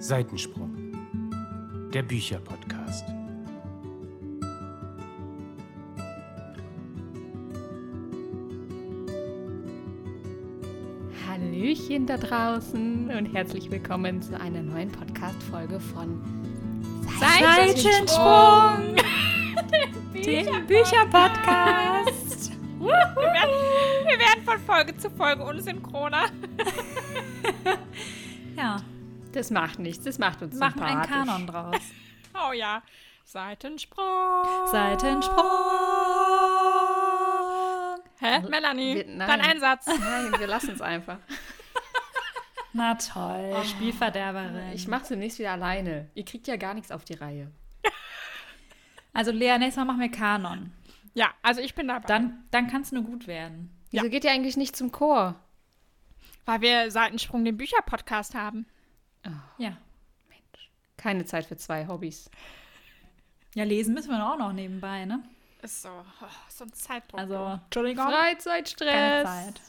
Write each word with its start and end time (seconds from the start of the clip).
Seitensprung, 0.00 0.70
der 1.92 2.02
Bücherpodcast. 2.02 3.04
Hallöchen 11.26 12.06
da 12.06 12.16
draußen 12.16 13.10
und 13.10 13.26
herzlich 13.34 13.70
willkommen 13.70 14.22
zu 14.22 14.38
einer 14.40 14.62
neuen 14.62 14.90
Podcast-Folge 14.90 15.80
von 15.80 16.22
Seitensprung, 17.18 18.94
den 20.14 20.46
Bücherpodcast. 20.66 22.52
wir, 22.78 22.86
werden, 22.86 23.54
wir 24.06 24.18
werden 24.18 24.44
von 24.44 24.58
Folge 24.60 24.96
zu 24.96 25.10
Folge 25.10 25.42
unsynchroner. 25.44 26.26
Ja, 29.38 29.42
Das 29.42 29.50
macht 29.52 29.78
nichts, 29.78 30.04
das 30.04 30.18
macht 30.18 30.42
uns 30.42 30.56
machen 30.56 30.82
einen. 30.82 31.02
Kanon 31.02 31.46
draus. 31.46 31.76
Oh 32.34 32.52
ja. 32.52 32.82
Seitensprung. 33.24 34.44
Seitensprung. 34.66 35.44
Hä, 38.20 38.40
Melanie? 38.48 38.96
wir- 38.96 39.06
nein. 39.06 39.28
Dein 39.28 39.40
Einsatz. 39.40 39.86
Nein, 39.86 40.32
wir 40.38 40.46
lassen 40.46 40.70
es 40.72 40.80
einfach. 40.80 41.18
Na 42.72 42.94
toll, 42.96 43.56
Spielverderberin. 43.64 44.72
Ich 44.72 44.86
mache 44.88 45.06
demnächst 45.08 45.38
wieder 45.38 45.52
alleine. 45.52 46.08
Ihr 46.14 46.24
kriegt 46.24 46.46
ja 46.46 46.56
gar 46.56 46.74
nichts 46.74 46.90
auf 46.92 47.04
die 47.04 47.14
Reihe. 47.14 47.50
also 49.12 49.30
Lea, 49.32 49.56
nächstes 49.58 49.76
Mal 49.76 49.84
machen 49.86 50.00
wir 50.00 50.10
Kanon. 50.10 50.72
Ja, 51.14 51.30
also 51.42 51.60
ich 51.60 51.74
bin 51.74 51.88
dabei. 51.88 52.06
Dann, 52.06 52.44
dann 52.50 52.68
kann 52.68 52.82
es 52.82 52.92
nur 52.92 53.02
gut 53.04 53.26
werden. 53.26 53.74
Wieso 53.90 54.08
geht 54.10 54.24
ihr 54.24 54.30
eigentlich 54.32 54.56
nicht 54.56 54.76
zum 54.76 54.92
Chor? 54.92 55.34
Weil 56.44 56.60
wir 56.60 56.90
Seitensprung 56.90 57.44
den 57.44 57.56
Bücherpodcast 57.56 58.34
haben. 58.34 58.66
Ja. 59.58 59.76
Keine 60.96 61.24
Zeit 61.24 61.46
für 61.46 61.56
zwei 61.56 61.86
Hobbys. 61.86 62.30
Ja, 63.54 63.64
lesen 63.64 63.94
müssen 63.94 64.10
wir 64.10 64.32
auch 64.32 64.36
noch 64.36 64.52
nebenbei, 64.52 65.04
ne? 65.04 65.22
Ist 65.62 65.82
so, 65.82 65.88
oh, 65.88 66.26
so 66.48 66.64
ein 66.64 66.72
Zeitdruck. 66.72 67.20
Also, 67.20 67.60
Entschuldigung. 67.64 68.04
Freizeitstress. 68.06 69.24
Keine 69.24 69.24
Zeit. 69.24 69.60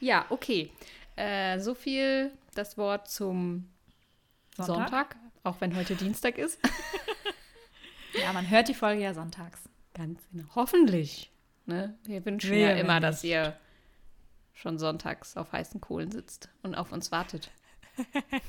Ja, 0.00 0.26
okay. 0.28 0.70
Äh, 1.16 1.58
so 1.60 1.74
viel 1.74 2.32
das 2.54 2.76
Wort 2.76 3.08
zum 3.08 3.70
Sonntag. 4.56 4.76
Sonntag? 4.76 5.16
auch 5.44 5.60
wenn 5.60 5.76
heute 5.76 5.94
Dienstag 5.94 6.38
ist. 6.38 6.58
Ja, 8.22 8.32
man 8.32 8.48
hört 8.48 8.68
die 8.68 8.74
Folge 8.74 9.02
ja 9.02 9.12
sonntags. 9.12 9.60
Ganz 9.92 10.20
genau. 10.30 10.44
Hoffentlich. 10.54 11.32
Ne? 11.66 11.98
Wir 12.04 12.24
wünschen 12.24 12.52
Wer, 12.52 12.70
ja 12.70 12.76
immer, 12.76 13.00
dass 13.00 13.24
ihr 13.24 13.56
schon 14.54 14.78
sonntags 14.78 15.36
auf 15.36 15.52
heißen 15.52 15.80
Kohlen 15.80 16.10
sitzt 16.10 16.48
und 16.62 16.74
auf 16.74 16.92
uns 16.92 17.12
wartet. 17.12 17.50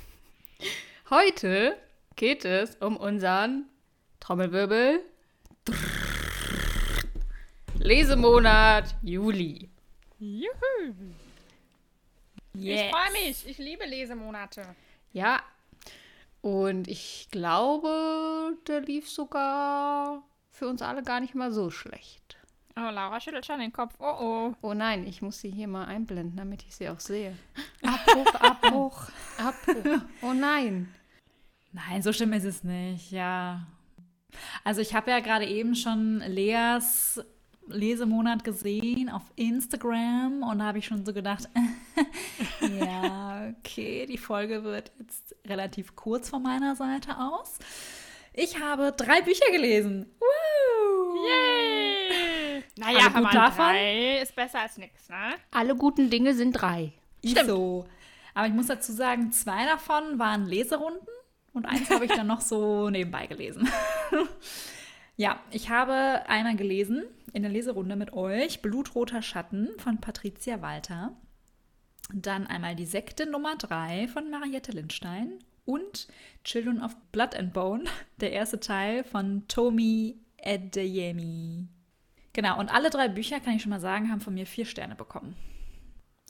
Heute 1.10 1.78
geht 2.16 2.46
es 2.46 2.76
um 2.78 2.98
unseren 2.98 3.66
Trommelwirbel 4.20 5.02
Lesemonat 7.78 8.96
Juli. 9.04 9.70
Juhu. 10.18 10.94
Yes. 12.54 12.82
Ich 12.82 12.90
freue 12.90 13.12
mich. 13.12 13.48
Ich 13.48 13.58
liebe 13.58 13.86
Lesemonate. 13.86 14.64
Ja, 15.12 15.44
und 16.46 16.88
ich 16.88 17.28
glaube, 17.32 18.56
der 18.68 18.82
lief 18.82 19.10
sogar 19.10 20.22
für 20.52 20.68
uns 20.68 20.84
alle 20.84 21.02
gar 21.02 21.20
nicht 21.20 21.34
mal 21.34 21.52
so 21.52 21.72
schlecht. 21.72 22.38
Oh, 22.78 22.90
Laura 22.92 23.22
schüttelt 23.22 23.46
schon 23.46 23.60
den 23.60 23.72
Kopf. 23.72 23.94
Oh, 24.00 24.16
oh. 24.20 24.54
Oh 24.62 24.74
nein, 24.74 25.08
ich 25.08 25.22
muss 25.22 25.40
sie 25.40 25.50
hier 25.50 25.68
mal 25.68 25.86
einblenden, 25.86 26.36
damit 26.36 26.64
ich 26.64 26.76
sie 26.76 26.90
auch 26.90 27.00
sehe. 27.00 27.34
Abbruch, 27.82 28.36
Abbruch. 28.36 29.10
Abbruch. 29.38 30.02
Oh 30.22 30.34
nein. 30.34 30.94
Nein, 31.72 32.02
so 32.02 32.12
schlimm 32.12 32.34
ist 32.34 32.44
es 32.44 32.64
nicht, 32.66 33.12
ja. 33.12 33.66
Also 34.66 34.82
ich 34.82 34.94
habe 34.94 35.12
ja 35.12 35.22
gerade 35.22 35.46
eben 35.46 35.76
schon 35.76 36.20
Leas 36.28 37.22
Lesemonat 37.68 38.44
gesehen 38.44 39.10
auf 39.10 39.24
Instagram 39.36 40.44
und 40.44 40.60
da 40.60 40.66
habe 40.66 40.78
ich 40.78 40.86
schon 40.86 41.06
so 41.06 41.14
gedacht, 41.14 41.50
ja, 42.80 43.54
okay, 43.58 44.06
die 44.06 44.18
Folge 44.18 44.64
wird 44.64 44.92
jetzt 45.00 45.36
relativ 45.48 45.96
kurz 45.96 46.30
von 46.30 46.44
meiner 46.44 46.76
Seite 46.76 47.18
aus. 47.18 47.58
Ich 48.34 48.60
habe 48.60 48.92
drei 48.92 49.22
Bücher 49.22 49.50
gelesen. 49.52 50.08
Woo! 50.20 51.26
Yay. 51.26 51.55
Naja, 52.78 53.08
Alle 53.08 53.16
aber 53.16 53.30
davon? 53.30 53.66
drei 53.66 54.20
ist 54.22 54.36
besser 54.36 54.62
als 54.62 54.78
nichts, 54.78 55.08
ne? 55.10 55.34
Alle 55.52 55.76
guten 55.76 56.10
Dinge 56.10 56.34
sind 56.34 56.54
drei. 56.54 56.92
Ist 57.22 57.46
so. 57.46 57.86
Aber 58.34 58.48
ich 58.48 58.54
muss 58.54 58.68
dazu 58.68 58.92
sagen, 58.92 59.32
zwei 59.32 59.66
davon 59.66 60.20
waren 60.20 60.46
Leserunden 60.46 61.08
und 61.54 61.66
eins 61.66 61.90
habe 61.90 62.06
ich 62.06 62.12
dann 62.12 62.28
noch 62.28 62.42
so 62.42 62.90
nebenbei 62.92 63.28
gelesen. 63.28 63.70
ja, 65.16 65.40
ich 65.52 65.70
habe 65.70 66.24
einmal 66.28 66.58
gelesen 66.58 67.06
in 67.32 67.44
der 67.44 67.52
Leserunde 67.52 67.96
mit 67.96 68.14
euch 68.14 68.62
Blutroter 68.62 69.22
Schatten 69.22 69.70
von 69.78 70.00
Patricia 70.02 70.62
Walter. 70.62 71.14
Dann 72.14 72.46
einmal 72.46 72.76
die 72.76 72.86
Sekte 72.86 73.26
Nummer 73.26 73.56
3 73.56 74.08
von 74.10 74.30
Mariette 74.30 74.74
Lindstein 74.74 75.40
und 75.64 76.08
Children 76.44 76.84
of 76.84 76.96
Blood 77.12 77.36
and 77.36 77.54
Bone, 77.54 77.86
der 78.20 78.34
erste 78.34 78.60
Teil 78.60 79.04
von 79.06 79.48
Tomi 79.48 80.20
Adeyemi. 80.44 81.68
Genau, 82.36 82.60
und 82.60 82.70
alle 82.74 82.90
drei 82.90 83.08
Bücher, 83.08 83.40
kann 83.40 83.54
ich 83.56 83.62
schon 83.62 83.70
mal 83.70 83.80
sagen, 83.80 84.12
haben 84.12 84.20
von 84.20 84.34
mir 84.34 84.46
vier 84.46 84.66
Sterne 84.66 84.94
bekommen. 84.96 85.38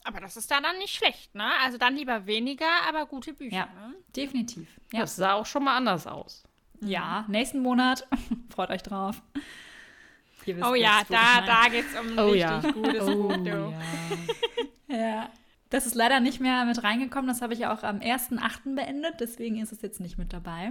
Aber 0.04 0.20
das 0.20 0.36
ist 0.36 0.48
dann, 0.52 0.62
dann 0.62 0.78
nicht 0.78 0.94
schlecht, 0.94 1.34
ne? 1.34 1.50
Also 1.64 1.78
dann 1.78 1.96
lieber 1.96 2.26
weniger, 2.26 2.68
aber 2.88 3.06
gute 3.06 3.32
Bücher, 3.34 3.56
Ja, 3.56 3.66
ne? 3.66 3.94
definitiv. 4.14 4.68
Ja. 4.92 5.00
Das 5.00 5.16
sah 5.16 5.32
auch 5.32 5.46
schon 5.46 5.64
mal 5.64 5.76
anders 5.76 6.06
aus. 6.06 6.44
Ja, 6.80 7.24
nächsten 7.26 7.58
Monat. 7.60 8.06
Freut 8.54 8.70
euch 8.70 8.84
drauf. 8.84 9.20
Ihr 10.44 10.56
wisst 10.58 10.64
Oh 10.68 10.74
ja, 10.76 11.00
da, 11.08 11.40
da 11.44 11.68
geht's 11.68 11.98
um 11.98 12.06
ein 12.12 12.18
Oh 12.20 12.30
richtig 12.30 12.40
ja. 12.40 12.60
gutes 12.70 13.02
Oh 13.02 13.16
Buch, 13.16 13.36
mein. 13.36 13.74
Ja. 14.88 15.28
Das 15.70 15.86
ist 15.86 15.96
leider 15.96 16.20
nicht 16.20 16.38
mehr 16.38 16.64
mit 16.66 16.84
reingekommen. 16.84 17.26
Das 17.26 17.42
habe 17.42 17.52
ich 17.54 17.66
auch 17.66 17.82
am 17.82 17.98
1.8. 17.98 18.76
beendet. 18.76 19.14
Deswegen 19.18 19.60
ist 19.60 19.72
es 19.72 19.82
jetzt 19.82 19.98
nicht 19.98 20.18
mit 20.18 20.32
dabei. 20.32 20.70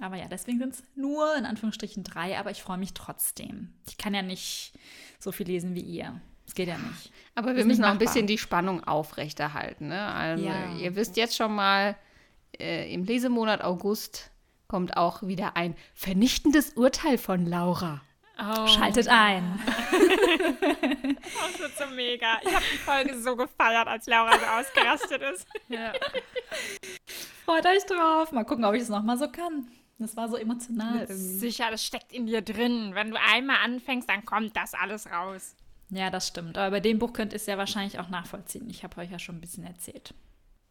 Aber 0.00 0.16
ja, 0.16 0.26
deswegen 0.28 0.58
sind 0.58 0.74
es 0.74 0.82
nur 0.94 1.34
in 1.36 1.44
Anführungsstrichen 1.44 2.04
drei. 2.04 2.38
Aber 2.38 2.50
ich 2.50 2.62
freue 2.62 2.78
mich 2.78 2.94
trotzdem. 2.94 3.72
Ich 3.88 3.98
kann 3.98 4.14
ja 4.14 4.22
nicht 4.22 4.72
so 5.18 5.32
viel 5.32 5.46
lesen 5.46 5.74
wie 5.74 5.80
ihr. 5.80 6.20
Das 6.44 6.54
geht 6.54 6.68
ja 6.68 6.78
nicht. 6.78 7.12
Aber 7.34 7.56
wir 7.56 7.64
müssen 7.64 7.84
auch 7.84 7.90
ein 7.90 7.98
bisschen 7.98 8.26
die 8.26 8.38
Spannung 8.38 8.84
aufrechterhalten. 8.84 9.88
Ne? 9.88 10.00
Also 10.00 10.44
Ja. 10.44 10.74
ihr 10.76 10.94
wisst 10.96 11.16
jetzt 11.16 11.36
schon 11.36 11.54
mal, 11.54 11.96
äh, 12.58 12.92
im 12.92 13.04
Lesemonat 13.04 13.62
August 13.62 14.30
kommt 14.66 14.96
auch 14.96 15.22
wieder 15.22 15.56
ein 15.56 15.74
vernichtendes 15.94 16.70
Urteil 16.74 17.18
von 17.18 17.44
Laura. 17.46 18.00
Oh, 18.40 18.66
Schaltet 18.68 19.08
ein. 19.08 19.58
das 20.60 21.58
wird 21.58 21.76
so 21.76 21.86
mega. 21.94 22.38
Ich 22.46 22.54
habe 22.54 22.64
die 22.72 22.78
Folge 22.78 23.20
so 23.20 23.34
gefeiert, 23.34 23.88
als 23.88 24.06
Laura 24.06 24.32
so 24.38 24.44
ausgerastet 24.46 25.22
ist. 25.22 25.46
Freut 27.44 27.66
euch 27.66 27.84
drauf. 27.86 28.30
Mal 28.32 28.44
gucken, 28.44 28.64
ob 28.64 28.74
ich 28.74 28.82
es 28.82 28.88
nochmal 28.88 29.18
so 29.18 29.28
kann. 29.28 29.68
Das 29.98 30.16
war 30.16 30.28
so 30.28 30.36
emotional 30.36 31.00
irgendwie. 31.00 31.38
Sicher, 31.38 31.70
das 31.70 31.84
steckt 31.84 32.12
in 32.12 32.26
dir 32.26 32.42
drin. 32.42 32.90
Wenn 32.94 33.10
du 33.10 33.16
einmal 33.20 33.56
anfängst, 33.64 34.08
dann 34.08 34.24
kommt 34.24 34.56
das 34.56 34.74
alles 34.74 35.10
raus. 35.10 35.56
Ja, 35.90 36.10
das 36.10 36.28
stimmt. 36.28 36.56
Aber 36.56 36.70
bei 36.70 36.80
dem 36.80 36.98
Buch 36.98 37.12
könnt 37.12 37.32
ihr 37.32 37.36
es 37.36 37.46
ja 37.46 37.58
wahrscheinlich 37.58 37.98
auch 37.98 38.08
nachvollziehen. 38.08 38.68
Ich 38.70 38.84
habe 38.84 39.00
euch 39.00 39.10
ja 39.10 39.18
schon 39.18 39.36
ein 39.36 39.40
bisschen 39.40 39.64
erzählt. 39.64 40.14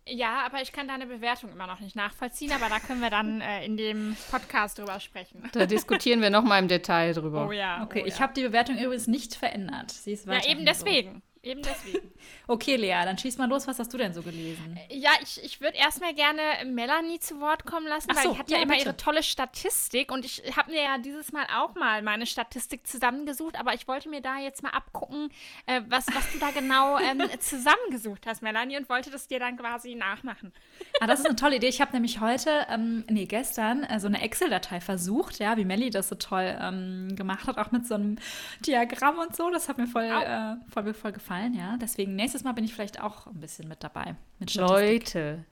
Ja, 0.10 0.46
aber 0.46 0.62
ich 0.62 0.72
kann 0.72 0.88
deine 0.88 1.06
Bewertung 1.06 1.52
immer 1.52 1.68
noch 1.68 1.82
nicht 1.82 1.96
nachvollziehen, 1.96 2.52
aber 2.54 2.70
da 2.70 2.80
können 2.80 3.02
wir 3.02 3.10
dann 3.10 3.42
äh, 3.42 3.66
in 3.66 3.76
dem 3.76 4.16
Podcast 4.32 4.80
drüber 4.80 5.00
sprechen. 5.00 5.44
Da 5.52 5.66
diskutieren 5.66 6.22
wir 6.22 6.30
noch 6.30 6.44
mal 6.44 6.60
im 6.60 6.68
Detail 6.68 7.14
drüber. 7.14 7.48
Oh 7.48 7.52
ja. 7.52 7.84
Okay, 7.84 8.04
oh 8.04 8.08
ich 8.08 8.16
ja. 8.16 8.20
habe 8.22 8.34
die 8.34 8.44
Bewertung 8.44 8.78
übrigens 8.78 9.08
nicht 9.08 9.36
verändert. 9.36 9.92
Sie 9.92 10.14
ist 10.14 10.26
Ja, 10.26 10.46
eben 10.46 10.60
so. 10.62 10.66
deswegen. 10.66 11.22
Eben 11.48 11.62
deswegen. 11.62 12.12
Okay, 12.50 12.78
Lea, 12.78 13.04
dann 13.04 13.18
schieß 13.18 13.38
mal 13.38 13.50
los. 13.50 13.68
Was 13.68 13.78
hast 13.78 13.94
du 13.94 13.98
denn 13.98 14.14
so 14.14 14.22
gelesen? 14.22 14.80
Ja, 14.90 15.12
ich, 15.22 15.44
ich 15.44 15.60
würde 15.60 15.78
erstmal 15.78 16.14
gerne 16.14 16.42
Melanie 16.66 17.20
zu 17.20 17.42
Wort 17.42 17.66
kommen 17.66 17.88
lassen, 17.88 18.08
Ach 18.12 18.16
weil 18.16 18.24
so, 18.24 18.34
die 18.34 18.40
hat 18.40 18.50
ja, 18.50 18.58
ja, 18.58 18.64
immer 18.64 18.74
bitte. 18.74 18.86
ihre 18.86 18.98
tolle 18.98 19.22
Statistik 19.22 20.14
und 20.14 20.24
ich 20.24 20.42
habe 20.56 20.72
mir 20.72 20.82
ja 20.82 20.98
dieses 20.98 21.34
Mal 21.34 21.46
auch 21.58 21.76
mal 21.76 22.02
meine 22.02 22.26
Statistik 22.26 22.88
zusammengesucht, 22.88 23.60
aber 23.60 23.74
ich 23.74 23.88
wollte 23.90 24.08
mir 24.08 24.22
da 24.22 24.40
jetzt 24.40 24.64
mal 24.64 24.70
abgucken, 24.70 25.30
äh, 25.66 25.82
was, 25.90 26.06
was 26.14 26.32
du 26.32 26.40
da 26.40 26.52
genau 26.52 26.98
ähm, 27.00 27.22
zusammengesucht 27.40 28.26
hast, 28.26 28.42
Melanie, 28.42 28.78
und 28.78 28.88
wollte 28.88 29.12
das 29.12 29.28
dir 29.28 29.40
dann 29.40 29.58
quasi 29.58 29.96
nachmachen. 29.96 30.54
Ah, 31.02 31.08
das 31.08 31.20
ist 31.20 31.26
eine 31.26 31.36
tolle 31.36 31.56
Idee. 31.58 31.68
Ich 31.68 31.82
habe 31.82 31.92
nämlich 31.92 32.22
heute, 32.22 32.66
ähm, 32.70 33.04
nee, 33.10 33.26
gestern, 33.26 33.84
äh, 33.84 34.00
so 34.00 34.08
eine 34.08 34.22
Excel-Datei 34.22 34.80
versucht, 34.80 35.40
ja, 35.40 35.58
wie 35.58 35.66
Melly 35.66 35.90
das 35.90 36.08
so 36.08 36.16
toll 36.16 36.58
ähm, 36.62 37.14
gemacht 37.18 37.46
hat, 37.48 37.58
auch 37.58 37.72
mit 37.72 37.86
so 37.86 37.96
einem 37.96 38.18
Diagramm 38.66 39.20
und 39.20 39.36
so. 39.36 39.50
Das 39.50 39.68
hat 39.68 39.78
mir 39.78 39.88
voll, 39.88 40.06
äh, 40.06 40.56
voll, 40.72 40.94
voll 40.94 41.12
gefallen, 41.12 41.37
ja. 41.56 41.78
Deswegen 41.78 42.16
nächstes 42.16 42.44
Mal 42.44 42.54
bin 42.54 42.64
ich 42.66 42.74
vielleicht 42.74 43.02
auch 43.02 43.28
ein 43.28 43.40
bisschen 43.40 43.68
mit 43.68 43.84
dabei. 43.84 44.16
Mit. 44.40 44.54
Leute, 44.56 45.46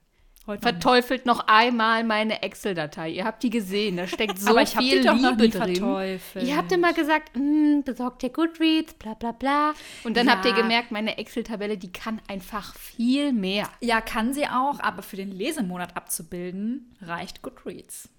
Heute 0.47 0.63
noch 0.63 0.71
verteufelt 0.71 1.25
noch 1.25 1.47
einmal 1.47 2.03
meine 2.03 2.43
Excel-Datei. 2.43 3.09
Ihr 3.09 3.25
habt 3.25 3.41
die 3.41 3.49
gesehen, 3.49 3.97
da 3.97 4.05
steckt 4.07 4.37
so 4.39 4.51
Aber 4.51 4.61
ich 4.61 4.75
hab 4.75 4.83
viel 4.83 5.01
die 5.01 5.07
doch 5.07 5.15
noch 5.15 5.31
Liebe 5.31 5.43
nie 5.43 5.49
drin. 5.49 5.75
verteufelt. 5.75 6.47
Ihr 6.47 6.55
habt 6.55 6.71
immer 6.71 6.93
gesagt, 6.93 7.35
"Mm, 7.35 7.81
besorgt 7.83 8.21
dir 8.21 8.29
Goodreads, 8.29 8.93
bla 8.93 9.15
bla 9.15 9.31
bla. 9.31 9.73
Und 10.03 10.15
dann 10.17 10.27
Ja. 10.27 10.33
habt 10.33 10.45
ihr 10.45 10.53
gemerkt, 10.53 10.91
meine 10.91 11.17
Excel-Tabelle, 11.17 11.77
die 11.79 11.91
kann 11.91 12.21
einfach 12.27 12.75
viel 12.75 13.33
mehr. 13.33 13.67
Ja, 13.81 14.01
kann 14.01 14.33
sie 14.35 14.45
auch, 14.47 14.79
aber 14.81 15.01
für 15.01 15.15
den 15.15 15.31
Lesemonat 15.31 15.97
abzubilden, 15.97 16.95
reicht 17.01 17.41
Goodreads. 17.41 18.09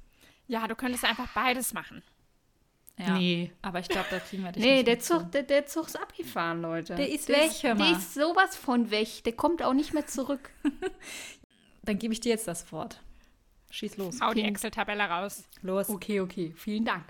Ja, 0.49 0.67
du 0.67 0.75
könntest 0.75 1.05
einfach 1.05 1.29
beides 1.35 1.75
machen. 1.75 2.03
Ja. 2.99 3.19
Nee. 3.19 3.53
Aber 3.61 3.81
ich 3.81 3.89
glaube, 3.89 4.07
da 4.11 4.19
kriegen 4.19 4.43
wir 4.43 4.53
dich 4.53 4.63
Nee, 4.63 4.77
nicht 4.77 4.89
der 4.89 5.01
Zug, 5.01 5.31
der, 5.31 5.43
der 5.43 5.67
Zug 5.67 5.87
ist 5.87 6.01
abgefahren, 6.01 6.63
Leute. 6.63 6.95
Der 6.95 7.11
ist 7.11 7.29
der 7.29 7.37
weg, 7.37 7.51
ist, 7.51 7.63
hör 7.63 7.75
mal. 7.75 7.91
Der 7.91 7.99
ist 7.99 8.15
sowas 8.15 8.57
von 8.57 8.91
weg. 8.91 9.25
Der 9.25 9.35
kommt 9.35 9.63
auch 9.63 9.75
nicht 9.75 9.93
mehr 9.93 10.07
zurück. 10.07 10.51
Dann 11.83 11.99
gebe 11.99 12.15
ich 12.15 12.21
dir 12.21 12.31
jetzt 12.31 12.49
das 12.49 12.73
Wort. 12.73 13.03
Schieß 13.71 13.99
los. 13.99 14.21
Hau 14.21 14.33
die. 14.33 14.43
Excel-Tabelle 14.43 15.05
raus. 15.05 15.45
Los. 15.61 15.91
Okay, 15.91 16.21
okay, 16.21 16.53
vielen 16.57 16.85
Dank. 16.85 17.05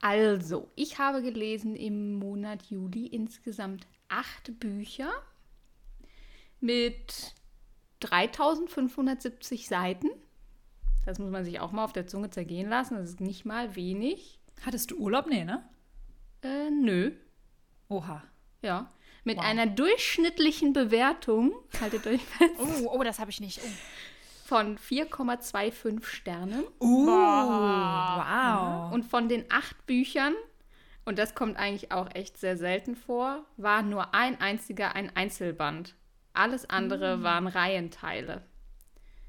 Also, 0.00 0.70
ich 0.74 0.98
habe 0.98 1.20
gelesen 1.20 1.76
im 1.76 2.14
Monat 2.14 2.62
Juli 2.70 3.06
insgesamt 3.06 3.86
acht 4.08 4.58
Bücher 4.58 5.10
mit 6.60 7.34
3570 8.00 9.68
Seiten. 9.68 10.08
Das 11.04 11.18
muss 11.18 11.30
man 11.30 11.44
sich 11.44 11.60
auch 11.60 11.72
mal 11.72 11.84
auf 11.84 11.92
der 11.92 12.06
Zunge 12.06 12.30
zergehen 12.30 12.70
lassen. 12.70 12.96
Das 12.96 13.10
ist 13.10 13.20
nicht 13.20 13.44
mal 13.44 13.76
wenig. 13.76 14.39
Hattest 14.64 14.90
du 14.90 14.96
Urlaub? 14.96 15.26
Nee, 15.26 15.44
ne? 15.44 15.64
Äh, 16.42 16.70
nö. 16.70 17.12
Oha. 17.88 18.22
Ja. 18.62 18.92
Mit 19.24 19.36
Wow. 19.38 19.44
einer 19.44 19.66
durchschnittlichen 19.66 20.72
Bewertung, 20.72 21.52
haltet 21.80 22.06
euch 22.06 22.22
fest, 22.22 22.54
Oh, 22.58 22.88
oh, 22.98 23.02
das 23.02 23.18
habe 23.18 23.30
ich 23.30 23.40
nicht. 23.40 23.60
Oh. 23.62 23.68
von 24.46 24.78
4,25 24.78 26.04
Sternen. 26.04 26.64
Uh, 26.80 27.06
wow. 27.06 28.92
Und 28.92 29.04
von 29.04 29.28
den 29.28 29.44
acht 29.50 29.86
Büchern, 29.86 30.34
und 31.04 31.18
das 31.18 31.34
kommt 31.34 31.56
eigentlich 31.56 31.92
auch 31.92 32.08
echt 32.14 32.36
sehr 32.38 32.56
selten 32.56 32.96
vor, 32.96 33.44
war 33.56 33.82
nur 33.82 34.12
ein 34.14 34.40
einziger 34.40 34.94
ein 34.96 35.14
Einzelband. 35.14 35.94
Alles 36.32 36.68
andere 36.68 37.22
waren 37.22 37.46
Reihenteile. 37.46 38.42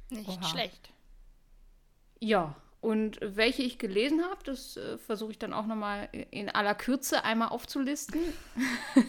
Nicht 0.10 0.28
Oha. 0.28 0.44
schlecht. 0.44 0.92
Ja, 2.20 2.56
und 2.82 3.20
welche 3.22 3.62
ich 3.62 3.78
gelesen 3.78 4.24
habe, 4.24 4.44
das 4.44 4.76
äh, 4.76 4.98
versuche 4.98 5.32
ich 5.32 5.40
dann 5.40 5.54
auch 5.54 5.68
nochmal 5.68 6.10
in 6.32 6.50
aller 6.50 6.76
Kürze 6.76 7.24
einmal 7.24 7.50
aufzulisten. 7.50 8.20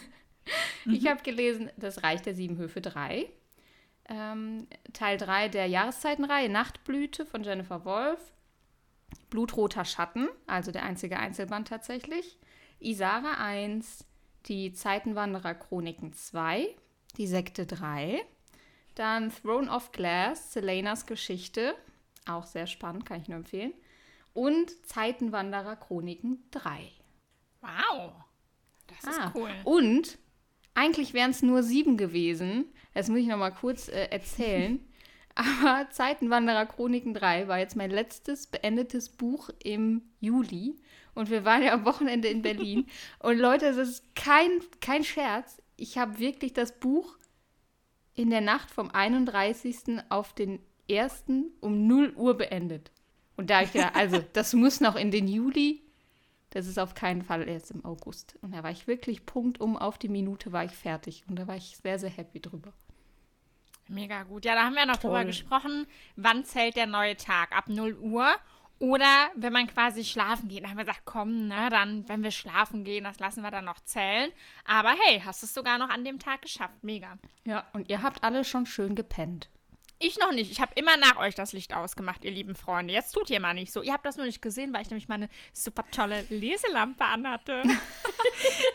Ich 0.85 1.07
habe 1.07 1.23
gelesen 1.23 1.71
Das 1.77 2.03
Reich 2.03 2.21
der 2.21 2.35
Sieben 2.35 2.57
Höfe 2.57 2.81
3. 2.81 3.29
Ähm, 4.09 4.67
Teil 4.91 5.17
3 5.17 5.49
der 5.49 5.67
Jahreszeitenreihe 5.67 6.49
Nachtblüte 6.49 7.25
von 7.25 7.43
Jennifer 7.43 7.85
Wolf. 7.85 8.19
Blutroter 9.29 9.85
Schatten, 9.85 10.27
also 10.47 10.71
der 10.71 10.83
einzige 10.83 11.17
Einzelband 11.17 11.67
tatsächlich. 11.67 12.37
Isara 12.79 13.35
1, 13.37 14.05
die 14.47 14.73
Zeitenwanderer 14.73 15.55
Chroniken 15.55 16.13
2, 16.13 16.67
die 17.17 17.27
Sekte 17.27 17.65
3. 17.65 18.21
Dann 18.95 19.31
Throne 19.31 19.71
of 19.71 19.91
Glass, 19.91 20.53
Selenas 20.53 21.05
Geschichte, 21.05 21.75
auch 22.25 22.45
sehr 22.45 22.67
spannend, 22.67 23.05
kann 23.05 23.21
ich 23.21 23.27
nur 23.27 23.37
empfehlen. 23.37 23.73
Und 24.33 24.71
Zeitenwanderer 24.87 25.75
Chroniken 25.75 26.43
3. 26.51 26.89
Wow. 27.61 28.13
Das 28.87 29.13
ist 29.13 29.19
Ah, 29.19 29.31
cool. 29.35 29.49
Und 29.63 30.17
eigentlich 30.73 31.13
wären 31.13 31.31
es 31.31 31.41
nur 31.41 31.63
sieben 31.63 31.97
gewesen. 31.97 32.65
Das 32.93 33.09
muss 33.09 33.19
ich 33.19 33.27
noch 33.27 33.37
mal 33.37 33.51
kurz 33.51 33.87
äh, 33.87 34.07
erzählen. 34.09 34.79
Aber 35.35 35.89
Zeitenwanderer 35.89 36.65
Chroniken 36.67 37.13
3 37.13 37.47
war 37.47 37.57
jetzt 37.59 37.75
mein 37.75 37.89
letztes 37.89 38.47
beendetes 38.47 39.09
Buch 39.09 39.49
im 39.63 40.03
Juli. 40.19 40.75
Und 41.15 41.29
wir 41.29 41.45
waren 41.45 41.63
ja 41.63 41.73
am 41.73 41.85
Wochenende 41.85 42.27
in 42.27 42.41
Berlin. 42.41 42.87
Und 43.19 43.37
Leute, 43.37 43.67
es 43.67 43.77
ist 43.77 44.15
kein, 44.15 44.49
kein 44.81 45.03
Scherz. 45.03 45.61
Ich 45.75 45.97
habe 45.97 46.19
wirklich 46.19 46.53
das 46.53 46.79
Buch 46.79 47.17
in 48.15 48.29
der 48.29 48.41
Nacht 48.41 48.69
vom 48.69 48.91
31. 48.91 50.03
auf 50.09 50.33
den 50.33 50.59
1. 50.89 51.25
um 51.59 51.87
0 51.87 52.13
Uhr 52.15 52.37
beendet. 52.37 52.91
Und 53.35 53.49
da 53.49 53.55
habe 53.55 53.65
ich 53.65 53.73
gedacht, 53.73 53.95
also 53.95 54.23
das 54.33 54.53
muss 54.53 54.79
noch 54.79 54.95
in 54.95 55.11
den 55.11 55.27
Juli. 55.27 55.81
Das 56.51 56.67
ist 56.67 56.77
auf 56.77 56.93
keinen 56.93 57.23
Fall 57.23 57.47
erst 57.47 57.71
im 57.71 57.83
August. 57.83 58.37
Und 58.41 58.53
da 58.53 58.61
war 58.61 58.69
ich 58.69 58.85
wirklich 58.85 59.25
punktum 59.25 59.75
auf 59.75 59.97
die 59.97 60.09
Minute 60.09 60.51
war 60.51 60.63
ich 60.63 60.71
fertig. 60.71 61.23
Und 61.27 61.37
da 61.37 61.47
war 61.47 61.55
ich 61.55 61.77
sehr, 61.77 61.97
sehr 61.97 62.11
happy 62.11 62.39
drüber. 62.39 62.73
Mega 63.87 64.23
gut. 64.23 64.45
Ja, 64.45 64.53
da 64.55 64.63
haben 64.63 64.75
wir 64.75 64.85
noch 64.85 64.97
drüber 64.97 65.17
Toll. 65.17 65.25
gesprochen, 65.25 65.87
wann 66.15 66.45
zählt 66.45 66.75
der 66.75 66.85
neue 66.85 67.17
Tag? 67.17 67.51
Ab 67.55 67.69
0 67.69 67.95
Uhr? 67.95 68.27
Oder 68.79 69.31
wenn 69.35 69.53
man 69.53 69.67
quasi 69.67 70.03
schlafen 70.03 70.49
geht, 70.49 70.63
dann 70.63 70.71
haben 70.71 70.77
wir 70.77 70.85
gesagt, 70.85 71.05
komm, 71.05 71.47
ne, 71.47 71.69
dann, 71.69 72.07
wenn 72.09 72.21
wir 72.21 72.31
schlafen 72.31 72.83
gehen, 72.83 73.05
das 73.05 73.19
lassen 73.19 73.41
wir 73.41 73.51
dann 73.51 73.65
noch 73.65 73.79
zählen. 73.79 74.31
Aber 74.65 74.93
hey, 75.05 75.21
hast 75.21 75.41
es 75.41 75.53
sogar 75.53 75.77
noch 75.77 75.89
an 75.89 76.03
dem 76.03 76.19
Tag 76.19 76.41
geschafft. 76.41 76.83
Mega. 76.83 77.17
Ja, 77.45 77.65
und 77.73 77.89
ihr 77.89 78.03
habt 78.03 78.23
alle 78.23 78.43
schon 78.43 78.65
schön 78.65 78.95
gepennt. 78.95 79.49
Ich 80.05 80.19
noch 80.19 80.33
nicht. 80.33 80.51
Ich 80.51 80.59
habe 80.59 80.73
immer 80.75 80.97
nach 80.97 81.15
euch 81.15 81.33
das 81.33 81.53
Licht 81.53 81.73
ausgemacht, 81.73 82.25
ihr 82.25 82.31
lieben 82.31 82.55
Freunde. 82.55 82.93
Jetzt 82.93 83.13
tut 83.13 83.29
ihr 83.29 83.39
mal 83.39 83.53
nicht 83.53 83.71
so. 83.71 83.81
Ihr 83.81 83.93
habt 83.93 84.05
das 84.05 84.17
nur 84.17 84.25
nicht 84.25 84.41
gesehen, 84.41 84.73
weil 84.73 84.81
ich 84.81 84.89
nämlich 84.89 85.07
meine 85.07 85.29
super 85.53 85.85
tolle 85.91 86.25
Leselampe 86.29 87.05
anhatte. 87.05 87.63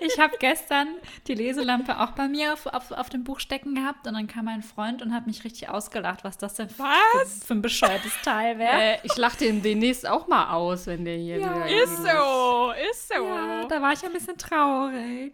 Ich 0.00 0.18
habe 0.18 0.36
gestern 0.38 0.88
die 1.26 1.34
Leselampe 1.34 1.98
auch 2.00 2.12
bei 2.12 2.28
mir 2.28 2.52
auf, 2.52 2.66
auf, 2.66 2.92
auf 2.92 3.10
dem 3.10 3.24
Buch 3.24 3.40
stecken 3.40 3.74
gehabt 3.74 4.06
und 4.06 4.14
dann 4.14 4.26
kam 4.26 4.44
mein 4.44 4.62
Freund 4.62 5.02
und 5.02 5.12
hat 5.12 5.26
mich 5.26 5.44
richtig 5.44 5.68
ausgelacht, 5.68 6.24
was 6.24 6.38
das 6.38 6.54
denn 6.54 6.68
für, 6.68 6.84
Was? 6.84 7.40
für, 7.40 7.46
für 7.46 7.54
ein 7.54 7.62
bescheuertes 7.62 8.12
Teil 8.22 8.58
wäre. 8.58 8.80
Äh, 8.80 8.98
ich 9.02 9.16
lache 9.16 9.38
den 9.38 9.60
demnächst 9.62 10.06
auch 10.08 10.28
mal 10.28 10.52
aus, 10.54 10.86
wenn 10.86 11.04
der 11.04 11.16
hier 11.16 11.38
Ja, 11.38 11.66
wieder. 11.66 11.82
Ist 11.82 11.96
so, 11.96 12.72
ist 12.90 13.08
so. 13.08 13.24
Ja, 13.24 13.64
da 13.64 13.82
war 13.82 13.92
ich 13.92 14.04
ein 14.04 14.12
bisschen 14.12 14.38
traurig. 14.38 15.32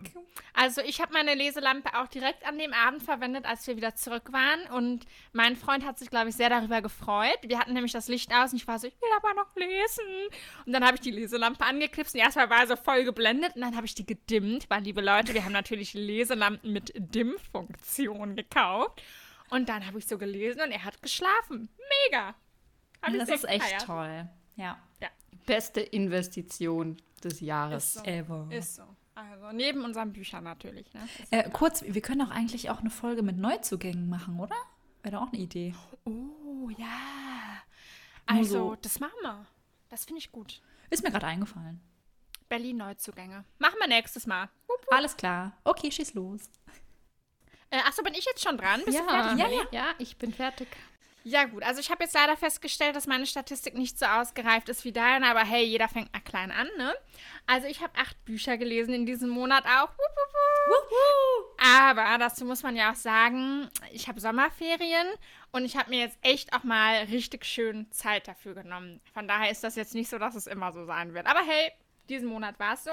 Also 0.56 0.81
ich 0.82 1.00
habe 1.00 1.12
meine 1.12 1.35
Leselampe 1.35 1.90
auch 1.99 2.06
direkt 2.06 2.47
an 2.47 2.58
dem 2.58 2.73
Abend 2.73 3.02
verwendet, 3.02 3.44
als 3.44 3.67
wir 3.67 3.76
wieder 3.76 3.97
zurück 3.97 4.32
waren. 4.32 4.61
Und 4.73 5.05
mein 5.32 5.56
Freund 5.56 5.84
hat 5.85 5.99
sich, 5.99 6.11
glaube 6.11 6.29
ich, 6.29 6.37
sehr 6.37 6.49
darüber 6.49 6.83
gefreut. 6.83 7.39
Wir 7.43 7.59
hatten 7.59 7.73
nämlich 7.73 7.93
das 7.93 8.09
Licht 8.09 8.33
aus 8.33 8.53
und 8.53 8.59
ich 8.59 8.67
war 8.67 8.79
so, 8.79 8.87
ich 8.87 9.01
will 9.01 9.09
aber 9.17 9.35
noch 9.35 9.55
lesen. 9.57 10.05
Und 10.67 10.73
dann 10.73 10.85
habe 10.85 10.97
ich 10.97 11.01
die 11.01 11.11
Leselampe 11.11 11.65
angeknipst 11.65 12.15
und 12.15 12.21
erstmal 12.21 12.51
war 12.51 12.67
so 12.67 12.77
voll 12.77 13.05
geblendet 13.05 13.55
und 13.55 13.61
dann 13.61 13.77
habe 13.77 13.87
ich 13.87 13.95
die 13.95 14.07
gedimmt, 14.07 14.67
weil, 14.69 14.83
liebe 14.83 15.01
Leute, 15.01 15.35
wir 15.35 15.45
haben 15.45 15.53
natürlich 15.53 15.95
Leselampen 15.95 16.73
mit 16.73 16.93
Dimmfunktion 16.97 18.37
gekauft. 18.37 19.03
Und 19.51 19.69
dann 19.69 19.87
habe 19.87 19.99
ich 19.99 20.07
so 20.07 20.19
gelesen 20.19 20.63
und 20.63 20.71
er 20.73 20.85
hat 20.85 21.01
geschlafen. 21.03 21.69
Mega. 22.07 22.35
Das 23.03 23.29
ist 23.29 23.45
echt 23.45 23.63
gefeiert. 23.63 23.85
toll. 23.85 24.29
Ja. 24.57 24.79
Beste 25.47 25.81
Investition 25.81 26.97
des 27.23 27.41
Jahres. 27.41 27.97
Ist 27.97 28.05
so. 28.05 28.11
Ever. 28.11 28.49
Ist 28.51 28.75
so. 28.77 28.83
Also 29.15 29.53
neben 29.53 29.85
unseren 29.85 30.13
Büchern 30.13 30.45
natürlich. 30.45 30.93
Ne? 30.93 31.01
Äh, 31.31 31.51
kurz, 31.51 31.85
wir 31.87 32.01
können 32.01 32.21
doch 32.21 32.31
eigentlich 32.31 32.71
auch 32.71 32.81
eine 32.81 32.91
Folge 32.91 33.23
mit 33.23 33.37
Neuzugängen 33.37 34.09
machen, 34.09 34.41
oder? 34.41 34.57
Wäre 35.04 35.20
auch 35.20 35.28
eine 35.28 35.42
Idee. 35.42 35.75
Oh, 36.04 36.70
ja. 36.78 37.62
Also, 38.25 38.70
so. 38.70 38.76
das 38.76 39.00
machen 39.00 39.18
wir. 39.20 39.46
Das 39.90 40.06
finde 40.06 40.18
ich 40.18 40.32
gut. 40.32 40.62
Ist 40.88 41.04
mir 41.04 41.11
gerade 41.11 41.26
eingefallen. 41.26 41.80
Berlin-Neuzugänge. 42.49 43.44
Machen 43.58 43.76
wir 43.78 43.87
nächstes 43.87 44.26
Mal. 44.26 44.49
Alles 44.90 45.14
klar. 45.16 45.52
Okay, 45.62 45.90
schieß 45.90 46.14
los. 46.14 46.49
Äh, 47.68 47.80
achso, 47.80 48.02
bin 48.02 48.14
ich 48.14 48.25
jetzt 48.25 48.42
schon 48.42 48.56
dran? 48.56 48.80
Bist 48.84 48.99
du 48.99 49.02
ja, 49.02 49.08
fertig? 49.08 49.38
ja, 49.38 49.46
Melli? 49.49 49.66
ja, 49.73 49.87
ich 49.99 50.16
bin 50.16 50.32
fertig. 50.32 50.68
Ja, 51.26 51.45
gut. 51.45 51.62
Also, 51.62 51.81
ich 51.81 51.90
habe 51.90 52.04
jetzt 52.04 52.14
leider 52.14 52.37
festgestellt, 52.37 52.95
dass 52.95 53.07
meine 53.07 53.25
Statistik 53.25 53.75
nicht 53.75 53.99
so 53.99 54.04
ausgereift 54.04 54.69
ist 54.69 54.85
wie 54.85 54.93
deine, 54.93 55.26
aber 55.26 55.40
hey, 55.40 55.64
jeder 55.64 55.88
fängt 55.88 56.12
mal 56.12 56.21
klein 56.21 56.50
an, 56.50 56.69
ne? 56.76 56.95
Also, 57.47 57.66
ich 57.66 57.81
habe 57.81 57.95
acht 57.99 58.23
Bücher 58.26 58.59
gelesen 58.59 58.93
in 58.93 59.07
diesem 59.07 59.31
Monat 59.31 59.64
auch. 59.64 59.88
Aber 61.83 62.19
dazu 62.19 62.45
muss 62.45 62.62
man 62.62 62.76
ja 62.76 62.93
auch 62.93 62.97
sagen, 62.97 63.71
ich 63.90 64.07
habe 64.07 64.21
Sommerferien 64.21 65.07
und 65.50 65.64
ich 65.64 65.76
habe 65.78 65.90
mir 65.90 66.00
jetzt 66.00 66.19
echt 66.21 66.52
auch 66.52 66.62
mal 66.62 67.04
richtig 67.04 67.47
schön 67.47 67.90
Zeit 67.90 68.28
dafür 68.28 68.54
genommen. 68.54 69.00
Von 69.14 69.26
daher 69.26 69.50
ist 69.50 69.64
das 69.64 69.76
jetzt 69.76 69.95
nicht 69.95 70.11
so, 70.11 70.19
dass 70.19 70.35
es 70.35 70.47
immer 70.47 70.73
so 70.73 70.85
sein 70.85 71.14
wird. 71.14 71.26
Aber 71.26 71.40
hey, 71.40 71.73
diesen 72.11 72.28
Monat 72.28 72.59
war 72.59 72.75
es 72.75 72.85
so. 72.85 72.90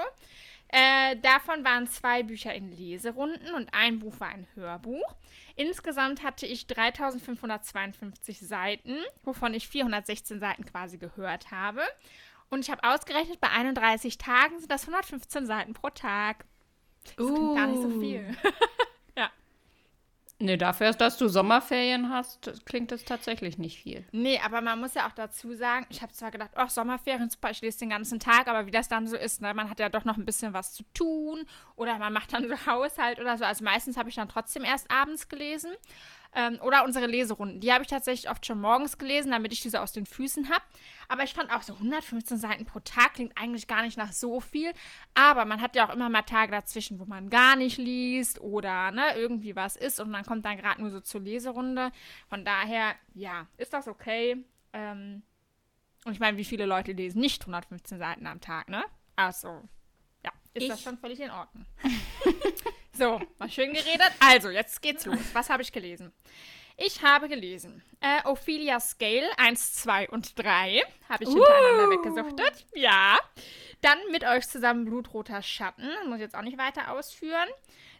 Äh, 0.68 1.16
davon 1.16 1.64
waren 1.64 1.86
zwei 1.86 2.22
Bücher 2.22 2.54
in 2.54 2.72
Leserunden 2.72 3.54
und 3.54 3.68
ein 3.74 3.98
Buch 3.98 4.18
war 4.20 4.28
ein 4.28 4.46
Hörbuch. 4.54 5.16
Insgesamt 5.56 6.22
hatte 6.22 6.46
ich 6.46 6.66
3552 6.66 8.40
Seiten, 8.40 8.96
wovon 9.22 9.54
ich 9.54 9.68
416 9.68 10.40
Seiten 10.40 10.64
quasi 10.64 10.98
gehört 10.98 11.50
habe. 11.50 11.82
Und 12.50 12.60
ich 12.60 12.70
habe 12.70 12.84
ausgerechnet, 12.84 13.40
bei 13.40 13.48
31 13.48 14.18
Tagen 14.18 14.58
sind 14.58 14.70
das 14.70 14.82
115 14.82 15.46
Seiten 15.46 15.72
pro 15.72 15.88
Tag. 15.90 16.44
Das 17.16 17.26
klingt 17.26 17.56
gar 17.56 17.66
nicht 17.66 17.82
so 17.82 18.00
viel. 18.00 18.36
Nee, 20.42 20.56
dafür, 20.56 20.90
dass 20.90 21.18
du 21.18 21.28
Sommerferien 21.28 22.10
hast, 22.10 22.64
klingt 22.66 22.90
das 22.90 23.04
tatsächlich 23.04 23.58
nicht 23.58 23.80
viel. 23.80 24.04
Nee, 24.10 24.40
aber 24.44 24.60
man 24.60 24.80
muss 24.80 24.94
ja 24.94 25.06
auch 25.06 25.12
dazu 25.12 25.54
sagen, 25.54 25.86
ich 25.88 26.02
habe 26.02 26.12
zwar 26.12 26.32
gedacht, 26.32 26.50
ach, 26.56 26.68
Sommerferien, 26.68 27.30
super, 27.30 27.52
ich 27.52 27.60
lese 27.60 27.78
den 27.78 27.90
ganzen 27.90 28.18
Tag, 28.18 28.48
aber 28.48 28.66
wie 28.66 28.72
das 28.72 28.88
dann 28.88 29.06
so 29.06 29.16
ist, 29.16 29.40
ne, 29.40 29.54
man 29.54 29.70
hat 29.70 29.78
ja 29.78 29.88
doch 29.88 30.04
noch 30.04 30.16
ein 30.16 30.24
bisschen 30.24 30.52
was 30.52 30.72
zu 30.72 30.82
tun 30.94 31.44
oder 31.76 31.96
man 31.98 32.12
macht 32.12 32.32
dann 32.32 32.48
so 32.48 32.66
Haushalt 32.66 33.20
oder 33.20 33.38
so. 33.38 33.44
Also 33.44 33.62
meistens 33.62 33.96
habe 33.96 34.08
ich 34.08 34.16
dann 34.16 34.28
trotzdem 34.28 34.64
erst 34.64 34.90
abends 34.90 35.28
gelesen. 35.28 35.70
Ähm, 36.34 36.58
oder 36.62 36.84
unsere 36.84 37.06
Leserunden. 37.06 37.60
Die 37.60 37.70
habe 37.72 37.82
ich 37.82 37.88
tatsächlich 37.90 38.30
oft 38.30 38.46
schon 38.46 38.58
morgens 38.58 38.96
gelesen, 38.96 39.32
damit 39.32 39.52
ich 39.52 39.60
diese 39.60 39.82
aus 39.82 39.92
den 39.92 40.06
Füßen 40.06 40.48
habe. 40.48 40.64
Aber 41.08 41.24
ich 41.24 41.34
fand 41.34 41.50
auch 41.52 41.60
so 41.60 41.74
115 41.74 42.38
Seiten 42.38 42.64
pro 42.64 42.80
Tag 42.80 43.14
klingt 43.14 43.36
eigentlich 43.36 43.66
gar 43.66 43.82
nicht 43.82 43.98
nach 43.98 44.12
so 44.12 44.40
viel. 44.40 44.72
Aber 45.14 45.44
man 45.44 45.60
hat 45.60 45.76
ja 45.76 45.86
auch 45.86 45.92
immer 45.94 46.08
mal 46.08 46.22
Tage 46.22 46.50
dazwischen, 46.52 46.98
wo 46.98 47.04
man 47.04 47.28
gar 47.28 47.56
nicht 47.56 47.76
liest 47.76 48.40
oder 48.40 48.90
ne, 48.92 49.14
irgendwie 49.14 49.54
was 49.56 49.76
ist 49.76 50.00
und 50.00 50.10
man 50.10 50.24
kommt 50.24 50.46
dann 50.46 50.56
gerade 50.56 50.80
nur 50.80 50.90
so 50.90 51.00
zur 51.00 51.20
Leserunde. 51.20 51.92
Von 52.28 52.46
daher, 52.46 52.94
ja, 53.12 53.46
ist 53.58 53.74
das 53.74 53.86
okay. 53.86 54.42
Ähm, 54.72 55.22
und 56.06 56.12
ich 56.14 56.18
meine, 56.20 56.38
wie 56.38 56.44
viele 56.46 56.64
Leute 56.64 56.92
lesen 56.92 57.20
nicht 57.20 57.42
115 57.42 57.98
Seiten 57.98 58.26
am 58.26 58.40
Tag, 58.40 58.70
ne? 58.70 58.82
Also, 59.16 59.48
ja, 60.24 60.32
ist 60.54 60.62
Ich- 60.62 60.68
das 60.70 60.80
schon 60.82 60.96
völlig 60.96 61.20
in 61.20 61.30
Ordnung. 61.30 61.66
so, 62.92 63.20
mal 63.38 63.50
schön 63.50 63.72
geredet. 63.72 64.12
Also, 64.20 64.50
jetzt 64.50 64.82
geht's 64.82 65.06
los. 65.06 65.18
Was 65.32 65.50
habe 65.50 65.62
ich 65.62 65.72
gelesen? 65.72 66.12
Ich 66.76 67.02
habe 67.02 67.28
gelesen 67.28 67.82
äh, 68.02 68.26
Ophelia 68.26 68.80
Scale 68.80 69.28
1, 69.38 69.74
2 69.74 70.08
und 70.10 70.38
3. 70.38 70.82
Habe 71.08 71.24
ich 71.24 71.30
hintereinander 71.30 71.90
weggesuchtet. 71.90 72.66
Ja. 72.74 73.18
Dann 73.80 73.98
mit 74.10 74.24
euch 74.24 74.48
zusammen 74.48 74.84
Blutroter 74.84 75.42
Schatten. 75.42 75.88
Muss 76.06 76.16
ich 76.16 76.22
jetzt 76.22 76.34
auch 76.34 76.42
nicht 76.42 76.58
weiter 76.58 76.92
ausführen. 76.92 77.48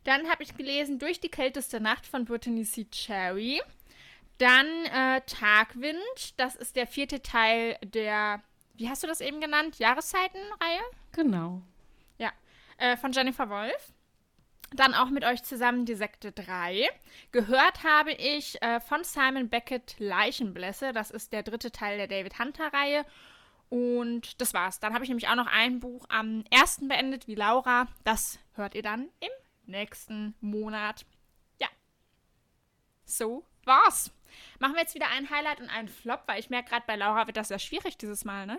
Dann 0.04 0.28
habe 0.28 0.42
ich 0.42 0.56
gelesen 0.56 0.98
Durch 0.98 1.20
die 1.20 1.28
kälteste 1.28 1.80
Nacht 1.80 2.06
von 2.06 2.24
Brittany 2.24 2.64
C. 2.64 2.86
Cherry. 2.90 3.62
Dann 4.38 4.66
äh, 4.86 5.20
Tagwind. 5.26 6.00
Das 6.36 6.56
ist 6.56 6.76
der 6.76 6.86
vierte 6.86 7.22
Teil 7.22 7.78
der, 7.84 8.42
wie 8.74 8.88
hast 8.88 9.02
du 9.02 9.06
das 9.06 9.20
eben 9.20 9.40
genannt? 9.40 9.78
Jahreszeitenreihe? 9.78 10.80
Genau. 11.12 11.62
Ja. 12.18 12.32
Äh, 12.78 12.96
von 12.96 13.12
Jennifer 13.12 13.48
Wolf. 13.48 13.91
Dann 14.74 14.94
auch 14.94 15.10
mit 15.10 15.24
euch 15.24 15.42
zusammen 15.42 15.84
die 15.84 15.94
Sekte 15.94 16.32
3. 16.32 16.88
Gehört 17.30 17.84
habe 17.84 18.12
ich 18.12 18.60
äh, 18.62 18.80
von 18.80 19.04
Simon 19.04 19.48
Beckett 19.48 19.96
Leichenblässe. 19.98 20.92
Das 20.92 21.10
ist 21.10 21.32
der 21.32 21.42
dritte 21.42 21.70
Teil 21.70 21.98
der 21.98 22.08
David 22.08 22.38
Hunter-Reihe. 22.38 23.04
Und 23.68 24.40
das 24.40 24.54
war's. 24.54 24.80
Dann 24.80 24.94
habe 24.94 25.04
ich 25.04 25.08
nämlich 25.08 25.28
auch 25.28 25.34
noch 25.34 25.46
ein 25.46 25.80
Buch 25.80 26.04
am 26.08 26.44
ersten 26.50 26.88
beendet, 26.88 27.26
wie 27.26 27.34
Laura. 27.34 27.88
Das 28.04 28.38
hört 28.54 28.74
ihr 28.74 28.82
dann 28.82 29.08
im 29.20 29.30
nächsten 29.66 30.34
Monat. 30.40 31.06
Ja. 31.58 31.68
So 33.04 33.46
war's. 33.64 34.10
Machen 34.58 34.74
wir 34.74 34.80
jetzt 34.80 34.94
wieder 34.94 35.08
ein 35.08 35.30
Highlight 35.30 35.60
und 35.60 35.68
einen 35.68 35.88
Flop, 35.88 36.22
weil 36.26 36.40
ich 36.40 36.50
merke 36.50 36.70
gerade 36.70 36.84
bei 36.86 36.96
Laura 36.96 37.26
wird 37.26 37.36
das 37.36 37.48
sehr 37.48 37.58
schwierig 37.58 37.96
dieses 37.98 38.24
Mal, 38.24 38.46
ne? 38.46 38.58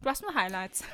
Du 0.00 0.08
hast 0.08 0.22
nur 0.22 0.34
Highlights. 0.34 0.84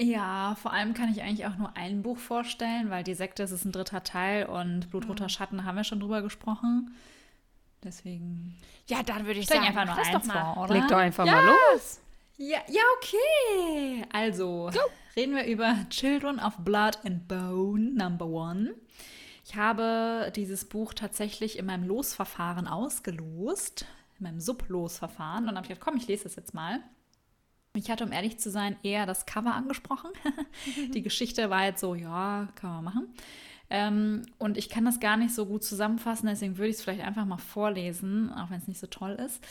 Ja, 0.00 0.56
vor 0.62 0.72
allem 0.72 0.94
kann 0.94 1.10
ich 1.10 1.22
eigentlich 1.22 1.46
auch 1.46 1.56
nur 1.56 1.76
ein 1.76 2.02
Buch 2.02 2.18
vorstellen, 2.18 2.88
weil 2.88 3.02
die 3.02 3.14
Sekte 3.14 3.42
ist 3.42 3.64
ein 3.64 3.72
dritter 3.72 4.04
Teil 4.04 4.46
und 4.46 4.90
Blutroter 4.90 5.28
Schatten 5.28 5.64
haben 5.64 5.76
wir 5.76 5.84
schon 5.84 5.98
drüber 5.98 6.22
gesprochen. 6.22 6.94
Deswegen 7.82 8.56
Ja, 8.86 9.02
dann 9.02 9.26
würde 9.26 9.40
ich 9.40 9.46
sagen, 9.46 9.64
einfach 9.66 9.86
nur 9.86 9.96
eins 9.96 10.10
doch 10.12 10.24
mal. 10.24 10.54
vor, 10.54 10.64
oder? 10.64 10.74
Leg 10.74 10.88
doch 10.88 10.96
einfach 10.98 11.26
mal 11.26 11.44
los. 11.44 12.00
Ja, 12.36 12.58
ja, 12.68 12.82
okay. 12.98 14.04
Also, 14.12 14.70
reden 15.16 15.34
wir 15.34 15.44
über 15.46 15.74
Children 15.90 16.38
of 16.38 16.54
Blood 16.58 16.98
and 17.04 17.26
Bone 17.26 17.94
Number 17.94 18.26
One. 18.26 18.74
Ich 19.44 19.56
habe 19.56 20.30
dieses 20.36 20.64
Buch 20.64 20.94
tatsächlich 20.94 21.58
in 21.58 21.66
meinem 21.66 21.84
Losverfahren 21.88 22.68
ausgelost, 22.68 23.86
in 24.18 24.24
meinem 24.24 24.40
Sublosverfahren. 24.40 25.48
Und 25.48 25.56
habe 25.56 25.62
ich 25.62 25.68
gedacht, 25.70 25.84
komm, 25.84 25.96
ich 25.96 26.06
lese 26.06 26.24
das 26.24 26.36
jetzt 26.36 26.54
mal. 26.54 26.80
Ich 27.74 27.90
hatte, 27.90 28.04
um 28.04 28.12
ehrlich 28.12 28.38
zu 28.38 28.50
sein, 28.50 28.76
eher 28.82 29.06
das 29.06 29.26
Cover 29.26 29.54
angesprochen. 29.54 30.10
Die 30.94 31.02
Geschichte 31.02 31.50
war 31.50 31.64
jetzt 31.64 31.80
so, 31.80 31.94
ja, 31.94 32.48
kann 32.54 32.70
man 32.70 32.84
machen. 32.84 33.14
Ähm, 33.70 34.22
und 34.38 34.56
ich 34.56 34.68
kann 34.70 34.86
das 34.86 34.98
gar 34.98 35.16
nicht 35.16 35.34
so 35.34 35.44
gut 35.44 35.62
zusammenfassen, 35.62 36.26
deswegen 36.26 36.56
würde 36.56 36.70
ich 36.70 36.76
es 36.76 36.82
vielleicht 36.82 37.02
einfach 37.02 37.26
mal 37.26 37.36
vorlesen, 37.36 38.32
auch 38.32 38.50
wenn 38.50 38.58
es 38.58 38.68
nicht 38.68 38.80
so 38.80 38.86
toll 38.86 39.12
ist. 39.12 39.42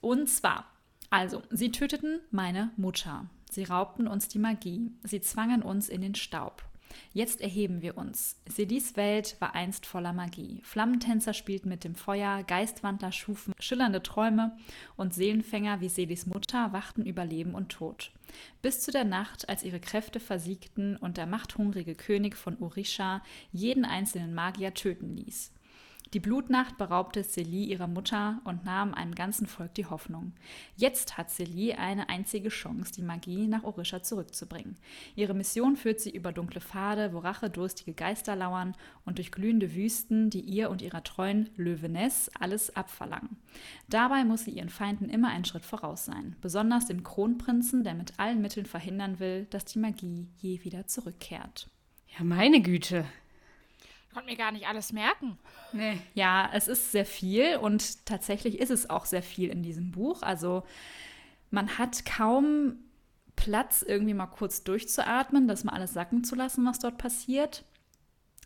Und 0.00 0.28
zwar, 0.30 0.64
also, 1.10 1.42
sie 1.50 1.70
töteten 1.70 2.20
meine 2.30 2.70
Mutter. 2.76 3.26
Sie 3.50 3.64
raubten 3.64 4.08
uns 4.08 4.28
die 4.28 4.38
Magie. 4.38 4.90
Sie 5.02 5.20
zwangen 5.20 5.62
uns 5.62 5.88
in 5.88 6.00
den 6.00 6.14
Staub. 6.14 6.64
Jetzt 7.12 7.40
erheben 7.40 7.82
wir 7.82 7.96
uns. 7.96 8.36
Sedis 8.46 8.96
Welt 8.96 9.36
war 9.40 9.54
einst 9.54 9.86
voller 9.86 10.12
Magie. 10.12 10.60
Flammentänzer 10.62 11.34
spielten 11.34 11.68
mit 11.68 11.84
dem 11.84 11.94
Feuer, 11.94 12.42
Geistwandler 12.42 13.12
schufen 13.12 13.54
schillernde 13.58 14.02
Träume 14.02 14.56
und 14.96 15.14
Seelenfänger 15.14 15.80
wie 15.80 15.88
Sedis 15.88 16.26
Mutter 16.26 16.72
wachten 16.72 17.04
über 17.04 17.24
Leben 17.24 17.54
und 17.54 17.70
Tod. 17.70 18.12
Bis 18.62 18.80
zu 18.80 18.90
der 18.90 19.04
Nacht, 19.04 19.48
als 19.48 19.62
ihre 19.62 19.80
Kräfte 19.80 20.20
versiegten 20.20 20.96
und 20.96 21.16
der 21.16 21.26
machthungrige 21.26 21.94
König 21.94 22.36
von 22.36 22.58
Orisha 22.58 23.22
jeden 23.52 23.84
einzelnen 23.84 24.34
Magier 24.34 24.74
töten 24.74 25.16
ließ. 25.16 25.52
Die 26.12 26.20
Blutnacht 26.20 26.78
beraubte 26.78 27.24
Celie 27.24 27.66
ihrer 27.66 27.88
Mutter 27.88 28.40
und 28.44 28.64
nahm 28.64 28.94
einem 28.94 29.14
ganzen 29.14 29.46
Volk 29.46 29.74
die 29.74 29.86
Hoffnung. 29.86 30.32
Jetzt 30.76 31.18
hat 31.18 31.30
Celie 31.30 31.74
eine 31.74 32.08
einzige 32.08 32.48
Chance, 32.48 32.92
die 32.92 33.02
Magie 33.02 33.48
nach 33.48 33.64
Orisha 33.64 34.02
zurückzubringen. 34.02 34.76
Ihre 35.16 35.34
Mission 35.34 35.76
führt 35.76 36.00
sie 36.00 36.10
über 36.10 36.32
dunkle 36.32 36.60
Pfade, 36.60 37.12
wo 37.12 37.18
rachedurstige 37.18 37.92
Geister 37.92 38.36
lauern 38.36 38.76
und 39.04 39.18
durch 39.18 39.32
glühende 39.32 39.74
Wüsten, 39.74 40.30
die 40.30 40.40
ihr 40.40 40.70
und 40.70 40.80
ihrer 40.80 41.02
treuen 41.02 41.50
Löweness 41.56 42.30
alles 42.38 42.74
abverlangen. 42.76 43.36
Dabei 43.88 44.24
muss 44.24 44.44
sie 44.44 44.52
ihren 44.52 44.68
Feinden 44.68 45.08
immer 45.08 45.28
einen 45.28 45.44
Schritt 45.44 45.64
voraus 45.64 46.04
sein, 46.04 46.36
besonders 46.40 46.86
dem 46.86 47.02
Kronprinzen, 47.02 47.82
der 47.82 47.94
mit 47.94 48.18
allen 48.18 48.40
Mitteln 48.40 48.66
verhindern 48.66 49.18
will, 49.18 49.46
dass 49.50 49.64
die 49.64 49.78
Magie 49.78 50.28
je 50.36 50.62
wieder 50.62 50.86
zurückkehrt. 50.86 51.68
Ja, 52.16 52.24
meine 52.24 52.62
Güte. 52.62 53.04
Ich 54.16 54.18
konnte 54.18 54.32
mir 54.32 54.38
gar 54.38 54.52
nicht 54.52 54.66
alles 54.66 54.94
merken. 54.94 55.36
Nee. 55.74 55.98
Ja, 56.14 56.48
es 56.54 56.68
ist 56.68 56.90
sehr 56.90 57.04
viel 57.04 57.58
und 57.58 58.06
tatsächlich 58.06 58.60
ist 58.60 58.70
es 58.70 58.88
auch 58.88 59.04
sehr 59.04 59.22
viel 59.22 59.50
in 59.50 59.62
diesem 59.62 59.90
Buch. 59.90 60.22
Also 60.22 60.62
man 61.50 61.76
hat 61.76 62.06
kaum 62.06 62.76
Platz, 63.36 63.84
irgendwie 63.86 64.14
mal 64.14 64.26
kurz 64.26 64.64
durchzuatmen, 64.64 65.46
das 65.46 65.64
mal 65.64 65.74
alles 65.74 65.92
sacken 65.92 66.24
zu 66.24 66.34
lassen, 66.34 66.64
was 66.64 66.78
dort 66.78 66.96
passiert, 66.96 67.62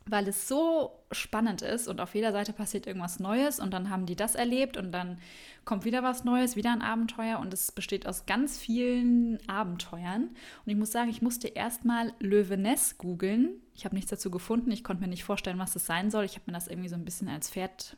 weil 0.07 0.27
es 0.29 0.49
so 0.49 1.05
spannend 1.13 1.63
ist 1.63 1.89
und 1.89 2.01
auf 2.01 2.15
jeder 2.15 2.33
Seite 2.33 2.53
passiert 2.53 2.87
irgendwas 2.87 3.21
Neues 3.21 3.61
und 3.61 3.73
dann 3.73 3.91
haben 3.91 4.07
die 4.07 4.17
das 4.17 4.35
erlebt 4.35 4.77
und 4.77 4.93
dann 4.93 5.19
kommt 5.65 5.85
wieder 5.85 6.03
was 6.03 6.25
Neues, 6.25 6.57
wieder 6.57 6.73
ein 6.73 6.83
Abenteuer 6.83 7.39
und 7.39 7.53
es 7.53 7.73
besteht 7.73 8.07
aus 8.07 8.27
ganz 8.27 8.59
vielen 8.59 9.39
Abenteuern. 9.49 10.23
Und 10.65 10.73
ich 10.73 10.77
muss 10.77 10.93
sagen, 10.93 11.11
ich 11.11 11.23
musste 11.23 11.49
erstmal 11.49 12.13
Löweness 12.19 12.99
googeln. 12.99 13.61
Ich 13.75 13.85
habe 13.85 13.95
nichts 13.95 14.11
dazu 14.11 14.31
gefunden. 14.31 14.71
Ich 14.71 14.85
konnte 14.85 15.03
mir 15.03 15.09
nicht 15.09 15.25
vorstellen, 15.25 15.59
was 15.59 15.73
das 15.73 15.87
sein 15.87 16.11
soll. 16.11 16.25
Ich 16.25 16.35
habe 16.35 16.45
mir 16.47 16.55
das 16.55 16.69
irgendwie 16.69 16.89
so 16.89 16.97
ein 16.97 17.05
bisschen 17.05 17.29
als 17.29 17.51
Pferd, 17.51 17.97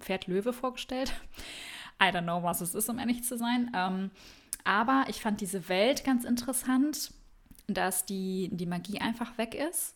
Pferd-Löwe 0.00 0.52
vorgestellt. 0.52 1.12
I 2.02 2.06
don't 2.06 2.22
know, 2.22 2.42
was 2.42 2.60
es 2.60 2.74
ist, 2.74 2.88
um 2.88 2.98
ehrlich 2.98 3.24
zu 3.24 3.36
sein. 3.36 3.70
Ähm, 3.74 4.10
aber 4.64 5.04
ich 5.08 5.20
fand 5.20 5.40
diese 5.40 5.68
Welt 5.68 6.04
ganz 6.04 6.24
interessant, 6.24 7.12
dass 7.66 8.06
die, 8.06 8.50
die 8.52 8.66
Magie 8.66 9.00
einfach 9.00 9.38
weg 9.38 9.54
ist 9.54 9.94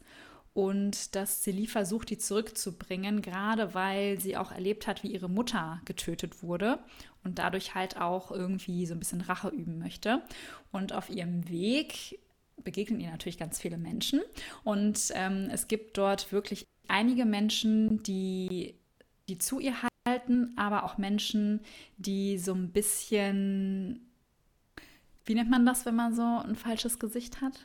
und 0.54 1.14
dass 1.16 1.42
Celie 1.42 1.66
versucht, 1.66 2.10
die 2.10 2.18
zurückzubringen, 2.18 3.22
gerade 3.22 3.74
weil 3.74 4.20
sie 4.20 4.36
auch 4.36 4.52
erlebt 4.52 4.86
hat, 4.86 5.02
wie 5.02 5.12
ihre 5.12 5.30
Mutter 5.30 5.80
getötet 5.84 6.42
wurde 6.42 6.78
und 7.24 7.38
dadurch 7.38 7.74
halt 7.74 7.96
auch 7.98 8.30
irgendwie 8.30 8.86
so 8.86 8.94
ein 8.94 8.98
bisschen 8.98 9.22
Rache 9.22 9.48
üben 9.48 9.78
möchte. 9.78 10.22
Und 10.70 10.92
auf 10.92 11.08
ihrem 11.08 11.48
Weg 11.48 12.18
begegnen 12.62 13.00
ihr 13.00 13.10
natürlich 13.10 13.38
ganz 13.38 13.58
viele 13.58 13.78
Menschen 13.78 14.20
und 14.62 15.10
ähm, 15.14 15.48
es 15.50 15.68
gibt 15.68 15.96
dort 15.98 16.32
wirklich 16.32 16.66
einige 16.86 17.24
Menschen, 17.24 18.02
die, 18.02 18.74
die 19.28 19.38
zu 19.38 19.58
ihr 19.58 19.74
halten, 20.06 20.52
aber 20.56 20.84
auch 20.84 20.98
Menschen, 20.98 21.60
die 21.96 22.38
so 22.38 22.52
ein 22.52 22.70
bisschen, 22.70 24.06
wie 25.24 25.34
nennt 25.34 25.50
man 25.50 25.64
das, 25.64 25.86
wenn 25.86 25.96
man 25.96 26.14
so 26.14 26.22
ein 26.22 26.56
falsches 26.56 26.98
Gesicht 26.98 27.40
hat? 27.40 27.64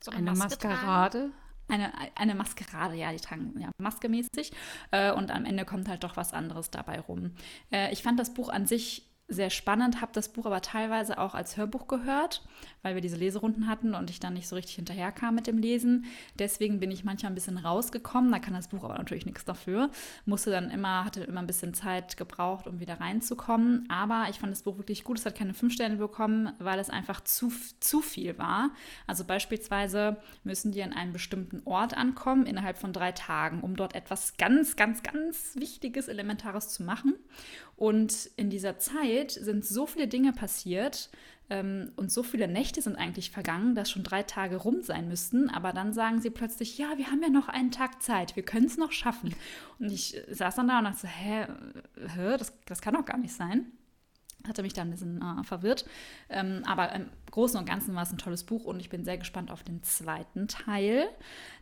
So 0.00 0.10
Eine 0.12 0.32
Maske 0.32 0.68
tragen. 0.68 1.32
Eine, 1.68 1.92
eine 2.14 2.34
Maskerade, 2.34 2.94
ja, 2.94 3.10
die 3.12 3.18
tragen 3.18 3.54
ja 3.60 3.70
maskemäßig. 3.78 4.52
Äh, 4.92 5.12
und 5.12 5.30
am 5.30 5.44
Ende 5.44 5.64
kommt 5.64 5.88
halt 5.88 6.04
doch 6.04 6.16
was 6.16 6.32
anderes 6.32 6.70
dabei 6.70 7.00
rum. 7.00 7.32
Äh, 7.72 7.92
ich 7.92 8.02
fand 8.02 8.20
das 8.20 8.34
Buch 8.34 8.48
an 8.48 8.66
sich 8.66 9.05
sehr 9.28 9.50
spannend, 9.50 10.00
habe 10.00 10.12
das 10.14 10.28
Buch 10.28 10.46
aber 10.46 10.60
teilweise 10.62 11.18
auch 11.18 11.34
als 11.34 11.56
Hörbuch 11.56 11.88
gehört, 11.88 12.46
weil 12.82 12.94
wir 12.94 13.02
diese 13.02 13.16
Leserunden 13.16 13.66
hatten 13.66 13.94
und 13.94 14.08
ich 14.08 14.20
dann 14.20 14.34
nicht 14.34 14.46
so 14.46 14.54
richtig 14.54 14.76
hinterherkam 14.76 15.34
mit 15.34 15.48
dem 15.48 15.58
Lesen. 15.58 16.04
Deswegen 16.38 16.78
bin 16.78 16.92
ich 16.92 17.02
manchmal 17.02 17.32
ein 17.32 17.34
bisschen 17.34 17.58
rausgekommen. 17.58 18.30
Da 18.30 18.38
kann 18.38 18.54
das 18.54 18.68
Buch 18.68 18.84
aber 18.84 18.96
natürlich 18.96 19.26
nichts 19.26 19.44
dafür. 19.44 19.90
Musste 20.26 20.52
dann 20.52 20.70
immer, 20.70 21.04
hatte 21.04 21.24
immer 21.24 21.40
ein 21.40 21.48
bisschen 21.48 21.74
Zeit 21.74 22.16
gebraucht, 22.16 22.68
um 22.68 22.78
wieder 22.78 23.00
reinzukommen. 23.00 23.88
Aber 23.88 24.26
ich 24.30 24.38
fand 24.38 24.52
das 24.52 24.62
Buch 24.62 24.78
wirklich 24.78 25.02
gut. 25.02 25.18
Es 25.18 25.26
hat 25.26 25.34
keine 25.34 25.54
fünf 25.54 25.72
Sterne 25.72 25.96
bekommen, 25.96 26.52
weil 26.60 26.78
es 26.78 26.88
einfach 26.88 27.20
zu, 27.20 27.52
zu 27.80 28.02
viel 28.02 28.38
war. 28.38 28.70
Also 29.08 29.24
beispielsweise 29.24 30.18
müssen 30.44 30.70
die 30.70 30.84
an 30.84 30.92
einem 30.92 31.12
bestimmten 31.12 31.62
Ort 31.64 31.96
ankommen 31.96 32.46
innerhalb 32.46 32.78
von 32.78 32.92
drei 32.92 33.10
Tagen, 33.10 33.62
um 33.62 33.74
dort 33.74 33.96
etwas 33.96 34.36
ganz, 34.36 34.76
ganz, 34.76 35.02
ganz 35.02 35.56
Wichtiges, 35.56 36.06
Elementares 36.06 36.68
zu 36.68 36.84
machen. 36.84 37.16
Und 37.76 38.30
in 38.36 38.50
dieser 38.50 38.78
Zeit 38.78 39.30
sind 39.30 39.64
so 39.64 39.86
viele 39.86 40.08
Dinge 40.08 40.32
passiert 40.32 41.10
ähm, 41.50 41.92
und 41.96 42.10
so 42.10 42.22
viele 42.22 42.48
Nächte 42.48 42.80
sind 42.80 42.96
eigentlich 42.96 43.30
vergangen, 43.30 43.74
dass 43.74 43.90
schon 43.90 44.02
drei 44.02 44.22
Tage 44.22 44.56
rum 44.56 44.82
sein 44.82 45.08
müssten. 45.08 45.50
Aber 45.50 45.72
dann 45.72 45.92
sagen 45.92 46.20
sie 46.20 46.30
plötzlich, 46.30 46.78
ja, 46.78 46.96
wir 46.96 47.10
haben 47.10 47.22
ja 47.22 47.28
noch 47.28 47.48
einen 47.48 47.70
Tag 47.70 48.02
Zeit, 48.02 48.34
wir 48.34 48.44
können 48.44 48.66
es 48.66 48.78
noch 48.78 48.92
schaffen. 48.92 49.34
Und 49.78 49.90
ich 49.90 50.20
saß 50.30 50.56
dann 50.56 50.68
da 50.68 50.78
und 50.78 50.84
dachte 50.84 51.06
hä, 51.06 51.46
hä 52.14 52.36
das, 52.38 52.52
das 52.64 52.80
kann 52.80 52.94
doch 52.94 53.04
gar 53.04 53.18
nicht 53.18 53.34
sein 53.34 53.70
hatte 54.48 54.62
mich 54.62 54.72
da 54.72 54.82
ein 54.82 54.90
bisschen 54.90 55.22
äh, 55.22 55.44
verwirrt. 55.44 55.84
Ähm, 56.28 56.62
aber 56.66 56.92
im 56.92 57.08
Großen 57.30 57.58
und 57.58 57.66
Ganzen 57.66 57.94
war 57.94 58.02
es 58.02 58.12
ein 58.12 58.18
tolles 58.18 58.44
Buch 58.44 58.64
und 58.64 58.80
ich 58.80 58.88
bin 58.88 59.04
sehr 59.04 59.18
gespannt 59.18 59.50
auf 59.50 59.62
den 59.62 59.82
zweiten 59.82 60.48
Teil. 60.48 61.08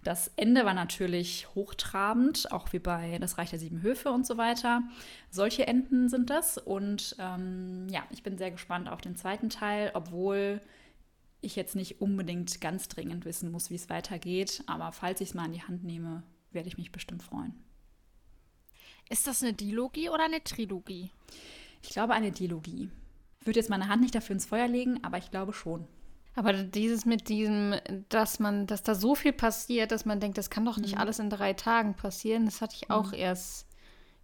Das 0.03 0.31
Ende 0.37 0.65
war 0.65 0.75
natürlich 0.75 1.49
hochtrabend, 1.55 2.53
auch 2.53 2.73
wie 2.73 2.79
bei 2.79 3.19
Das 3.19 3.39
Reich 3.39 3.51
der 3.51 3.59
Sieben 3.59 3.83
Höfe 3.83 4.11
und 4.11 4.27
so 4.27 4.37
weiter. 4.37 4.83
Solche 5.31 5.67
Enden 5.67 6.09
sind 6.09 6.31
das. 6.31 6.59
Und 6.59 7.17
ähm, 7.19 7.89
ja, 7.91 8.05
ich 8.11 8.23
bin 8.23 8.39
sehr 8.39 8.51
gespannt 8.51 8.89
auf 8.89 9.01
den 9.01 9.17
zweiten 9.17 9.51
Teil, 9.51 9.91
obwohl 9.95 10.61
ich 11.41 11.57
jetzt 11.57 11.77
nicht 11.77 12.01
unbedingt 12.01 12.61
ganz 12.61 12.89
dringend 12.89 13.25
wissen 13.25 13.51
muss, 13.51 13.71
wie 13.71 13.75
es 13.75 13.91
weitergeht. 13.91 14.63
Aber 14.67 14.93
falls 14.93 15.21
ich 15.21 15.29
es 15.31 15.35
mal 15.35 15.47
in 15.47 15.53
die 15.53 15.63
Hand 15.63 15.85
nehme, 15.85 16.23
werde 16.53 16.69
ich 16.69 16.79
mich 16.79 16.93
bestimmt 16.93 17.23
freuen. 17.23 17.55
Ist 19.11 19.27
das 19.27 19.43
eine 19.43 19.53
Dilogie 19.53 20.09
oder 20.09 20.25
eine 20.25 20.43
Trilogie? 20.43 21.11
Ich 21.85 21.91
glaube, 21.91 22.15
eine 22.15 22.33
Dialogie. 22.33 22.91
Ich 23.41 23.47
würde 23.47 23.61
jetzt 23.61 23.71
meine 23.71 23.89
Hand 23.89 24.01
nicht 24.01 24.15
dafür 24.15 24.35
ins 24.35 24.47
Feuer 24.47 24.69
legen, 24.69 25.01
aber 25.03 25.19
ich 25.19 25.31
glaube 25.31 25.53
schon. 25.53 25.87
Aber 26.35 26.53
dieses 26.53 27.05
mit 27.05 27.29
diesem, 27.29 27.75
dass 28.09 28.41
man, 28.41 28.67
dass 28.67 28.83
da 28.83 28.95
so 28.95 29.15
viel 29.15 29.33
passiert, 29.33 29.93
dass 29.93 30.05
man 30.05 30.19
denkt, 30.19 30.39
das 30.39 30.51
kann 30.51 30.65
doch 30.65 30.79
nicht 30.79 30.95
mhm. 30.95 31.01
alles 31.01 31.19
in 31.19 31.31
drei 31.31 31.53
Tagen 31.53 31.95
passieren, 31.95 32.47
das 32.47 32.61
hatte 32.61 32.75
ich 32.75 32.91
auch 32.91 33.13
mhm. 33.13 33.19
erst, 33.19 33.67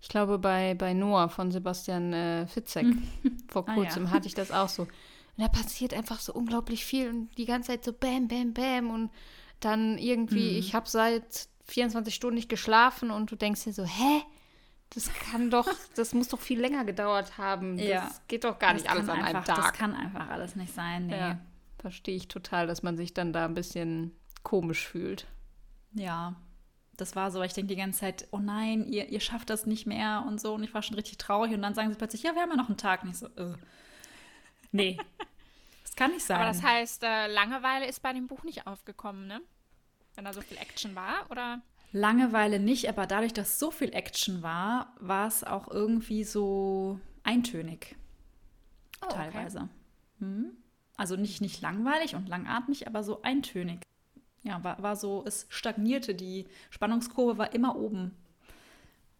ich 0.00 0.09
glaube, 0.09 0.38
bei, 0.38 0.75
bei 0.75 0.95
Noah 0.95 1.29
von 1.29 1.52
Sebastian 1.52 2.12
äh, 2.12 2.47
Fitzek 2.47 2.87
mhm. 2.87 3.02
vor 3.49 3.67
kurzem 3.67 4.07
ah, 4.07 4.09
ja. 4.09 4.14
hatte 4.14 4.26
ich 4.26 4.35
das 4.35 4.50
auch 4.50 4.69
so. 4.69 4.83
Und 4.83 4.90
da 5.37 5.49
passiert 5.49 5.95
einfach 5.95 6.19
so 6.19 6.33
unglaublich 6.33 6.85
viel 6.85 7.11
und 7.11 7.37
die 7.37 7.45
ganze 7.45 7.73
Zeit 7.73 7.85
so 7.85 7.93
bam, 7.93 8.26
bam, 8.26 8.55
bam 8.55 8.90
und 8.90 9.11
dann 9.61 9.99
irgendwie, 9.99 10.52
mhm. 10.52 10.59
ich 10.59 10.75
habe 10.75 10.88
seit 10.88 11.49
24 11.67 12.14
Stunden 12.14 12.37
nicht 12.37 12.49
geschlafen 12.49 13.11
und 13.11 13.31
du 13.31 13.37
denkst 13.37 13.64
dir 13.64 13.73
so, 13.73 13.85
hä? 13.85 14.23
Das 14.90 15.12
kann 15.12 15.50
doch, 15.50 15.68
das 15.94 16.14
muss 16.14 16.28
doch 16.28 16.40
viel 16.40 16.61
länger 16.61 16.85
gedauert 16.85 17.38
haben. 17.38 17.78
Ja. 17.78 18.06
Das 18.06 18.23
geht 18.26 18.44
doch 18.44 18.59
gar 18.59 18.73
das 18.73 18.82
nicht 18.82 18.90
alles 18.90 19.09
an 19.09 19.23
einfach, 19.23 19.28
einem 19.28 19.44
Tag. 19.44 19.56
Das 19.56 19.73
kann 19.73 19.94
einfach 19.94 20.28
alles 20.28 20.56
nicht 20.56 20.75
sein. 20.75 21.06
Nee. 21.06 21.16
Ja, 21.16 21.38
verstehe 21.78 22.16
ich 22.16 22.26
total, 22.26 22.66
dass 22.66 22.82
man 22.82 22.97
sich 22.97 23.14
dann 23.14 23.32
da 23.32 23.44
ein 23.44 23.54
bisschen 23.54 24.12
komisch 24.42 24.87
fühlt. 24.88 25.26
Ja, 25.92 26.35
das 26.97 27.14
war 27.14 27.30
so. 27.30 27.42
Ich 27.42 27.52
denke 27.52 27.68
die 27.68 27.80
ganze 27.80 28.00
Zeit, 28.00 28.26
oh 28.32 28.38
nein, 28.38 28.85
ihr, 28.85 29.09
ihr 29.09 29.20
schafft 29.20 29.50
das 29.50 29.64
nicht 29.64 29.87
mehr 29.87 30.25
und 30.26 30.40
so. 30.40 30.54
Und 30.54 30.64
ich 30.64 30.75
war 30.75 30.82
schon 30.82 30.97
richtig 30.97 31.18
traurig. 31.18 31.52
Und 31.54 31.62
dann 31.62 31.75
sagen 31.75 31.90
sie 31.90 31.97
plötzlich, 31.97 32.25
ja, 32.25 32.35
wir 32.35 32.42
haben 32.42 32.50
ja 32.50 32.56
noch 32.56 32.68
einen 32.68 32.76
Tag. 32.76 33.04
Und 33.04 33.11
ich 33.11 33.18
so, 33.18 33.26
äh. 33.26 33.54
nee, 34.73 34.99
das 35.85 35.94
kann 35.94 36.11
nicht 36.11 36.25
sein. 36.25 36.38
Aber 36.38 36.47
das 36.47 36.62
heißt, 36.62 37.04
äh, 37.04 37.28
Langeweile 37.28 37.87
ist 37.87 38.02
bei 38.02 38.12
dem 38.12 38.26
Buch 38.26 38.42
nicht 38.42 38.66
aufgekommen, 38.66 39.28
ne? 39.28 39.40
Wenn 40.16 40.25
da 40.25 40.32
so 40.32 40.40
viel 40.40 40.59
Action 40.59 40.97
war, 40.97 41.30
oder? 41.30 41.62
Langeweile 41.92 42.61
nicht, 42.61 42.88
aber 42.88 43.06
dadurch, 43.06 43.32
dass 43.32 43.59
so 43.59 43.70
viel 43.70 43.92
Action 43.92 44.42
war, 44.42 44.94
war 45.00 45.26
es 45.26 45.42
auch 45.42 45.68
irgendwie 45.68 46.25
so 46.25 47.00
eintönig. 47.25 47.97
Oh, 49.02 49.09
teilweise. 49.09 49.59
Okay. 49.59 50.25
Mhm. 50.25 50.52
Also 50.97 51.16
nicht, 51.16 51.40
nicht 51.40 51.61
langweilig 51.62 52.14
und 52.14 52.28
langatmig, 52.28 52.87
aber 52.87 53.02
so 53.02 53.23
eintönig. 53.23 53.80
Ja, 54.42 54.62
war, 54.62 54.82
war 54.82 54.97
so, 54.97 55.25
es 55.26 55.47
stagnierte, 55.49 56.14
die 56.14 56.47
Spannungskurve 56.70 57.38
war 57.38 57.54
immer 57.54 57.76
oben. 57.76 58.16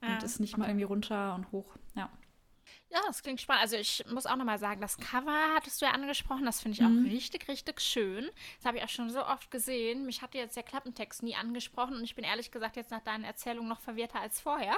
Ja, 0.03 0.15
und 0.15 0.23
ist 0.23 0.41
nicht 0.41 0.55
okay. 0.55 0.61
mal 0.61 0.69
irgendwie 0.69 0.85
runter 0.85 1.35
und 1.35 1.51
hoch. 1.53 1.77
Ja. 1.95 2.11
Ja, 2.91 2.99
das 3.07 3.23
klingt 3.23 3.41
spannend. 3.41 3.63
Also 3.63 3.77
ich 3.77 4.05
muss 4.11 4.27
auch 4.27 4.37
nochmal 4.37 4.59
sagen, 4.59 4.81
das 4.81 4.97
Cover 4.97 5.55
hattest 5.55 5.81
du 5.81 5.87
ja 5.87 5.93
angesprochen, 5.93 6.45
das 6.45 6.61
finde 6.61 6.77
ich 6.77 6.81
mhm. 6.81 7.07
auch 7.07 7.11
richtig, 7.11 7.49
richtig 7.49 7.81
schön. 7.81 8.29
Das 8.57 8.67
habe 8.67 8.79
ich 8.79 8.85
auch 8.85 8.89
schon 8.89 9.11
so 9.11 9.25
oft 9.25 9.51
gesehen. 9.51 10.07
Mich 10.07 10.23
hatte 10.23 10.39
jetzt 10.39 10.57
der 10.57 10.65
Klappentext 10.65 11.23
nie 11.23 11.37
angesprochen 11.37 11.95
und 11.95 12.03
ich 12.03 12.17
bin 12.17 12.25
ehrlich 12.25 12.51
gesagt 12.51 12.77
jetzt 12.77 12.91
nach 12.91 13.01
deinen 13.01 13.25
Erzählungen 13.25 13.69
noch 13.69 13.81
verwirrter 13.81 14.21
als 14.21 14.41
vorher. 14.41 14.77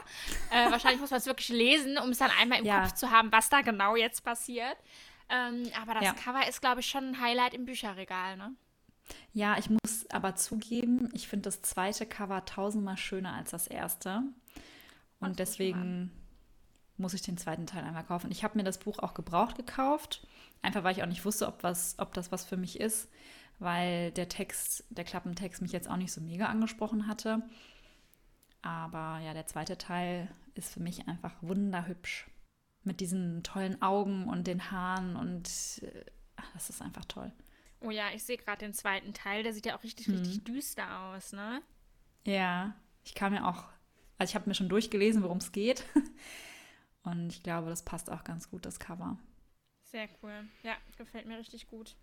Äh, 0.50 0.70
wahrscheinlich 0.70 1.00
muss 1.00 1.10
man 1.10 1.18
es 1.18 1.26
wirklich 1.26 1.48
lesen, 1.48 1.96
um 1.98 2.10
es 2.10 2.18
dann 2.18 2.30
einmal 2.38 2.58
im 2.58 2.66
ja. 2.66 2.82
Kopf 2.82 2.92
zu 2.92 3.10
haben, 3.10 3.32
was 3.32 3.48
da 3.48 3.62
genau 3.62 3.96
jetzt 3.96 4.22
passiert. 4.22 4.76
Ähm, 5.30 5.70
aber 5.80 5.94
das 5.94 6.04
ja. 6.04 6.12
Cover 6.12 6.46
ist, 6.46 6.60
glaube 6.60 6.80
ich, 6.80 6.86
schon 6.86 7.04
ein 7.04 7.20
Highlight 7.20 7.54
im 7.54 7.64
Bücherregal, 7.64 8.36
ne? 8.36 8.54
Ja, 9.32 9.56
ich 9.58 9.70
muss 9.70 10.06
aber 10.10 10.36
zugeben, 10.36 11.08
ich 11.12 11.28
finde 11.28 11.44
das 11.44 11.62
zweite 11.62 12.06
Cover 12.06 12.44
tausendmal 12.44 12.96
schöner 12.96 13.34
als 13.34 13.50
das 13.50 13.66
erste. 13.66 14.22
Und 15.20 15.38
deswegen 15.38 16.10
muss 16.96 17.14
ich 17.14 17.22
den 17.22 17.38
zweiten 17.38 17.66
Teil 17.66 17.84
einmal 17.84 18.04
kaufen. 18.04 18.30
Ich 18.30 18.44
habe 18.44 18.56
mir 18.58 18.64
das 18.64 18.78
Buch 18.78 18.98
auch 18.98 19.14
gebraucht 19.14 19.56
gekauft, 19.56 20.26
einfach 20.60 20.84
weil 20.84 20.96
ich 20.96 21.02
auch 21.02 21.08
nicht 21.08 21.24
wusste, 21.24 21.46
ob, 21.46 21.62
was, 21.62 21.96
ob 21.98 22.14
das 22.14 22.32
was 22.32 22.44
für 22.44 22.56
mich 22.56 22.80
ist, 22.80 23.08
weil 23.58 24.10
der 24.12 24.28
Text, 24.28 24.84
der 24.90 25.04
Klappentext 25.04 25.62
mich 25.62 25.72
jetzt 25.72 25.88
auch 25.88 25.96
nicht 25.96 26.12
so 26.12 26.20
mega 26.20 26.46
angesprochen 26.46 27.06
hatte. 27.06 27.42
Aber 28.62 29.18
ja, 29.24 29.34
der 29.34 29.46
zweite 29.46 29.76
Teil 29.76 30.28
ist 30.54 30.72
für 30.72 30.80
mich 30.80 31.08
einfach 31.08 31.34
wunderhübsch. 31.40 32.28
Mit 32.84 33.00
diesen 33.00 33.42
tollen 33.44 33.80
Augen 33.80 34.28
und 34.28 34.46
den 34.46 34.72
Haaren 34.72 35.14
und 35.14 35.48
äh, 35.82 36.04
das 36.54 36.68
ist 36.68 36.82
einfach 36.82 37.04
toll. 37.04 37.30
Oh 37.80 37.90
ja, 37.90 38.06
ich 38.14 38.24
sehe 38.24 38.36
gerade 38.36 38.58
den 38.58 38.74
zweiten 38.74 39.12
Teil, 39.12 39.42
der 39.42 39.52
sieht 39.52 39.66
ja 39.66 39.76
auch 39.76 39.82
richtig, 39.82 40.08
mhm. 40.08 40.16
richtig 40.16 40.44
düster 40.44 41.00
aus, 41.00 41.32
ne? 41.32 41.62
Ja, 42.24 42.74
ich 43.04 43.14
kam 43.14 43.34
ja 43.34 43.48
auch, 43.48 43.64
also 44.18 44.30
ich 44.30 44.34
habe 44.34 44.48
mir 44.48 44.54
schon 44.54 44.68
durchgelesen, 44.68 45.22
worum 45.22 45.38
es 45.38 45.52
geht. 45.52 45.84
Und 47.02 47.32
ich 47.32 47.42
glaube, 47.42 47.68
das 47.68 47.84
passt 47.84 48.10
auch 48.10 48.24
ganz 48.24 48.50
gut, 48.50 48.64
das 48.64 48.78
Cover. 48.78 49.18
Sehr 49.84 50.08
cool. 50.22 50.48
Ja, 50.62 50.74
gefällt 50.96 51.26
mir 51.26 51.38
richtig 51.38 51.68
gut. 51.68 51.96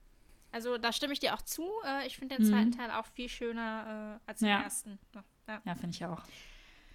Also 0.51 0.77
da 0.77 0.91
stimme 0.91 1.13
ich 1.13 1.19
dir 1.19 1.33
auch 1.33 1.41
zu. 1.41 1.67
Äh, 1.85 2.07
ich 2.07 2.17
finde 2.17 2.37
den 2.37 2.45
mhm. 2.45 2.49
zweiten 2.49 2.71
Teil 2.71 2.91
auch 2.91 3.05
viel 3.05 3.29
schöner 3.29 4.19
äh, 4.25 4.29
als 4.29 4.39
den 4.39 4.49
ja. 4.49 4.61
ersten. 4.61 4.99
Ja, 5.47 5.61
ja 5.63 5.75
finde 5.75 5.95
ich 5.95 6.05
auch. 6.05 6.23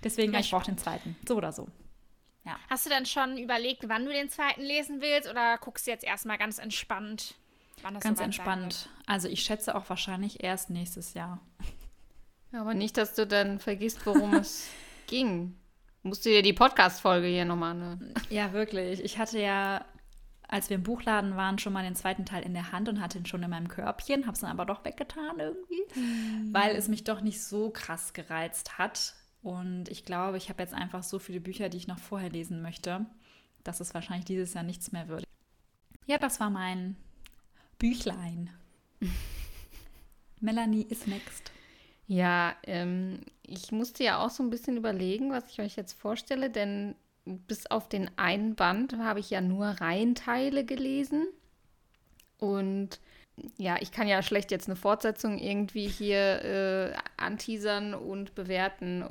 Deswegen, 0.03 0.33
ja, 0.33 0.41
ich 0.41 0.51
brauche 0.51 0.67
den 0.67 0.79
zweiten. 0.79 1.17
So 1.27 1.37
oder 1.37 1.53
so. 1.53 1.69
Ja. 2.45 2.59
Hast 2.69 2.85
du 2.85 2.91
dann 2.91 3.07
schon 3.07 3.39
überlegt, 3.39 3.89
wann 3.89 4.05
du 4.05 4.13
den 4.13 4.29
zweiten 4.29 4.61
lesen 4.61 5.01
willst 5.01 5.31
oder 5.31 5.57
guckst 5.59 5.87
du 5.87 5.91
jetzt 5.91 6.05
erstmal 6.05 6.37
ganz 6.37 6.59
entspannt? 6.59 7.35
ganz 8.01 8.21
entspannt. 8.21 8.89
Also 9.07 9.29
ich 9.29 9.43
schätze 9.43 9.75
auch 9.75 9.89
wahrscheinlich 9.89 10.43
erst 10.43 10.71
nächstes 10.71 11.15
Jahr. 11.15 11.41
aber 12.53 12.75
nicht, 12.75 12.97
dass 12.97 13.15
du 13.15 13.27
dann 13.27 13.59
vergisst, 13.59 14.07
worum 14.07 14.35
es 14.35 14.69
ging. 15.07 15.57
Musst 16.05 16.27
du 16.27 16.29
dir 16.29 16.43
die 16.43 16.53
Podcast-Folge 16.53 17.29
hier 17.29 17.47
nochmal 17.47 17.71
anhören. 17.71 18.13
Ja, 18.29 18.53
wirklich. 18.53 19.03
Ich 19.03 19.17
hatte 19.17 19.41
ja, 19.41 19.87
als 20.47 20.69
wir 20.69 20.77
im 20.77 20.83
Buchladen 20.83 21.35
waren, 21.35 21.59
schon 21.59 21.73
mal 21.73 21.83
den 21.83 21.97
zweiten 21.97 22.27
Teil 22.27 22.43
in 22.43 22.53
der 22.53 22.73
Hand 22.73 22.91
und 22.91 23.01
hatte 23.01 23.17
ihn 23.17 23.25
schon 23.25 23.43
in 23.43 23.49
meinem 23.49 23.69
Körbchen, 23.69 24.27
hab's 24.27 24.41
dann 24.41 24.51
aber 24.51 24.67
doch 24.67 24.85
weggetan 24.85 25.41
irgendwie, 25.41 25.83
mhm. 25.95 26.53
weil 26.53 26.77
es 26.77 26.89
mich 26.89 27.05
doch 27.05 27.23
nicht 27.23 27.43
so 27.43 27.71
krass 27.71 28.13
gereizt 28.13 28.77
hat. 28.77 29.15
Und 29.43 29.89
ich 29.89 30.05
glaube, 30.05 30.37
ich 30.37 30.51
habe 30.51 30.63
jetzt 30.63 30.75
einfach 30.75 31.03
so 31.03 31.19
viele 31.19 31.41
Bücher, 31.41 31.71
die 31.71 31.79
ich 31.79 31.89
noch 31.89 31.99
vorher 31.99 32.29
lesen 32.29 32.61
möchte, 32.61 33.07
dass 33.63 33.81
es 33.81 33.95
wahrscheinlich 33.95 34.27
dieses 34.27 34.53
Jahr 34.53 34.65
nichts 34.65 34.93
mehr 34.93 35.09
wird. 35.09 35.25
Ja, 36.05 36.19
das 36.19 36.39
war 36.39 36.51
mein 36.51 36.97
Büchlein. 37.79 38.51
Melanie 40.41 40.87
is 40.91 41.07
next. 41.07 41.51
Ja, 42.07 42.55
ähm, 42.65 43.21
ich 43.43 43.73
musste 43.73 44.05
ja 44.05 44.25
auch 44.25 44.31
so 44.31 44.43
ein 44.43 44.51
bisschen 44.51 44.77
überlegen, 44.77 45.31
was 45.31 45.51
ich 45.51 45.61
euch 45.61 45.77
jetzt 45.77 45.95
vorstelle, 45.95 46.51
denn 46.51 46.95
bis 47.25 47.67
auf 47.67 47.89
den 47.89 48.11
einen 48.17 48.55
Band 48.55 48.99
habe 48.99 49.21
ich 49.21 49.31
ja 49.31 49.41
nur 49.41 49.67
Reihenteile 49.67 50.65
gelesen. 50.65 51.27
Und 52.39 53.01
ja, 53.57 53.77
ich 53.81 53.91
kann 53.91 54.07
ja 54.07 54.23
schlecht 54.23 54.51
jetzt 54.51 54.69
eine 54.69 54.77
Fortsetzung 54.77 55.39
irgendwie 55.39 55.89
hier 55.89 56.45
äh, 56.45 56.93
anteasern 57.17 57.95
und 57.95 58.35
bewerten, 58.35 59.05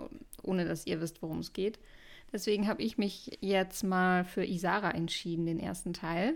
ohne 0.44 0.66
dass 0.66 0.86
ihr 0.86 1.02
wisst, 1.02 1.22
worum 1.22 1.40
es 1.40 1.54
geht. 1.54 1.80
Deswegen 2.32 2.68
habe 2.68 2.82
ich 2.82 2.98
mich 2.98 3.38
jetzt 3.42 3.84
mal 3.84 4.24
für 4.24 4.46
Isara 4.46 4.92
entschieden, 4.92 5.46
den 5.46 5.60
ersten 5.60 5.94
Teil. 5.94 6.36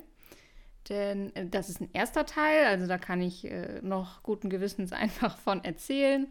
Denn 0.89 1.36
äh, 1.36 1.48
das 1.48 1.70
ist 1.70 1.82
ein 1.82 1.89
erster 1.93 2.26
Teil, 2.26 2.65
also 2.65 2.88
da 2.88 2.98
kann 2.98 3.22
ich 3.22 3.46
äh, 3.46 3.82
noch 3.82 4.24
guten 4.24 4.50
Gewissens 4.50 4.91
einfach 4.93 5.38
von 5.38 5.63
erzählen. 5.63 6.28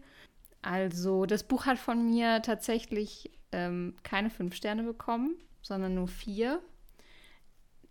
Also, 0.66 1.26
das 1.26 1.44
Buch 1.44 1.64
hat 1.66 1.78
von 1.78 2.10
mir 2.10 2.42
tatsächlich 2.42 3.30
ähm, 3.52 3.94
keine 4.02 4.30
fünf 4.30 4.56
Sterne 4.56 4.82
bekommen, 4.82 5.36
sondern 5.62 5.94
nur 5.94 6.08
vier. 6.08 6.60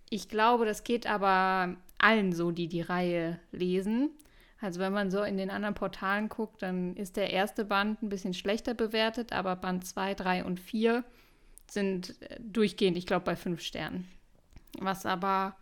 Ich 0.10 0.28
glaube, 0.28 0.66
das 0.66 0.84
geht 0.84 1.08
aber 1.08 1.78
allen 2.00 2.34
so, 2.34 2.52
die 2.52 2.68
die 2.68 2.82
Reihe 2.82 3.40
lesen. 3.54 4.10
Also 4.60 4.82
wenn 4.82 4.92
man 4.92 5.10
so 5.10 5.24
in 5.24 5.38
den 5.38 5.52
anderen 5.52 5.74
Portalen 5.74 6.28
guckt, 6.28 6.64
dann 6.64 6.98
ist 6.98 7.16
der 7.16 7.32
erste 7.32 7.64
Band 7.64 8.04
ein 8.04 8.10
bisschen 8.10 8.34
schlechter 8.34 8.74
bewertet, 8.74 9.32
aber 9.32 9.56
Band 9.56 9.88
2, 9.88 10.14
3 10.14 10.44
und 10.44 10.60
4 10.60 11.06
sind 11.72 12.22
äh, 12.24 12.38
durchgehend, 12.42 12.98
ich 12.98 13.06
glaube, 13.06 13.24
bei 13.24 13.38
fünf 13.38 13.62
Sternen. 13.62 14.06
Was 14.80 15.06
aber 15.06 15.56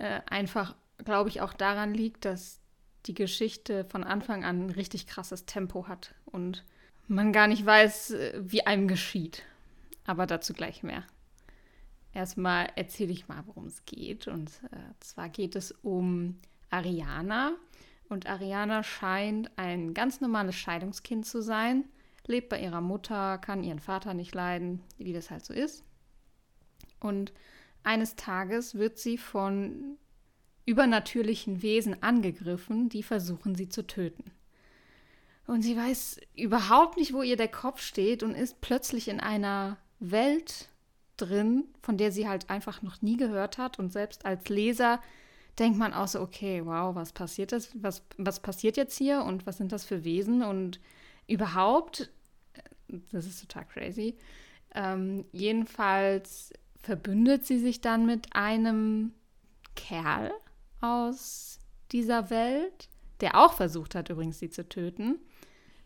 äh, 0.00 0.22
einfach, 0.26 0.74
glaube 1.04 1.28
ich, 1.28 1.40
auch 1.40 1.54
daran 1.54 1.94
liegt, 1.94 2.24
dass 2.24 2.60
die 3.06 3.14
Geschichte 3.14 3.84
von 3.84 4.04
Anfang 4.04 4.44
an 4.44 4.66
ein 4.66 4.70
richtig 4.70 5.06
krasses 5.06 5.46
Tempo 5.46 5.88
hat 5.88 6.14
und 6.24 6.64
man 7.08 7.32
gar 7.32 7.46
nicht 7.46 7.64
weiß, 7.64 8.10
äh, 8.10 8.40
wie 8.44 8.66
einem 8.66 8.88
geschieht. 8.88 9.42
Aber 10.04 10.26
dazu 10.26 10.52
gleich 10.52 10.82
mehr. 10.82 11.04
erstmal 12.12 12.70
erzähle 12.76 13.12
ich 13.12 13.28
mal, 13.28 13.42
worum 13.46 13.66
es 13.66 13.84
geht. 13.84 14.26
Und 14.28 14.50
äh, 14.70 14.76
zwar 15.00 15.28
geht 15.28 15.56
es 15.56 15.72
um 15.72 16.38
Ariana. 16.70 17.52
Und 18.08 18.26
Ariana 18.26 18.82
scheint 18.82 19.50
ein 19.56 19.92
ganz 19.94 20.20
normales 20.20 20.54
Scheidungskind 20.54 21.26
zu 21.26 21.42
sein, 21.42 21.84
lebt 22.26 22.48
bei 22.48 22.60
ihrer 22.60 22.80
Mutter, 22.80 23.38
kann 23.38 23.64
ihren 23.64 23.80
Vater 23.80 24.14
nicht 24.14 24.34
leiden, 24.34 24.82
wie 24.96 25.12
das 25.12 25.30
halt 25.30 25.44
so 25.44 25.52
ist. 25.52 25.84
Und 27.00 27.32
eines 27.82 28.16
Tages 28.16 28.76
wird 28.76 28.98
sie 28.98 29.18
von 29.18 29.98
übernatürlichen 30.66 31.62
Wesen 31.62 32.02
angegriffen, 32.02 32.88
die 32.88 33.02
versuchen 33.02 33.54
sie 33.54 33.68
zu 33.68 33.86
töten. 33.86 34.32
Und 35.46 35.62
sie 35.62 35.76
weiß 35.76 36.20
überhaupt 36.34 36.96
nicht, 36.96 37.12
wo 37.12 37.22
ihr 37.22 37.36
der 37.36 37.48
Kopf 37.48 37.80
steht 37.80 38.24
und 38.24 38.34
ist 38.34 38.60
plötzlich 38.60 39.06
in 39.08 39.20
einer 39.20 39.78
Welt 40.00 40.68
drin, 41.16 41.64
von 41.82 41.96
der 41.96 42.10
sie 42.10 42.28
halt 42.28 42.50
einfach 42.50 42.82
noch 42.82 43.00
nie 43.00 43.16
gehört 43.16 43.56
hat. 43.56 43.78
Und 43.78 43.92
selbst 43.92 44.26
als 44.26 44.48
Leser 44.48 45.00
denkt 45.58 45.78
man 45.78 45.94
auch 45.94 46.08
so, 46.08 46.20
okay, 46.20 46.62
wow, 46.64 46.94
was 46.96 47.12
passiert 47.12 47.52
das? 47.52 47.70
Was, 47.74 48.02
was 48.18 48.40
passiert 48.40 48.76
jetzt 48.76 48.98
hier 48.98 49.22
und 49.22 49.46
was 49.46 49.56
sind 49.56 49.70
das 49.70 49.84
für 49.84 50.02
Wesen? 50.02 50.42
Und 50.42 50.80
überhaupt, 51.28 52.10
das 53.12 53.24
ist 53.24 53.40
total 53.40 53.66
crazy. 53.66 54.16
Ähm, 54.74 55.24
jedenfalls 55.30 56.52
verbündet 56.76 57.46
sie 57.46 57.60
sich 57.60 57.80
dann 57.80 58.04
mit 58.04 58.34
einem 58.34 59.12
Kerl 59.76 60.32
aus 60.80 61.58
dieser 61.92 62.30
Welt, 62.30 62.88
der 63.20 63.36
auch 63.36 63.54
versucht 63.54 63.94
hat, 63.94 64.10
übrigens 64.10 64.38
sie 64.38 64.50
zu 64.50 64.68
töten, 64.68 65.18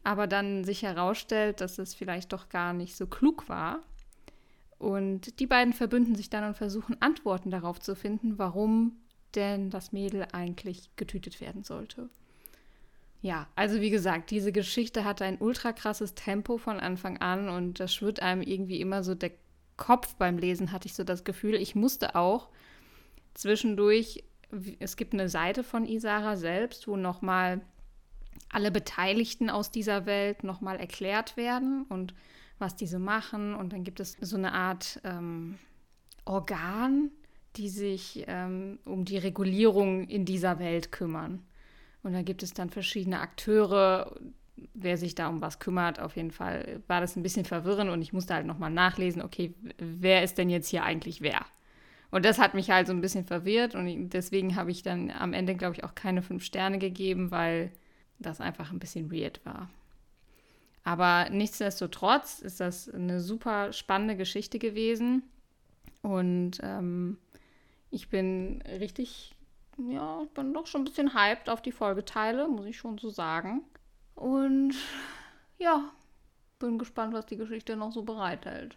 aber 0.03 0.27
dann 0.27 0.65
sich 0.65 0.83
herausstellt, 0.83 1.61
dass 1.61 1.79
es 1.79 1.95
vielleicht 1.95 2.33
doch 2.33 2.49
gar 2.49 2.73
nicht 2.73 2.97
so 2.97 3.07
klug 3.07 3.49
war. 3.49 3.81
Und 4.79 5.39
die 5.41 5.47
beiden 5.47 5.75
verbünden 5.75 6.15
sich 6.15 6.31
dann 6.31 6.45
und 6.45 6.57
versuchen 6.57 7.01
Antworten 7.01 7.51
darauf 7.51 7.81
zu 7.81 7.95
finden, 7.95 8.39
warum 8.39 8.97
denn 9.35 9.71
das 9.71 9.93
Mädel 9.93 10.27
eigentlich 10.33 10.91
getötet 10.97 11.41
werden 11.41 11.63
sollte. 11.65 12.09
Ja, 13.23 13.47
also 13.55 13.83
wie 13.83 13.91
gesagt, 13.91 14.31
diese 14.31 14.51
Geschichte 14.51 15.05
hat 15.05 15.21
ein 15.21 15.39
ultra 15.39 15.73
krasses 15.73 16.15
Tempo 16.15 16.57
von 16.57 16.81
Anfang 16.81 17.19
an 17.19 17.51
und 17.51 17.79
das 17.79 17.95
schwirrt 17.95 18.21
einem 18.21 18.41
irgendwie 18.41 18.81
immer 18.81 19.03
so 19.03 19.15
der 19.15 19.33
Kopf 19.77 20.15
beim 20.15 20.39
Lesen, 20.39 20.73
hatte 20.73 20.87
ich 20.87 20.95
so 20.95 21.05
das 21.05 21.25
Gefühl. 21.25 21.55
Ich 21.55 21.75
musste 21.75 22.15
auch 22.15 22.49
zwischendurch, 23.35 24.25
es 24.79 24.97
gibt 24.97 25.15
eine 25.15 25.29
Seite 25.29 25.63
von 25.63 25.87
Isara 25.87 26.37
selbst, 26.37 26.89
wo 26.89 26.97
nochmal 26.97 27.61
alle 28.49 28.71
Beteiligten 28.71 29.51
aus 29.51 29.71
dieser 29.71 30.07
Welt 30.07 30.45
nochmal 30.45 30.79
erklärt 30.79 31.37
werden 31.37 31.85
und 31.89 32.15
was 32.59 32.77
diese 32.77 32.99
machen. 32.99 33.55
Und 33.55 33.73
dann 33.73 33.85
gibt 33.85 34.01
es 34.01 34.17
so 34.21 34.37
eine 34.37 34.53
Art 34.53 35.01
ähm, 35.05 35.59
Organ, 36.25 37.11
die 37.57 37.69
sich 37.69 38.25
ähm, 38.29 38.79
um 38.85 39.05
die 39.05 39.19
Regulierung 39.19 40.07
in 40.09 40.25
dieser 40.25 40.59
Welt 40.59 40.93
kümmern. 40.93 41.43
Und 42.03 42.13
da 42.13 42.23
gibt 42.23 42.43
es 42.43 42.53
dann 42.53 42.71
verschiedene 42.71 43.21
Akteure, 43.21 44.17
wer 44.75 44.97
sich 44.97 45.15
da 45.15 45.29
um 45.29 45.41
was 45.41 45.59
kümmert. 45.59 46.01
Auf 46.01 46.17
jeden 46.17 46.31
Fall 46.31 46.83
war 46.87 47.01
das 47.01 47.17
ein 47.17 47.23
bisschen 47.23 47.45
verwirrend 47.45 47.91
und 47.91 48.03
ich 48.03 48.13
musste 48.13 48.35
halt 48.35 48.47
nochmal 48.47 48.71
nachlesen, 48.71 49.23
okay, 49.23 49.55
wer 49.79 50.23
ist 50.23 50.39
denn 50.39 50.51
jetzt 50.51 50.69
hier 50.69 50.85
eigentlich 50.85 51.21
wer? 51.21 51.45
Und 52.11 52.25
das 52.25 52.39
hat 52.39 52.55
mich 52.55 52.71
halt 52.71 52.87
so 52.87 52.93
ein 52.93 53.01
bisschen 53.01 53.25
verwirrt 53.25 53.75
und 53.75 54.11
deswegen 54.11 54.57
habe 54.57 54.71
ich 54.71 54.83
dann 54.83 55.11
am 55.11 55.33
Ende, 55.33 55.55
glaube 55.55 55.77
ich, 55.77 55.85
auch 55.85 55.95
keine 55.95 56.23
fünf 56.23 56.45
Sterne 56.45 56.79
gegeben, 56.79 57.31
weil 57.31 57.71
das 58.19 58.41
einfach 58.41 58.73
ein 58.73 58.81
bisschen 58.81 59.13
weird 59.13 59.45
war. 59.47 59.71
Aber 60.83 61.29
nichtsdestotrotz 61.31 62.41
ist 62.41 62.59
das 62.59 62.89
eine 62.89 63.21
super 63.21 63.73
spannende 63.73 64.17
Geschichte 64.17 64.59
gewesen 64.59 65.23
und 66.03 66.59
ähm, 66.63 67.19
ich 67.91 68.09
bin 68.09 68.63
richtig, 68.63 69.35
ja, 69.77 70.23
ich 70.23 70.31
bin 70.31 70.55
doch 70.55 70.67
schon 70.67 70.83
ein 70.83 70.85
bisschen 70.85 71.15
hyped 71.15 71.49
auf 71.49 71.61
die 71.63 71.73
Folgeteile, 71.73 72.49
muss 72.49 72.67
ich 72.67 72.79
schon 72.79 72.99
so 72.99 73.11
sagen. 73.11 73.63
Und 74.15 74.75
ja, 75.59 75.91
bin 76.59 76.79
gespannt, 76.79 77.13
was 77.13 77.27
die 77.27 77.37
Geschichte 77.37 77.77
noch 77.77 77.93
so 77.93 78.03
bereithält. 78.03 78.77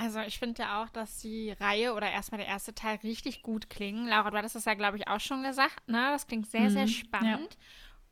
Also 0.00 0.20
ich 0.20 0.38
finde 0.38 0.62
ja 0.62 0.82
auch, 0.82 0.88
dass 0.88 1.18
die 1.18 1.50
Reihe 1.52 1.94
oder 1.94 2.10
erstmal 2.10 2.38
der 2.38 2.48
erste 2.48 2.74
Teil 2.74 2.98
richtig 3.02 3.42
gut 3.42 3.68
klingen. 3.68 4.06
Laura, 4.06 4.30
du 4.30 4.38
hattest 4.38 4.54
das 4.54 4.64
ja, 4.64 4.74
glaube 4.74 4.96
ich, 4.96 5.08
auch 5.08 5.20
schon 5.20 5.42
gesagt. 5.42 5.88
Ne? 5.88 6.10
Das 6.12 6.26
klingt 6.26 6.46
sehr, 6.50 6.62
mhm. 6.62 6.70
sehr 6.70 6.88
spannend. 6.88 7.54
Ja. 7.54 7.58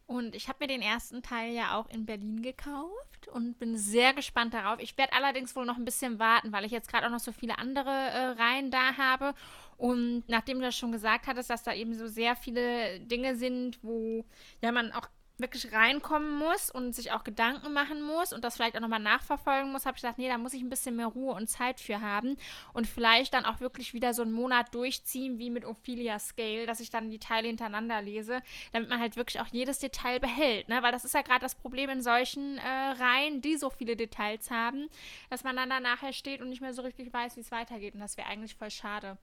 Und 0.06 0.36
ich 0.36 0.48
habe 0.48 0.58
mir 0.60 0.68
den 0.68 0.82
ersten 0.82 1.22
Teil 1.22 1.52
ja 1.52 1.76
auch 1.76 1.88
in 1.88 2.06
Berlin 2.06 2.40
gekauft 2.40 3.26
und 3.32 3.58
bin 3.58 3.76
sehr 3.76 4.14
gespannt 4.14 4.54
darauf. 4.54 4.78
Ich 4.78 4.96
werde 4.96 5.14
allerdings 5.14 5.56
wohl 5.56 5.66
noch 5.66 5.76
ein 5.76 5.84
bisschen 5.84 6.20
warten, 6.20 6.52
weil 6.52 6.64
ich 6.64 6.70
jetzt 6.70 6.88
gerade 6.88 7.06
auch 7.06 7.10
noch 7.10 7.18
so 7.18 7.32
viele 7.32 7.58
andere 7.58 7.90
äh, 7.90 8.26
Reihen 8.40 8.70
da 8.70 8.96
habe. 8.96 9.34
Und 9.76 10.22
nachdem 10.28 10.58
du 10.58 10.64
das 10.64 10.76
schon 10.76 10.92
gesagt 10.92 11.26
hattest, 11.26 11.50
dass 11.50 11.64
da 11.64 11.74
eben 11.74 11.94
so 11.94 12.06
sehr 12.06 12.36
viele 12.36 13.00
Dinge 13.00 13.34
sind, 13.34 13.82
wo 13.82 14.24
ja 14.62 14.70
man 14.70 14.92
auch 14.92 15.08
wirklich 15.38 15.72
reinkommen 15.72 16.38
muss 16.38 16.70
und 16.70 16.94
sich 16.94 17.12
auch 17.12 17.24
Gedanken 17.24 17.72
machen 17.72 18.02
muss 18.02 18.32
und 18.32 18.42
das 18.42 18.56
vielleicht 18.56 18.76
auch 18.76 18.80
nochmal 18.80 19.00
nachverfolgen 19.00 19.70
muss, 19.70 19.84
habe 19.84 19.96
ich 19.96 20.02
gesagt, 20.02 20.18
nee, 20.18 20.28
da 20.28 20.38
muss 20.38 20.54
ich 20.54 20.62
ein 20.62 20.70
bisschen 20.70 20.96
mehr 20.96 21.06
Ruhe 21.06 21.34
und 21.34 21.48
Zeit 21.48 21.80
für 21.80 22.00
haben 22.00 22.36
und 22.72 22.86
vielleicht 22.86 23.34
dann 23.34 23.44
auch 23.44 23.60
wirklich 23.60 23.92
wieder 23.92 24.14
so 24.14 24.22
einen 24.22 24.32
Monat 24.32 24.74
durchziehen, 24.74 25.38
wie 25.38 25.50
mit 25.50 25.64
Ophelia 25.64 26.18
Scale, 26.18 26.66
dass 26.66 26.80
ich 26.80 26.90
dann 26.90 27.10
die 27.10 27.18
Teile 27.18 27.48
hintereinander 27.48 28.00
lese, 28.00 28.40
damit 28.72 28.88
man 28.88 29.00
halt 29.00 29.16
wirklich 29.16 29.40
auch 29.40 29.48
jedes 29.48 29.78
Detail 29.78 30.20
behält, 30.20 30.68
ne? 30.68 30.82
weil 30.82 30.92
das 30.92 31.04
ist 31.04 31.14
ja 31.14 31.22
gerade 31.22 31.40
das 31.40 31.54
Problem 31.54 31.90
in 31.90 32.02
solchen 32.02 32.58
äh, 32.58 32.68
Reihen, 32.98 33.42
die 33.42 33.56
so 33.56 33.68
viele 33.70 33.96
Details 33.96 34.50
haben, 34.50 34.88
dass 35.28 35.44
man 35.44 35.56
dann 35.56 35.68
da 35.68 35.80
nachher 35.80 36.12
steht 36.12 36.40
und 36.40 36.48
nicht 36.48 36.62
mehr 36.62 36.72
so 36.72 36.82
richtig 36.82 37.12
weiß, 37.12 37.36
wie 37.36 37.40
es 37.40 37.50
weitergeht 37.50 37.94
und 37.94 38.00
das 38.00 38.16
wäre 38.16 38.28
eigentlich 38.28 38.54
voll 38.54 38.70
schade. 38.70 39.18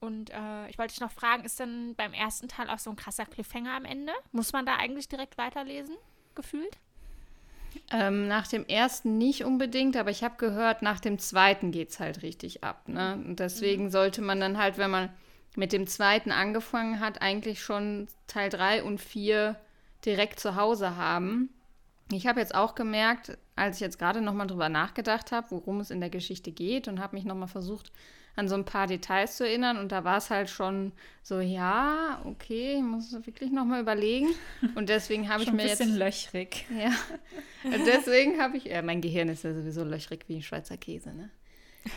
Und 0.00 0.30
äh, 0.30 0.68
ich 0.68 0.78
wollte 0.78 0.94
dich 0.94 1.00
noch 1.00 1.12
fragen, 1.12 1.44
ist 1.44 1.60
denn 1.60 1.94
beim 1.94 2.14
ersten 2.14 2.48
Teil 2.48 2.70
auch 2.70 2.78
so 2.78 2.90
ein 2.90 2.96
krasser 2.96 3.26
Cliffhanger 3.26 3.74
am 3.76 3.84
Ende? 3.84 4.12
Muss 4.32 4.52
man 4.52 4.64
da 4.64 4.76
eigentlich 4.76 5.08
direkt 5.08 5.36
weiterlesen, 5.36 5.94
gefühlt? 6.34 6.78
Ähm, 7.90 8.26
nach 8.26 8.46
dem 8.46 8.66
ersten 8.66 9.18
nicht 9.18 9.44
unbedingt, 9.44 9.96
aber 9.96 10.10
ich 10.10 10.24
habe 10.24 10.36
gehört, 10.38 10.82
nach 10.82 11.00
dem 11.00 11.18
zweiten 11.18 11.70
geht 11.70 11.90
es 11.90 12.00
halt 12.00 12.22
richtig 12.22 12.64
ab. 12.64 12.88
Ne? 12.88 13.14
Und 13.14 13.40
deswegen 13.40 13.84
mhm. 13.84 13.90
sollte 13.90 14.22
man 14.22 14.40
dann 14.40 14.58
halt, 14.58 14.78
wenn 14.78 14.90
man 14.90 15.10
mit 15.54 15.72
dem 15.72 15.86
zweiten 15.86 16.32
angefangen 16.32 17.00
hat, 17.00 17.20
eigentlich 17.22 17.62
schon 17.62 18.08
Teil 18.26 18.48
3 18.48 18.84
und 18.84 19.00
4 19.00 19.56
direkt 20.04 20.40
zu 20.40 20.56
Hause 20.56 20.96
haben. 20.96 21.50
Ich 22.12 22.26
habe 22.26 22.40
jetzt 22.40 22.54
auch 22.54 22.74
gemerkt, 22.74 23.36
als 23.54 23.76
ich 23.76 23.80
jetzt 23.80 23.98
gerade 23.98 24.20
nochmal 24.20 24.46
drüber 24.46 24.68
nachgedacht 24.68 25.32
habe, 25.32 25.50
worum 25.50 25.80
es 25.80 25.90
in 25.90 26.00
der 26.00 26.10
Geschichte 26.10 26.50
geht 26.52 26.88
und 26.88 27.00
habe 27.00 27.16
mich 27.16 27.24
nochmal 27.24 27.48
versucht, 27.48 27.92
an 28.40 28.48
so 28.48 28.54
ein 28.54 28.64
paar 28.64 28.86
Details 28.86 29.36
zu 29.36 29.46
erinnern. 29.46 29.76
Und 29.76 29.92
da 29.92 30.02
war 30.02 30.16
es 30.16 30.30
halt 30.30 30.50
schon 30.50 30.92
so, 31.22 31.40
ja, 31.40 32.20
okay, 32.24 32.76
ich 32.78 32.82
muss 32.82 33.12
wirklich 33.12 33.52
nochmal 33.52 33.82
überlegen. 33.82 34.28
Und 34.74 34.88
deswegen 34.88 35.28
habe 35.28 35.42
ich 35.44 35.52
mir 35.52 35.66
jetzt. 35.66 35.80
Ein 35.80 35.88
bisschen 35.88 35.98
löchrig. 35.98 36.66
Ja. 36.76 36.92
Und 37.64 37.86
deswegen 37.86 38.40
habe 38.40 38.56
ich. 38.56 38.64
Ja, 38.64 38.80
mein 38.82 39.02
Gehirn 39.02 39.28
ist 39.28 39.44
ja 39.44 39.52
sowieso 39.52 39.84
löchrig 39.84 40.24
wie 40.28 40.36
ein 40.36 40.42
Schweizer 40.42 40.78
Käse, 40.78 41.12
ne? 41.12 41.30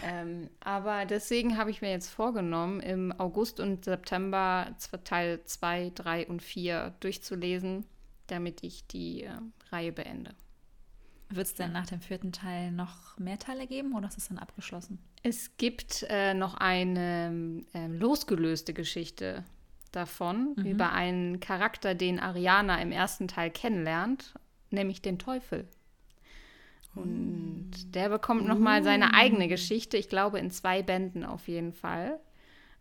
ähm, 0.04 0.50
aber 0.60 1.06
deswegen 1.06 1.58
habe 1.58 1.70
ich 1.70 1.82
mir 1.82 1.92
jetzt 1.92 2.10
vorgenommen, 2.10 2.80
im 2.80 3.14
August 3.18 3.60
und 3.60 3.86
September 3.86 4.76
Teil 5.04 5.42
2, 5.44 5.92
3 5.96 6.28
und 6.28 6.42
4 6.42 6.94
durchzulesen, 7.00 7.86
damit 8.28 8.64
ich 8.64 8.88
die 8.88 9.24
äh, 9.24 9.32
Reihe 9.72 9.92
beende. 9.92 10.36
Wird 11.30 11.48
es 11.48 11.54
denn 11.54 11.72
nach 11.72 11.88
dem 11.88 12.02
vierten 12.02 12.32
Teil 12.32 12.72
noch 12.72 13.18
mehr 13.18 13.40
Teile 13.40 13.68
geben 13.68 13.96
oder 13.96 14.08
ist 14.08 14.18
es 14.18 14.28
dann 14.28 14.38
abgeschlossen? 14.38 15.00
Es 15.24 15.56
gibt 15.58 16.06
äh, 16.10 16.34
noch 16.34 16.56
eine 16.56 17.64
äh, 17.74 17.88
losgelöste 17.88 18.74
Geschichte 18.74 19.46
davon 19.94 20.54
mhm. 20.58 20.66
über 20.66 20.92
einen 20.92 21.40
Charakter, 21.40 21.96
den 21.96 22.20
Ariana 22.20 22.82
im 22.82 22.92
ersten 22.92 23.30
Teil 23.30 23.50
kennenlernt, 23.50 24.34
nämlich 24.70 25.02
den 25.02 25.20
Teufel. 25.20 25.66
Und 26.94 27.72
oh. 27.74 27.88
der 27.88 28.10
bekommt 28.10 28.46
noch 28.48 28.60
mal 28.60 28.84
seine 28.84 29.06
oh. 29.08 29.16
eigene 29.16 29.48
Geschichte, 29.48 29.98
ich 29.98 30.10
glaube 30.10 30.40
in 30.40 30.52
zwei 30.52 30.84
Bänden 30.84 31.24
auf 31.24 31.48
jeden 31.48 31.74
Fall. 31.74 32.20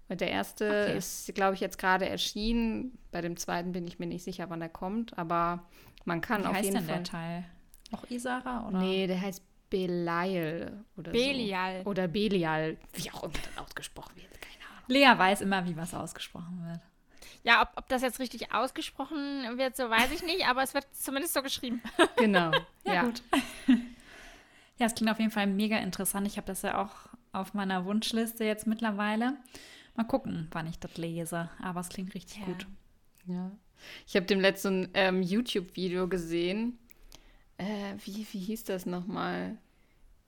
Der 0.09 0.31
erste 0.31 0.67
okay. 0.67 0.99
ist, 0.99 1.35
glaube 1.35 1.55
ich, 1.55 1.61
jetzt 1.61 1.79
gerade 1.79 2.07
erschienen. 2.07 2.99
Bei 3.13 3.23
dem 3.23 3.37
zweiten 3.37 3.73
bin 3.73 3.87
ich 3.87 3.99
mir 3.99 4.07
nicht 4.07 4.25
sicher, 4.25 4.51
wann 4.51 4.61
er 4.61 4.69
kommt, 4.69 5.17
aber 5.17 5.65
man 6.05 6.21
kann 6.21 6.43
Wie 6.43 6.47
auf 6.49 6.61
jeden 6.61 6.75
denn 6.75 6.85
Fall. 6.85 6.95
Der 6.97 7.05
Teil? 7.05 7.45
Auch 7.93 8.11
Isara? 8.11 8.69
Oder? 8.69 8.79
Nee, 8.79 9.07
der 9.07 9.21
heißt 9.21 9.43
Belial 9.73 10.85
oder 10.99 11.13
Belial. 11.13 11.83
So. 11.83 11.91
Oder 11.91 12.07
Belial, 12.07 12.77
wie 12.93 13.11
auch 13.11 13.23
immer 13.25 13.33
das 13.33 13.65
ausgesprochen 13.65 14.17
wird. 14.17 14.31
Keine 14.43 14.65
Ahnung. 14.71 14.85
Lea 14.89 15.19
weiß 15.19 15.41
immer, 15.41 15.67
wie 15.67 15.77
was 15.77 15.95
ausgesprochen 15.95 16.63
wird. 16.69 16.81
Ja, 17.43 17.63
ob, 17.63 17.71
ob 17.77 17.89
das 17.89 18.03
jetzt 18.03 18.21
richtig 18.21 18.53
ausgesprochen 18.53 19.57
wird, 19.57 19.75
so 19.75 19.89
weiß 19.89 20.13
ich 20.13 20.23
nicht, 20.23 20.47
aber 20.47 20.63
es 20.63 20.75
wird 20.75 20.87
zumindest 20.93 21.33
so 21.33 21.43
geschrieben. 21.43 21.83
Genau. 22.17 22.51
ja, 22.85 22.95
ja, 22.95 23.03
gut. 23.05 23.23
Ja, 24.79 24.87
es 24.87 24.95
klingt 24.95 25.13
auf 25.13 25.19
jeden 25.19 25.31
Fall 25.31 25.47
mega 25.47 25.79
interessant. 25.79 26.27
Ich 26.27 26.39
habe 26.39 26.47
das 26.47 26.63
ja 26.63 26.83
auch 26.83 26.93
auf 27.31 27.55
meiner 27.55 27.85
Wunschliste 27.85 28.45
jetzt 28.45 28.67
mittlerweile. 28.67 29.37
Mal 29.95 30.05
gucken, 30.05 30.49
wann 30.51 30.67
ich 30.67 30.79
das 30.79 30.97
lese. 30.97 31.51
Aber 31.63 31.81
es 31.81 31.89
klingt 31.89 32.15
richtig 32.15 32.39
ja. 32.39 32.47
gut. 32.47 32.67
Ja. 33.27 33.53
Ich 34.07 34.17
habe 34.17 34.27
dem 34.27 34.41
letzten 34.41 34.89
ähm, 34.95 35.23
YouTube-Video 35.23 36.09
gesehen 36.09 36.79
äh, 37.63 37.97
wie, 38.05 38.27
wie 38.33 38.39
hieß 38.39 38.65
das 38.65 38.87
nochmal? 38.87 39.57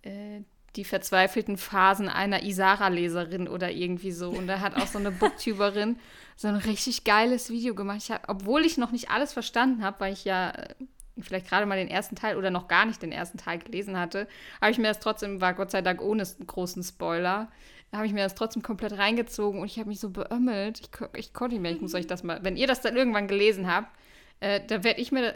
Äh, 0.03 0.41
die 0.77 0.85
verzweifelten 0.85 1.57
Phasen 1.57 2.09
einer 2.09 2.43
Isara-Leserin 2.43 3.47
oder 3.47 3.71
irgendwie 3.71 4.11
so. 4.11 4.31
Und 4.31 4.49
da 4.49 4.61
hat 4.61 4.77
auch 4.77 4.87
so 4.87 4.99
eine 4.99 5.11
Booktuberin 5.13 5.99
so 6.37 6.49
ein 6.49 6.57
richtig 6.57 7.05
geiles 7.05 7.51
Video 7.51 7.75
gemacht. 7.75 7.99
Ich 8.03 8.11
hab, 8.11 8.29
obwohl 8.29 8.65
ich 8.65 8.77
noch 8.77 8.91
nicht 8.91 9.11
alles 9.11 9.33
verstanden 9.33 9.85
habe, 9.85 10.01
weil 10.01 10.13
ich 10.13 10.25
ja 10.25 10.51
äh, 10.51 10.75
vielleicht 11.21 11.49
gerade 11.49 11.67
mal 11.67 11.79
den 11.79 11.89
ersten 11.89 12.17
Teil 12.17 12.37
oder 12.37 12.51
noch 12.51 12.67
gar 12.67 12.87
nicht 12.87 13.03
den 13.03 13.13
ersten 13.13 13.39
Teil 13.39 13.59
gelesen 13.59 13.99
hatte, 13.99 14.27
habe 14.61 14.73
ich 14.73 14.79
mir 14.79 14.89
das 14.89 14.99
trotzdem, 14.99 15.41
war 15.41 15.55
Gott 15.55 15.71
sei 15.71 15.81
Dank 15.81 16.03
ohne 16.03 16.27
großen 16.47 16.83
Spoiler, 16.83 17.49
habe 17.93 18.07
ich 18.07 18.13
mir 18.13 18.25
das 18.25 18.35
trotzdem 18.35 18.63
komplett 18.63 18.99
reingezogen 18.99 19.61
und 19.61 19.67
ich 19.67 19.79
habe 19.79 19.89
mich 19.89 20.01
so 20.01 20.11
beömmelt. 20.11 20.81
Ich, 20.81 20.91
ich 21.17 21.33
konnte 21.33 21.55
nicht 21.55 21.63
mehr, 21.63 21.71
ich 21.71 21.81
muss 21.81 21.95
euch 21.95 22.09
das 22.09 22.25
mal, 22.25 22.43
wenn 22.43 22.57
ihr 22.57 22.67
das 22.67 22.81
dann 22.81 22.97
irgendwann 22.97 23.29
gelesen 23.29 23.73
habt, 23.73 23.97
äh, 24.41 24.61
da 24.67 24.85
werde 24.85 25.01
ich 25.01 25.13
mir, 25.13 25.35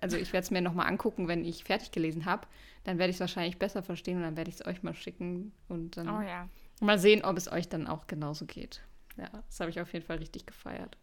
also 0.00 0.16
ich 0.16 0.32
werde 0.32 0.44
es 0.44 0.50
mir 0.50 0.60
nochmal 0.60 0.86
angucken, 0.86 1.28
wenn 1.28 1.44
ich 1.44 1.64
fertig 1.64 1.90
gelesen 1.90 2.24
habe, 2.24 2.46
dann 2.84 2.98
werde 2.98 3.10
ich 3.10 3.16
es 3.16 3.20
wahrscheinlich 3.20 3.58
besser 3.58 3.82
verstehen 3.82 4.16
und 4.18 4.22
dann 4.22 4.36
werde 4.36 4.50
ich 4.50 4.56
es 4.60 4.66
euch 4.66 4.82
mal 4.82 4.94
schicken 4.94 5.52
und 5.68 5.96
dann 5.96 6.08
Oh 6.08 6.20
ja. 6.20 6.48
mal 6.80 6.98
sehen, 6.98 7.24
ob 7.24 7.36
es 7.36 7.50
euch 7.50 7.68
dann 7.68 7.86
auch 7.86 8.06
genauso 8.06 8.46
geht. 8.46 8.82
Ja, 9.16 9.30
das 9.46 9.60
habe 9.60 9.70
ich 9.70 9.80
auf 9.80 9.92
jeden 9.92 10.04
Fall 10.04 10.18
richtig 10.18 10.46
gefeiert. 10.46 10.96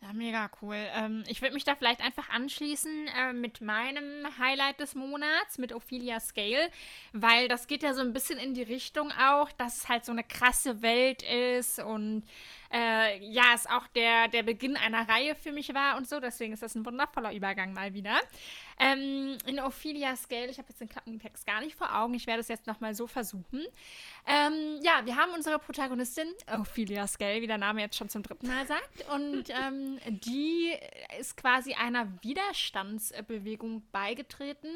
Ja, 0.00 0.12
mega 0.12 0.48
cool. 0.62 0.76
Ähm, 0.94 1.24
ich 1.26 1.42
würde 1.42 1.54
mich 1.54 1.64
da 1.64 1.74
vielleicht 1.74 2.00
einfach 2.00 2.28
anschließen 2.30 3.08
äh, 3.08 3.32
mit 3.32 3.60
meinem 3.60 4.26
Highlight 4.38 4.78
des 4.78 4.94
Monats, 4.94 5.58
mit 5.58 5.72
Ophelia 5.72 6.20
Scale, 6.20 6.70
weil 7.12 7.48
das 7.48 7.66
geht 7.66 7.82
ja 7.82 7.92
so 7.94 8.02
ein 8.02 8.12
bisschen 8.12 8.38
in 8.38 8.54
die 8.54 8.62
Richtung 8.62 9.10
auch, 9.20 9.50
dass 9.52 9.78
es 9.78 9.88
halt 9.88 10.04
so 10.04 10.12
eine 10.12 10.22
krasse 10.22 10.82
Welt 10.82 11.24
ist 11.24 11.80
und 11.80 12.22
äh, 12.72 13.18
ja, 13.24 13.42
es 13.56 13.66
auch 13.66 13.88
der, 13.88 14.28
der 14.28 14.44
Beginn 14.44 14.76
einer 14.76 15.08
Reihe 15.08 15.34
für 15.34 15.50
mich 15.50 15.74
war 15.74 15.96
und 15.96 16.08
so. 16.08 16.20
Deswegen 16.20 16.52
ist 16.52 16.62
das 16.62 16.76
ein 16.76 16.86
wundervoller 16.86 17.32
Übergang 17.32 17.72
mal 17.72 17.92
wieder. 17.92 18.20
Ähm, 18.78 19.38
in 19.46 19.60
Ophelia 19.60 20.16
Scale, 20.16 20.48
ich 20.48 20.58
habe 20.58 20.68
jetzt 20.68 20.80
den 20.80 20.88
Klappentext 20.88 21.46
gar 21.46 21.60
nicht 21.60 21.76
vor 21.76 21.94
Augen, 21.96 22.14
ich 22.14 22.26
werde 22.26 22.40
es 22.40 22.48
jetzt 22.48 22.66
nochmal 22.66 22.94
so 22.94 23.06
versuchen. 23.06 23.66
Ähm, 24.26 24.80
ja, 24.82 25.04
wir 25.04 25.16
haben 25.16 25.32
unsere 25.32 25.58
Protagonistin, 25.58 26.28
Ophelia 26.52 27.06
Scale, 27.06 27.40
wie 27.42 27.46
der 27.46 27.58
Name 27.58 27.80
jetzt 27.80 27.96
schon 27.96 28.08
zum 28.08 28.22
dritten 28.22 28.46
Mal 28.46 28.66
sagt. 28.66 29.08
Und 29.14 29.44
ähm, 29.66 29.98
die 30.08 30.72
ist 31.18 31.36
quasi 31.36 31.74
einer 31.74 32.06
Widerstandsbewegung 32.22 33.82
beigetreten, 33.90 34.70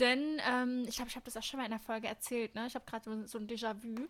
denn 0.00 0.40
ähm, 0.48 0.84
ich 0.88 0.96
glaube, 0.96 1.08
ich 1.08 1.16
habe 1.16 1.24
das 1.24 1.36
auch 1.36 1.42
schon 1.42 1.58
mal 1.58 1.64
in 1.64 1.72
der 1.72 1.80
Folge 1.80 2.06
erzählt, 2.06 2.54
ne? 2.54 2.66
Ich 2.68 2.74
habe 2.74 2.84
gerade 2.86 3.26
so, 3.26 3.38
ein 3.38 3.48
Déjà-vu. 3.48 4.06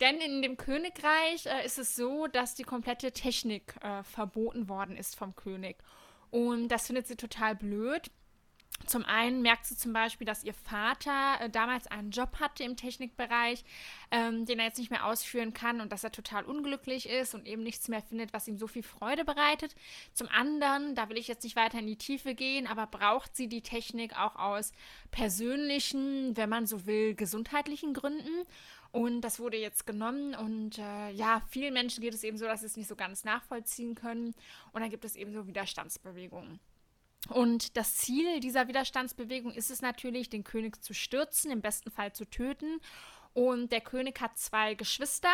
Denn 0.00 0.20
in 0.20 0.42
dem 0.42 0.56
Königreich 0.56 1.46
äh, 1.46 1.66
ist 1.66 1.78
es 1.78 1.96
so, 1.96 2.28
dass 2.28 2.54
die 2.54 2.62
komplette 2.62 3.10
Technik 3.10 3.74
äh, 3.82 4.04
verboten 4.04 4.68
worden 4.68 4.96
ist 4.96 5.16
vom 5.16 5.34
König. 5.34 5.76
Und 6.30 6.68
das 6.68 6.86
findet 6.86 7.08
sie 7.08 7.16
total 7.16 7.56
blöd. 7.56 8.10
Zum 8.86 9.04
einen 9.04 9.40
merkt 9.40 9.64
sie 9.64 9.76
zum 9.76 9.92
Beispiel, 9.92 10.26
dass 10.26 10.44
ihr 10.44 10.52
Vater 10.52 11.40
äh, 11.40 11.50
damals 11.50 11.86
einen 11.86 12.10
Job 12.10 12.38
hatte 12.38 12.64
im 12.64 12.76
Technikbereich, 12.76 13.64
ähm, 14.10 14.44
den 14.44 14.58
er 14.58 14.66
jetzt 14.66 14.78
nicht 14.78 14.90
mehr 14.90 15.06
ausführen 15.06 15.54
kann 15.54 15.80
und 15.80 15.90
dass 15.90 16.04
er 16.04 16.12
total 16.12 16.44
unglücklich 16.44 17.08
ist 17.08 17.34
und 17.34 17.46
eben 17.46 17.62
nichts 17.62 17.88
mehr 17.88 18.02
findet, 18.02 18.32
was 18.32 18.46
ihm 18.46 18.58
so 18.58 18.66
viel 18.66 18.82
Freude 18.82 19.24
bereitet. 19.24 19.74
Zum 20.12 20.28
anderen, 20.28 20.94
da 20.94 21.08
will 21.08 21.16
ich 21.16 21.28
jetzt 21.28 21.44
nicht 21.44 21.56
weiter 21.56 21.78
in 21.78 21.86
die 21.86 21.96
Tiefe 21.96 22.34
gehen, 22.34 22.66
aber 22.66 22.86
braucht 22.86 23.34
sie 23.34 23.48
die 23.48 23.62
Technik 23.62 24.18
auch 24.18 24.36
aus 24.36 24.72
persönlichen, 25.10 26.36
wenn 26.36 26.50
man 26.50 26.66
so 26.66 26.84
will, 26.86 27.14
gesundheitlichen 27.14 27.94
Gründen. 27.94 28.44
Und 28.92 29.22
das 29.22 29.40
wurde 29.40 29.56
jetzt 29.56 29.86
genommen 29.86 30.34
und 30.36 30.78
äh, 30.78 31.10
ja, 31.10 31.42
vielen 31.48 31.74
Menschen 31.74 32.00
geht 32.00 32.14
es 32.14 32.22
eben 32.22 32.38
so, 32.38 32.44
dass 32.44 32.60
sie 32.60 32.66
es 32.66 32.76
nicht 32.76 32.88
so 32.88 32.94
ganz 32.94 33.24
nachvollziehen 33.24 33.94
können. 33.94 34.34
Und 34.72 34.82
dann 34.82 34.90
gibt 34.90 35.04
es 35.04 35.16
eben 35.16 35.32
so 35.32 35.48
Widerstandsbewegungen. 35.48 36.60
Und 37.30 37.76
das 37.76 37.96
Ziel 37.96 38.40
dieser 38.40 38.68
Widerstandsbewegung 38.68 39.52
ist 39.52 39.70
es 39.70 39.82
natürlich, 39.82 40.28
den 40.28 40.44
König 40.44 40.82
zu 40.82 40.94
stürzen, 40.94 41.50
im 41.50 41.62
besten 41.62 41.90
Fall 41.90 42.12
zu 42.12 42.24
töten. 42.24 42.80
Und 43.34 43.72
der 43.72 43.80
König 43.80 44.20
hat 44.20 44.38
zwei 44.38 44.74
Geschwister 44.74 45.32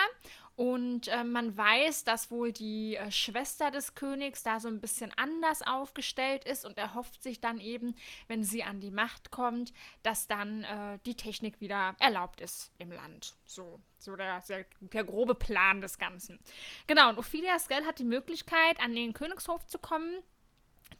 und 0.57 1.09
äh, 1.09 1.23
man 1.23 1.57
weiß, 1.57 2.05
dass 2.05 2.31
wohl 2.31 2.51
die 2.51 2.97
äh, 2.97 3.11
Schwester 3.11 3.71
des 3.71 3.95
Königs 3.95 4.43
da 4.43 4.59
so 4.59 4.69
ein 4.69 4.81
bisschen 4.81 5.13
anders 5.17 5.61
aufgestellt 5.61 6.45
ist 6.45 6.65
und 6.65 6.79
er 6.79 6.95
hofft 6.95 7.23
sich 7.23 7.41
dann 7.43 7.61
eben, 7.61 7.95
wenn 8.27 8.43
sie 8.43 8.63
an 8.63 8.81
die 8.81 8.91
Macht 8.91 9.31
kommt, 9.31 9.75
dass 10.03 10.27
dann 10.29 10.65
äh, 10.65 10.99
die 11.05 11.15
Technik 11.15 11.61
wieder 11.61 11.95
erlaubt 11.99 12.41
ist 12.41 12.73
im 12.79 12.91
Land. 12.91 13.37
So, 13.45 13.81
so 13.99 14.17
der, 14.17 14.43
der, 14.49 14.65
der 14.81 15.05
grobe 15.05 15.35
Plan 15.35 15.83
des 15.83 15.99
Ganzen. 15.99 16.39
Genau, 16.87 17.11
und 17.11 17.19
Ophelia 17.19 17.59
Skell 17.59 17.85
hat 17.85 17.99
die 17.99 18.05
Möglichkeit, 18.05 18.81
an 18.81 18.95
den 18.95 19.13
Königshof 19.13 19.67
zu 19.67 19.79
kommen 19.79 20.23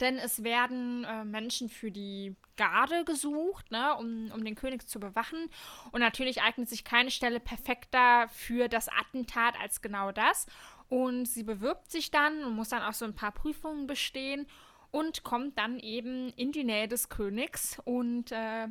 denn 0.01 0.19
es 0.19 0.43
werden 0.45 1.05
äh, 1.05 1.25
Menschen 1.25 1.69
für 1.69 1.91
die 1.91 2.37
Garde 2.57 3.05
gesucht, 3.05 3.71
ne, 3.71 3.97
um, 3.97 4.31
um 4.35 4.45
den 4.45 4.55
König 4.55 4.89
zu 4.89 5.01
bewachen. 5.01 5.49
Und 5.93 6.01
natürlich 6.01 6.43
eignet 6.43 6.69
sich 6.69 6.85
keine 6.85 7.11
Stelle 7.11 7.41
perfekter 7.41 8.29
für 8.29 8.69
das 8.69 8.89
Attentat 8.89 9.55
als 9.61 9.81
genau 9.81 10.13
das. 10.13 10.47
Und 10.89 11.27
sie 11.27 11.43
bewirbt 11.43 11.91
sich 11.91 12.11
dann 12.11 12.45
und 12.45 12.55
muss 12.55 12.71
dann 12.71 12.83
auch 12.83 12.95
so 12.95 13.05
ein 13.05 13.15
paar 13.15 13.33
Prüfungen 13.33 13.87
bestehen 13.87 14.47
und 14.91 15.23
kommt 15.23 15.57
dann 15.59 15.79
eben 15.79 16.31
in 16.31 16.53
die 16.53 16.65
Nähe 16.65 16.89
des 16.89 17.09
Königs 17.09 17.79
und 17.85 18.33
äh, 18.33 18.67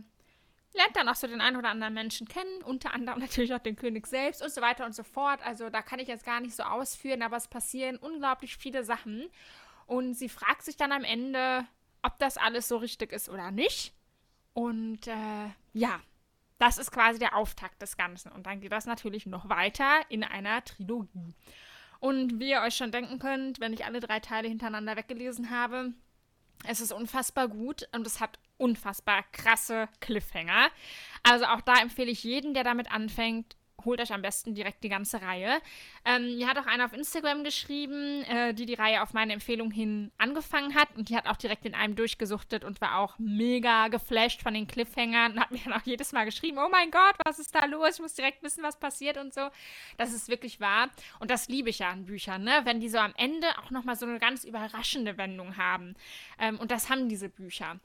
lernt 0.73 0.95
dann 0.95 1.09
auch 1.09 1.15
so 1.15 1.27
den 1.27 1.41
einen 1.41 1.57
oder 1.57 1.69
anderen 1.69 1.93
Menschen 1.93 2.27
kennen, 2.27 2.61
unter 2.63 2.93
anderem 2.93 3.19
natürlich 3.21 3.53
auch 3.53 3.59
den 3.59 3.75
König 3.75 4.07
selbst 4.07 4.41
und 4.41 4.51
so 4.51 4.61
weiter 4.61 4.85
und 4.85 4.93
so 4.93 5.03
fort. 5.03 5.39
Also 5.43 5.69
da 5.69 5.81
kann 5.81 5.99
ich 5.99 6.07
jetzt 6.07 6.25
gar 6.25 6.41
nicht 6.41 6.55
so 6.55 6.63
ausführen, 6.63 7.21
aber 7.21 7.37
es 7.37 7.47
passieren 7.47 7.97
unglaublich 7.97 8.57
viele 8.57 8.83
Sachen. 8.83 9.29
Und 9.89 10.13
sie 10.13 10.29
fragt 10.29 10.61
sich 10.61 10.77
dann 10.77 10.91
am 10.91 11.03
Ende, 11.03 11.65
ob 12.03 12.19
das 12.19 12.37
alles 12.37 12.67
so 12.67 12.77
richtig 12.77 13.11
ist 13.11 13.27
oder 13.27 13.49
nicht. 13.49 13.91
Und 14.53 15.07
äh, 15.07 15.49
ja, 15.73 15.99
das 16.59 16.77
ist 16.77 16.91
quasi 16.91 17.17
der 17.17 17.35
Auftakt 17.35 17.81
des 17.81 17.97
Ganzen. 17.97 18.31
Und 18.31 18.45
dann 18.45 18.61
geht 18.61 18.71
das 18.71 18.85
natürlich 18.85 19.25
noch 19.25 19.49
weiter 19.49 20.01
in 20.09 20.23
einer 20.23 20.63
Trilogie. 20.63 21.33
Und 21.99 22.39
wie 22.39 22.51
ihr 22.51 22.61
euch 22.61 22.75
schon 22.75 22.91
denken 22.91 23.17
könnt, 23.17 23.59
wenn 23.59 23.73
ich 23.73 23.83
alle 23.83 23.99
drei 23.99 24.19
Teile 24.19 24.47
hintereinander 24.47 24.95
weggelesen 24.95 25.49
habe, 25.49 25.91
es 26.67 26.81
ist 26.81 26.91
unfassbar 26.91 27.47
gut 27.47 27.89
und 27.91 28.05
es 28.05 28.19
hat 28.19 28.37
unfassbar 28.57 29.23
krasse 29.31 29.89
Cliffhanger. 30.01 30.69
Also 31.23 31.45
auch 31.45 31.61
da 31.61 31.81
empfehle 31.81 32.11
ich 32.11 32.23
jeden, 32.23 32.53
der 32.53 32.63
damit 32.63 32.91
anfängt, 32.91 33.55
holt 33.85 34.01
euch 34.01 34.13
am 34.13 34.21
besten 34.21 34.53
direkt 34.53 34.83
die 34.83 34.89
ganze 34.89 35.21
Reihe. 35.21 35.61
Ähm, 36.05 36.37
mir 36.37 36.47
hat 36.47 36.57
auch 36.57 36.65
einer 36.65 36.85
auf 36.85 36.93
Instagram 36.93 37.43
geschrieben, 37.43 38.23
äh, 38.23 38.53
die 38.53 38.65
die 38.65 38.73
Reihe 38.73 39.01
auf 39.01 39.13
meine 39.13 39.33
Empfehlung 39.33 39.71
hin 39.71 40.11
angefangen 40.17 40.75
hat 40.75 40.89
und 40.95 41.09
die 41.09 41.15
hat 41.15 41.27
auch 41.27 41.37
direkt 41.37 41.65
in 41.65 41.75
einem 41.75 41.95
durchgesuchtet 41.95 42.63
und 42.63 42.81
war 42.81 42.99
auch 42.99 43.17
mega 43.19 43.87
geflasht 43.87 44.41
von 44.41 44.53
den 44.53 44.67
Cliffhangern 44.67 45.33
und 45.33 45.39
hat 45.39 45.51
mir 45.51 45.59
dann 45.63 45.73
auch 45.73 45.85
jedes 45.85 46.11
Mal 46.11 46.25
geschrieben, 46.25 46.57
oh 46.57 46.69
mein 46.69 46.91
Gott, 46.91 47.15
was 47.25 47.39
ist 47.39 47.53
da 47.55 47.65
los? 47.65 47.95
Ich 47.95 48.01
muss 48.01 48.13
direkt 48.13 48.43
wissen, 48.43 48.63
was 48.63 48.79
passiert 48.79 49.17
und 49.17 49.33
so. 49.33 49.49
Das 49.97 50.13
ist 50.13 50.29
wirklich 50.29 50.59
wahr 50.59 50.89
und 51.19 51.31
das 51.31 51.47
liebe 51.47 51.69
ich 51.69 51.79
ja 51.79 51.89
an 51.89 52.05
Büchern, 52.05 52.43
ne? 52.43 52.61
wenn 52.63 52.79
die 52.79 52.89
so 52.89 52.97
am 52.97 53.13
Ende 53.17 53.47
auch 53.59 53.71
nochmal 53.71 53.95
so 53.95 54.05
eine 54.05 54.19
ganz 54.19 54.43
überraschende 54.43 55.17
Wendung 55.17 55.57
haben. 55.57 55.95
Ähm, 56.39 56.59
und 56.59 56.71
das 56.71 56.89
haben 56.89 57.09
diese 57.09 57.29
Bücher. 57.29 57.79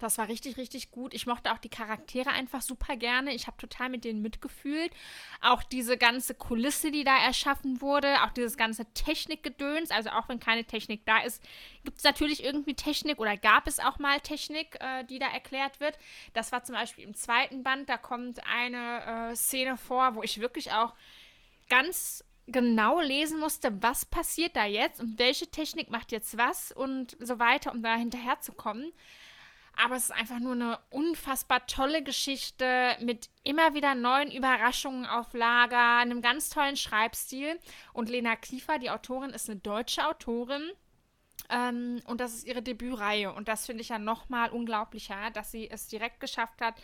Das 0.00 0.18
war 0.18 0.28
richtig, 0.28 0.56
richtig 0.56 0.90
gut. 0.90 1.14
Ich 1.14 1.26
mochte 1.26 1.52
auch 1.52 1.58
die 1.58 1.68
Charaktere 1.68 2.30
einfach 2.30 2.62
super 2.62 2.96
gerne. 2.96 3.32
Ich 3.32 3.46
habe 3.46 3.56
total 3.56 3.88
mit 3.88 4.04
denen 4.04 4.22
mitgefühlt. 4.22 4.92
Auch 5.40 5.62
diese 5.62 5.96
ganze 5.96 6.34
Kulisse, 6.34 6.90
die 6.90 7.04
da 7.04 7.16
erschaffen 7.16 7.80
wurde, 7.80 8.22
auch 8.24 8.30
dieses 8.30 8.56
ganze 8.56 8.86
Technikgedöns. 8.92 9.90
Also 9.90 10.10
auch 10.10 10.28
wenn 10.28 10.40
keine 10.40 10.64
Technik 10.64 11.06
da 11.06 11.18
ist, 11.18 11.42
gibt 11.84 11.98
es 11.98 12.04
natürlich 12.04 12.42
irgendwie 12.42 12.74
Technik 12.74 13.20
oder 13.20 13.36
gab 13.36 13.68
es 13.68 13.78
auch 13.78 13.98
mal 14.00 14.20
Technik, 14.20 14.76
äh, 14.80 15.04
die 15.04 15.20
da 15.20 15.26
erklärt 15.26 15.78
wird. 15.78 15.96
Das 16.32 16.50
war 16.50 16.64
zum 16.64 16.74
Beispiel 16.74 17.04
im 17.04 17.14
zweiten 17.14 17.62
Band. 17.62 17.88
Da 17.88 17.96
kommt 17.96 18.40
eine 18.46 19.30
äh, 19.30 19.36
Szene 19.36 19.76
vor, 19.76 20.16
wo 20.16 20.24
ich 20.24 20.40
wirklich 20.40 20.72
auch 20.72 20.92
ganz 21.68 22.24
genau 22.46 23.00
lesen 23.00 23.38
musste, 23.40 23.82
was 23.82 24.04
passiert 24.04 24.56
da 24.56 24.66
jetzt 24.66 25.00
und 25.00 25.18
welche 25.18 25.46
Technik 25.46 25.90
macht 25.90 26.12
jetzt 26.12 26.36
was 26.36 26.72
und 26.72 27.16
so 27.20 27.38
weiter, 27.38 27.72
um 27.72 27.82
da 27.82 27.94
hinterherzukommen. 27.96 28.92
Aber 29.76 29.96
es 29.96 30.04
ist 30.04 30.12
einfach 30.12 30.38
nur 30.38 30.52
eine 30.52 30.78
unfassbar 30.90 31.66
tolle 31.66 32.02
Geschichte 32.02 32.96
mit 33.00 33.28
immer 33.42 33.74
wieder 33.74 33.94
neuen 33.94 34.30
Überraschungen 34.30 35.04
auf 35.04 35.32
Lager, 35.34 35.98
einem 35.98 36.22
ganz 36.22 36.48
tollen 36.48 36.76
Schreibstil. 36.76 37.58
Und 37.92 38.08
Lena 38.08 38.36
Kiefer, 38.36 38.78
die 38.78 38.90
Autorin, 38.90 39.30
ist 39.30 39.50
eine 39.50 39.58
deutsche 39.58 40.06
Autorin. 40.06 40.70
Ähm, 41.50 42.00
und 42.06 42.20
das 42.20 42.34
ist 42.34 42.46
ihre 42.46 42.62
Debütreihe. 42.62 43.32
Und 43.32 43.48
das 43.48 43.66
finde 43.66 43.82
ich 43.82 43.88
ja 43.88 43.98
nochmal 43.98 44.50
unglaublicher, 44.50 45.30
dass 45.32 45.50
sie 45.50 45.70
es 45.70 45.88
direkt 45.88 46.20
geschafft 46.20 46.60
hat, 46.60 46.74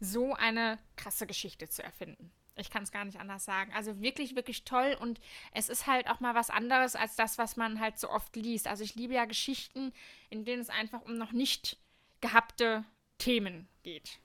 so 0.00 0.32
eine 0.34 0.78
krasse 0.96 1.26
Geschichte 1.26 1.68
zu 1.68 1.82
erfinden. 1.82 2.32
Ich 2.56 2.70
kann 2.70 2.82
es 2.82 2.92
gar 2.92 3.04
nicht 3.04 3.20
anders 3.20 3.44
sagen. 3.44 3.72
Also 3.74 4.00
wirklich, 4.00 4.34
wirklich 4.34 4.64
toll. 4.64 4.96
Und 4.98 5.20
es 5.52 5.68
ist 5.68 5.86
halt 5.86 6.08
auch 6.08 6.20
mal 6.20 6.34
was 6.34 6.50
anderes 6.50 6.96
als 6.96 7.16
das, 7.16 7.38
was 7.38 7.56
man 7.56 7.80
halt 7.80 7.98
so 7.98 8.10
oft 8.10 8.34
liest. 8.36 8.66
Also 8.66 8.82
ich 8.82 8.94
liebe 8.94 9.14
ja 9.14 9.26
Geschichten, 9.26 9.92
in 10.30 10.44
denen 10.44 10.62
es 10.62 10.70
einfach 10.70 11.02
um 11.02 11.16
noch 11.16 11.32
nicht 11.32 11.78
gehabte 12.20 12.84
Themen 13.18 13.68
geht. 13.82 14.20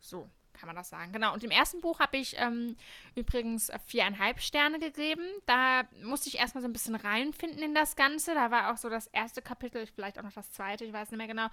So 0.00 0.30
kann 0.58 0.66
man 0.66 0.76
das 0.76 0.88
sagen. 0.88 1.12
Genau. 1.12 1.32
Und 1.32 1.44
im 1.44 1.50
ersten 1.50 1.80
Buch 1.80 2.00
habe 2.00 2.16
ich 2.16 2.36
ähm, 2.38 2.76
übrigens 3.14 3.70
viereinhalb 3.86 4.40
Sterne 4.40 4.78
gegeben. 4.78 5.22
Da 5.46 5.84
musste 6.02 6.28
ich 6.28 6.38
erstmal 6.38 6.62
so 6.62 6.68
ein 6.68 6.72
bisschen 6.72 6.96
reinfinden 6.96 7.62
in 7.62 7.74
das 7.74 7.96
Ganze. 7.96 8.34
Da 8.34 8.50
war 8.50 8.72
auch 8.72 8.76
so 8.76 8.88
das 8.88 9.06
erste 9.08 9.40
Kapitel, 9.40 9.86
vielleicht 9.86 10.18
auch 10.18 10.24
noch 10.24 10.32
das 10.32 10.50
zweite, 10.50 10.84
ich 10.84 10.92
weiß 10.92 11.10
nicht 11.10 11.18
mehr 11.18 11.28
genau. 11.28 11.48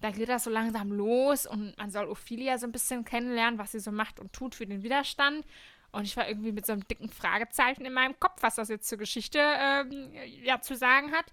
Da 0.00 0.10
geht 0.10 0.28
das 0.28 0.44
so 0.44 0.50
langsam 0.50 0.90
los 0.90 1.46
und 1.46 1.76
man 1.76 1.90
soll 1.90 2.06
Ophelia 2.06 2.58
so 2.58 2.66
ein 2.66 2.72
bisschen 2.72 3.04
kennenlernen, 3.04 3.58
was 3.58 3.72
sie 3.72 3.80
so 3.80 3.92
macht 3.92 4.18
und 4.20 4.32
tut 4.32 4.54
für 4.54 4.66
den 4.66 4.82
Widerstand. 4.82 5.44
Und 5.92 6.04
ich 6.04 6.16
war 6.16 6.28
irgendwie 6.28 6.52
mit 6.52 6.66
so 6.66 6.72
einem 6.72 6.86
dicken 6.88 7.08
Fragezeichen 7.08 7.84
in 7.84 7.92
meinem 7.92 8.18
Kopf, 8.18 8.42
was 8.42 8.56
das 8.56 8.68
jetzt 8.68 8.88
zur 8.88 8.98
Geschichte 8.98 9.38
ähm, 9.38 10.12
ja, 10.42 10.60
zu 10.60 10.74
sagen 10.74 11.12
hat. 11.12 11.26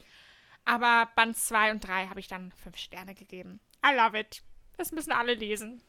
Aber 0.65 1.09
Band 1.15 1.35
2 1.35 1.71
und 1.71 1.85
3 1.85 2.07
habe 2.07 2.19
ich 2.19 2.27
dann 2.27 2.51
fünf 2.51 2.77
Sterne 2.77 3.15
gegeben. 3.15 3.59
I 3.85 3.95
love 3.95 4.17
it. 4.17 4.41
Das 4.77 4.91
müssen 4.91 5.11
alle 5.11 5.33
lesen. 5.33 5.81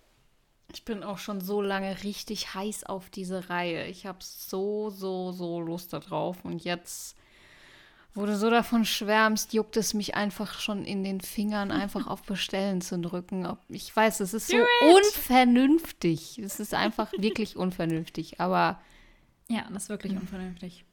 Ich 0.72 0.84
bin 0.84 1.02
auch 1.02 1.18
schon 1.18 1.40
so 1.40 1.62
lange 1.62 2.02
richtig 2.02 2.54
heiß 2.54 2.84
auf 2.84 3.08
diese 3.10 3.48
Reihe. 3.48 3.86
Ich 3.86 4.06
habe 4.06 4.18
so, 4.20 4.90
so, 4.90 5.30
so 5.32 5.60
Lust 5.60 5.92
darauf. 5.92 6.44
Und 6.44 6.64
jetzt, 6.64 7.16
wo 8.14 8.26
du 8.26 8.36
so 8.36 8.50
davon 8.50 8.84
schwärmst, 8.84 9.52
juckt 9.52 9.76
es 9.76 9.94
mich 9.94 10.16
einfach 10.16 10.58
schon 10.58 10.84
in 10.84 11.04
den 11.04 11.20
Fingern, 11.20 11.70
einfach 11.70 12.06
auf 12.08 12.22
Bestellen 12.22 12.80
zu 12.80 12.98
drücken. 12.98 13.56
Ich 13.68 13.94
weiß, 13.94 14.20
es 14.20 14.34
ist 14.34 14.48
so 14.48 14.56
unvernünftig. 14.56 16.38
Es 16.38 16.58
ist 16.58 16.74
einfach 16.74 17.12
wirklich 17.18 17.56
unvernünftig. 17.56 18.40
Aber. 18.40 18.80
Ja, 19.48 19.68
das 19.70 19.84
ist 19.84 19.88
wirklich 19.90 20.12
unvernünftig. 20.12 20.84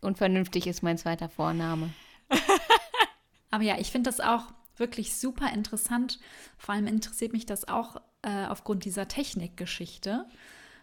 Unvernünftig 0.00 0.66
ist 0.66 0.82
mein 0.82 0.96
zweiter 0.96 1.28
Vorname. 1.28 1.90
Aber 3.50 3.62
ja, 3.62 3.78
ich 3.78 3.90
finde 3.90 4.08
das 4.08 4.20
auch 4.20 4.44
wirklich 4.78 5.16
super 5.16 5.52
interessant. 5.52 6.18
Vor 6.58 6.74
allem 6.74 6.86
interessiert 6.86 7.32
mich 7.32 7.46
das 7.46 7.68
auch 7.68 7.96
äh, 8.22 8.46
aufgrund 8.46 8.84
dieser 8.84 9.08
Technikgeschichte. 9.08 10.26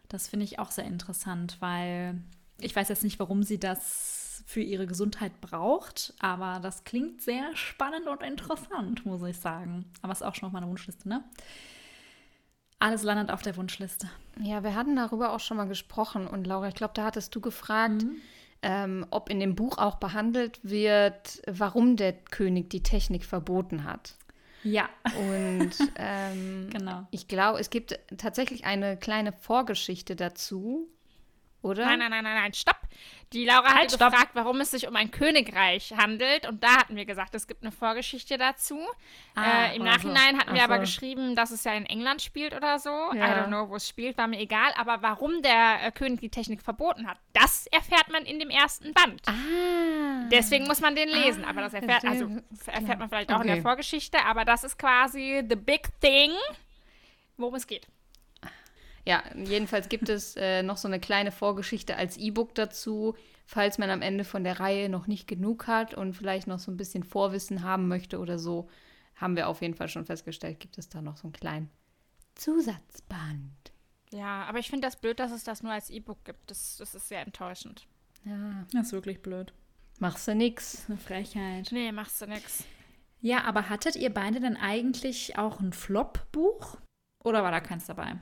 Das 0.10 0.28
finde 0.28 0.46
ich 0.46 0.60
auch 0.60 0.72
sehr 0.72 0.86
interessant, 0.86 1.58
weil 1.60 2.22
ich 2.60 2.76
weiß 2.76 2.90
jetzt 2.90 3.04
nicht, 3.04 3.20
warum 3.20 3.44
sie 3.44 3.60
das 3.60 4.44
für 4.46 4.62
ihre 4.62 4.88
Gesundheit 4.88 5.40
braucht, 5.42 6.14
aber 6.20 6.60
das 6.62 6.84
klingt 6.84 7.22
sehr 7.22 7.56
spannend 7.56 8.08
und 8.08 8.24
interessant, 8.24 9.06
muss 9.06 9.22
ich 9.24 9.38
sagen. 9.38 9.86
Aber 10.02 10.12
es 10.12 10.22
ist 10.22 10.28
auch 10.28 10.36
schon 10.36 10.48
auf 10.48 10.54
meiner 10.54 10.68
Wunschliste, 10.68 11.08
ne? 11.08 11.24
Alles 12.80 13.04
landet 13.04 13.32
auf 13.32 13.42
der 13.42 13.56
Wunschliste. 13.56 14.10
Ja, 14.42 14.64
wir 14.64 14.76
hatten 14.76 14.98
darüber 14.98 15.32
auch 15.32 15.40
schon 15.40 15.56
mal 15.56 15.68
gesprochen 15.68 16.28
und 16.28 16.46
Laura, 16.46 16.68
ich 16.68 16.76
glaube, 16.76 16.94
da 16.94 17.06
hattest 17.06 17.34
du 17.34 17.40
gefragt, 17.40 18.04
mhm 18.04 18.18
ähm, 18.64 19.06
ob 19.12 19.30
in 19.30 19.40
dem 19.40 19.56
Buch 19.56 19.78
auch 19.78 19.96
behandelt 19.96 20.60
wird, 20.64 21.42
warum 21.48 21.96
der 21.96 22.14
König 22.14 22.70
die 22.70 22.82
Technik 22.82 23.26
verboten 23.26 23.84
hat. 23.84 24.16
Ja. 24.64 24.90
Und 25.30 25.72
ähm, 25.98 26.70
genau. 26.72 27.06
ich 27.12 27.28
glaube, 27.28 27.60
es 27.60 27.70
gibt 27.70 28.00
tatsächlich 28.18 28.66
eine 28.66 28.98
kleine 28.98 29.34
Vorgeschichte 29.34 30.16
dazu, 30.16 30.88
oder? 31.64 31.86
Nein, 31.86 32.00
nein, 32.00 32.12
nein, 32.12 32.24
nein, 32.24 32.36
nein, 32.36 32.54
stopp. 32.54 32.78
Die 33.32 33.46
Laura 33.46 33.74
halt, 33.74 33.92
hat 33.92 34.12
gefragt, 34.12 34.32
warum 34.34 34.62
es 34.62 34.70
sich 34.70 34.88
um 34.88 34.96
ein 34.96 35.10
Königreich 35.10 35.94
handelt. 35.98 36.48
Und 36.48 36.64
da 36.64 36.78
hatten 36.78 36.96
wir 36.96 37.06
gesagt, 37.06 37.34
es 37.34 37.48
gibt 37.48 37.64
eine 37.64 37.72
Vorgeschichte 37.72 38.38
dazu. 38.38 38.80
Ah, 39.34 39.68
äh, 39.68 39.76
Im 39.76 39.84
Nachhinein 39.84 40.36
so. 40.36 40.42
hatten 40.42 40.54
wir 40.54 40.60
so. 40.60 40.66
aber 40.66 40.80
geschrieben, 40.80 41.36
dass 41.36 41.50
es 41.50 41.64
ja 41.64 41.74
in 41.74 41.88
England 41.88 42.22
spielt 42.22 42.54
oder 42.54 42.78
so. 42.78 42.90
Ja. 42.90 43.14
I 43.14 43.40
don't 43.40 43.48
know, 43.48 43.70
wo 43.70 43.78
es 43.78 43.88
spielt, 43.88 44.18
war 44.20 44.28
mir 44.28 44.40
egal. 44.40 44.72
Aber 44.78 45.02
warum 45.02 45.42
der 45.42 45.84
äh, 45.84 45.92
König 45.92 46.20
die 46.20 46.30
Technik 46.30 46.62
verboten 46.62 47.08
hat, 47.08 47.18
das 47.32 47.66
erfährt 47.68 48.12
man 48.12 48.24
in 48.26 48.38
dem 48.40 48.52
ersten 48.52 48.94
Band. 48.94 49.24
Ah. 49.26 50.28
Deswegen 50.32 50.68
muss 50.68 50.82
man 50.82 50.96
den 50.96 51.10
lesen. 51.10 51.44
Ah, 51.44 51.50
aber 51.50 51.62
das 51.62 51.74
erfährt, 51.74 52.06
also, 52.06 52.28
erfährt 52.68 53.00
man 53.00 53.10
vielleicht 53.10 53.32
auch 53.32 53.40
okay. 53.40 53.48
in 53.48 53.54
der 53.56 53.64
Vorgeschichte. 53.64 54.24
Aber 54.26 54.46
das 54.46 54.64
ist 54.64 54.78
quasi 54.78 55.44
the 55.50 55.56
big 55.56 55.90
thing, 56.02 56.32
worum 57.38 57.56
es 57.56 57.66
geht. 57.66 57.88
Ja, 59.06 59.22
jedenfalls 59.36 59.90
gibt 59.90 60.08
es 60.08 60.36
äh, 60.38 60.64
noch 60.64 60.78
so 60.78 60.88
eine 60.88 61.00
kleine 61.00 61.32
Vorgeschichte 61.32 61.98
als 61.98 62.18
E-Book 62.18 62.56
dazu, 62.56 63.16
falls 63.46 63.78
man 63.78 63.90
am 63.90 64.02
Ende 64.02 64.24
von 64.24 64.44
der 64.44 64.60
Reihe 64.60 64.88
noch 64.88 65.08
nicht 65.08 65.28
genug 65.28 65.68
hat 65.68 65.94
und 65.94 66.14
vielleicht 66.14 66.48
noch 66.48 66.60
so 66.60 66.72
ein 66.72 66.78
bisschen 66.78 67.04
Vorwissen 67.04 67.64
haben 67.64 67.88
möchte 67.88 68.20
oder 68.20 68.40
so. 68.40 68.70
Haben 69.16 69.36
wir 69.36 69.50
auf 69.50 69.62
jeden 69.62 69.76
Fall 69.76 69.90
schon 69.90 70.06
festgestellt, 70.06 70.60
gibt 70.60 70.78
es 70.78 70.90
da 70.90 71.02
noch 71.02 71.18
so 71.18 71.28
einen 71.28 71.34
kleinen 71.34 71.70
Zusatzband. 72.36 73.74
Ja, 74.12 74.44
aber 74.46 74.60
ich 74.60 74.70
finde 74.70 74.88
das 74.88 74.96
blöd, 74.96 75.20
dass 75.20 75.32
es 75.32 75.44
das 75.44 75.64
nur 75.64 75.72
als 75.72 75.90
E-Book 75.90 76.24
gibt. 76.24 76.50
Das, 76.50 76.78
das 76.78 76.96
ist 76.96 77.10
sehr 77.10 77.22
enttäuschend. 77.22 77.88
Ja. 78.24 78.66
Das 78.72 78.88
ist 78.88 78.94
wirklich 78.94 79.22
blöd. 79.22 79.54
Machst 80.00 80.28
du 80.28 80.36
nix. 80.36 80.72
Das 80.72 80.82
ist 80.82 80.90
eine 80.90 81.00
Frechheit. 81.00 81.70
Nee, 81.72 81.92
machst 81.92 82.22
du 82.22 82.28
nix. 82.28 82.64
Ja, 83.22 83.44
aber 83.44 83.70
hattet 83.70 83.96
ihr 83.96 84.14
beide 84.14 84.40
denn 84.40 84.58
eigentlich 84.58 85.38
auch 85.38 85.60
ein 85.60 85.74
Flop-Buch? 85.74 86.78
Oder 87.24 87.44
war 87.44 87.52
da 87.52 87.60
keins 87.60 87.86
dabei? 87.86 88.18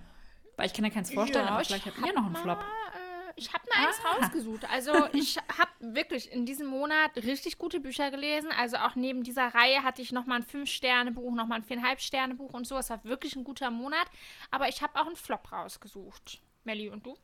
Weil 0.62 0.68
ich 0.68 0.74
kann 0.74 0.86
ja 0.86 0.92
keins 0.92 1.12
vorstellen, 1.12 1.48
ja, 1.48 1.54
aber 1.54 1.66
vielleicht 1.66 1.88
habt 1.88 1.98
ihr 1.98 2.14
noch 2.14 2.24
einen 2.24 2.36
Flop. 2.36 2.60
Äh, 2.60 3.34
ich 3.36 3.52
habe 3.52 3.64
mir 3.66 3.88
eins 3.88 3.96
ah. 4.06 4.14
rausgesucht. 4.14 4.70
Also 4.70 4.92
ich 5.14 5.38
habe 5.38 5.72
wirklich 5.80 6.32
in 6.32 6.46
diesem 6.46 6.68
Monat 6.68 7.16
richtig 7.16 7.58
gute 7.58 7.80
Bücher 7.80 8.12
gelesen. 8.12 8.52
Also 8.60 8.78
auch 8.78 8.94
neben 8.94 9.24
dieser 9.24 9.48
Reihe 9.56 9.82
hatte 9.82 10.04
ich 10.04 10.12
nochmal 10.12 10.38
ein 10.38 10.44
Fünf-Sterne-Buch, 10.44 11.34
nochmal 11.34 11.62
ein 11.62 11.64
Viereinhalb-Sterne-Buch 11.64 12.54
und 12.54 12.68
so. 12.68 12.78
Es 12.78 12.92
war 12.92 13.04
wirklich 13.04 13.36
ein 13.36 13.44
guter 13.44 13.72
Monat. 13.72 14.06
Aber 14.52 14.70
ich 14.70 14.84
habe 14.84 15.02
auch 15.02 15.08
einen 15.08 15.16
Flop 15.16 15.52
rausgesucht. 15.52 16.44
Melli, 16.64 16.90
und 16.90 17.08
du? 17.08 17.18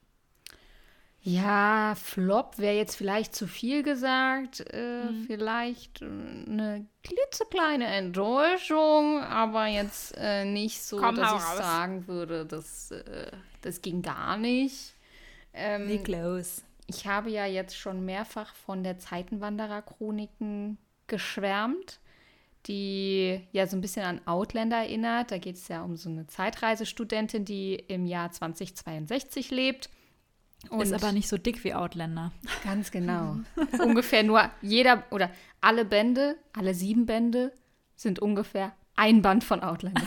Ja, 1.21 1.95
Flop 1.95 2.57
wäre 2.57 2.75
jetzt 2.75 2.95
vielleicht 2.95 3.35
zu 3.35 3.47
viel 3.47 3.83
gesagt. 3.83 4.63
Äh, 4.71 5.05
mhm. 5.11 5.25
Vielleicht 5.25 6.01
äh, 6.01 6.05
eine 6.05 6.85
klitzekleine 7.03 7.85
Enttäuschung, 7.85 9.21
aber 9.23 9.65
jetzt 9.65 10.15
äh, 10.17 10.45
nicht 10.45 10.81
so, 10.81 10.97
Komm, 10.97 11.15
dass 11.15 11.33
ich 11.33 11.49
raus. 11.49 11.57
sagen 11.57 12.07
würde, 12.07 12.45
das, 12.45 12.91
äh, 12.91 13.31
das 13.61 13.81
ging 13.81 14.01
gar 14.01 14.37
nicht. 14.37 14.93
Ähm, 15.53 15.87
Niklas. 15.87 16.63
Ich 16.85 17.05
habe 17.07 17.29
ja 17.29 17.45
jetzt 17.45 17.75
schon 17.77 18.05
mehrfach 18.05 18.55
von 18.55 18.83
der 18.83 18.97
Zeitenwanderer-Chroniken 18.97 20.77
geschwärmt, 21.07 21.99
die 22.67 23.41
ja 23.51 23.67
so 23.67 23.75
ein 23.75 23.81
bisschen 23.81 24.05
an 24.05 24.21
Outlander 24.25 24.77
erinnert. 24.77 25.31
Da 25.31 25.39
geht 25.39 25.57
es 25.57 25.67
ja 25.67 25.81
um 25.83 25.97
so 25.97 26.09
eine 26.09 26.27
Zeitreisestudentin, 26.27 27.43
die 27.43 27.75
im 27.75 28.05
Jahr 28.05 28.31
2062 28.31 29.51
lebt 29.51 29.89
und 30.69 30.81
ist 30.81 30.93
aber 30.93 31.11
nicht 31.11 31.27
so 31.27 31.37
dick 31.37 31.63
wie 31.63 31.73
Outlander. 31.73 32.31
Ganz 32.63 32.91
genau. 32.91 33.37
ungefähr 33.79 34.23
nur 34.23 34.49
jeder 34.61 35.03
oder 35.11 35.29
alle 35.61 35.85
Bände, 35.85 36.37
alle 36.53 36.73
sieben 36.73 37.05
Bände 37.05 37.53
sind 37.95 38.19
ungefähr 38.19 38.73
ein 38.95 39.21
Band 39.21 39.43
von 39.43 39.61
Outlander. 39.61 40.01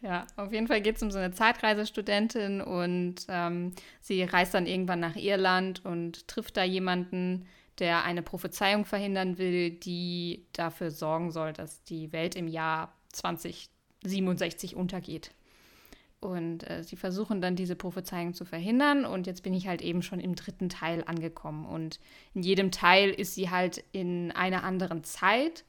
ja, 0.00 0.26
auf 0.36 0.52
jeden 0.52 0.68
Fall 0.68 0.80
geht 0.80 0.96
es 0.96 1.02
um 1.02 1.10
so 1.10 1.18
eine 1.18 1.32
Zeitreisestudentin 1.32 2.60
und 2.60 3.26
ähm, 3.28 3.72
sie 4.00 4.22
reist 4.22 4.54
dann 4.54 4.66
irgendwann 4.66 5.00
nach 5.00 5.16
Irland 5.16 5.84
und 5.84 6.28
trifft 6.28 6.56
da 6.56 6.64
jemanden, 6.64 7.46
der 7.78 8.04
eine 8.04 8.22
Prophezeiung 8.22 8.84
verhindern 8.84 9.38
will, 9.38 9.70
die 9.70 10.46
dafür 10.52 10.90
sorgen 10.90 11.32
soll, 11.32 11.52
dass 11.52 11.82
die 11.84 12.12
Welt 12.12 12.36
im 12.36 12.46
Jahr 12.46 12.92
2067 13.12 14.76
untergeht. 14.76 15.32
Und 16.22 16.70
äh, 16.70 16.84
sie 16.84 16.94
versuchen 16.94 17.40
dann 17.40 17.56
diese 17.56 17.74
Prophezeiung 17.74 18.32
zu 18.32 18.44
verhindern. 18.44 19.04
Und 19.04 19.26
jetzt 19.26 19.42
bin 19.42 19.52
ich 19.54 19.66
halt 19.66 19.82
eben 19.82 20.02
schon 20.02 20.20
im 20.20 20.36
dritten 20.36 20.68
Teil 20.68 21.02
angekommen. 21.04 21.66
Und 21.66 21.98
in 22.32 22.44
jedem 22.44 22.70
Teil 22.70 23.10
ist 23.10 23.34
sie 23.34 23.50
halt 23.50 23.82
in 23.90 24.30
einer 24.30 24.62
anderen 24.62 25.02
Zeit. 25.02 25.64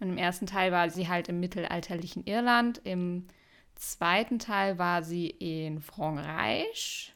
Und 0.00 0.08
im 0.08 0.18
ersten 0.18 0.46
Teil 0.46 0.72
war 0.72 0.90
sie 0.90 1.06
halt 1.06 1.28
im 1.28 1.38
mittelalterlichen 1.38 2.24
Irland. 2.26 2.80
Im 2.82 3.28
zweiten 3.76 4.40
Teil 4.40 4.76
war 4.76 5.04
sie 5.04 5.28
in 5.28 5.80
Frankreich 5.80 7.14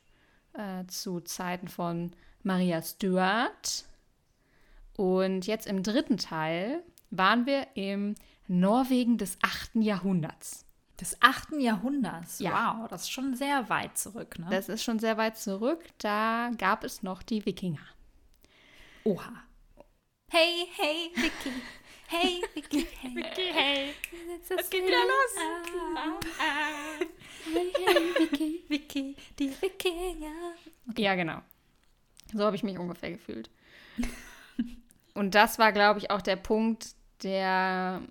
äh, 0.53 0.87
zu 0.87 1.19
Zeiten 1.21 1.67
von 1.67 2.13
Maria 2.45 2.81
Stuart. 2.83 3.85
Und 4.97 5.49
jetzt 5.49 5.67
im 5.67 5.83
dritten 5.83 6.19
Teil 6.19 6.85
waren 7.11 7.47
wir 7.47 7.67
im 7.75 8.15
Norwegen 8.47 9.19
des 9.19 9.39
8. 9.43 9.83
Jahrhunderts. 9.83 10.66
Des 11.01 11.21
8. 11.21 11.53
Jahrhunderts. 11.59 12.39
Ja. 12.39 12.79
Wow, 12.81 12.89
das 12.89 13.03
ist 13.03 13.11
schon 13.11 13.35
sehr 13.35 13.69
weit 13.69 13.99
zurück, 13.99 14.39
ne? 14.39 14.47
Das 14.51 14.69
ist 14.69 14.83
schon 14.83 14.99
sehr 14.99 15.19
weit 15.19 15.37
zurück. 15.37 15.85
Da 15.99 16.51
gab 16.57 16.85
es 16.85 17.03
noch 17.03 17.23
die 17.23 17.45
Wikinger. 17.45 17.87
Oha. 19.05 19.45
Hey, 20.31 20.67
hey, 20.77 21.11
Vicky. 21.15 21.53
Hey, 22.09 22.43
Vicky, 22.55 22.87
hey. 23.01 23.11
Vicky, 23.15 23.53
hey. 23.53 23.95
Es 24.49 24.71
geht 24.71 24.87
wieder 24.87 24.97
los. 24.97 25.33
Hey, 27.53 27.73
hey, 27.85 28.15
Vicky, 28.19 28.65
Vicky, 28.69 29.17
die 29.39 29.51
Wikinger. 29.61 30.55
Okay. 30.91 31.03
Ja, 31.03 31.15
genau. 31.15 31.43
So 32.33 32.45
habe 32.45 32.57
ich 32.57 32.63
mich 32.63 32.79
ungefähr 32.79 33.11
gefühlt. 33.11 33.51
Und 35.15 35.35
das 35.35 35.59
war, 35.59 35.73
glaube 35.73 35.99
ich, 35.99 36.11
auch 36.11 36.23
der 36.23 36.37
Punkt, 36.37 36.95
der 37.23 38.03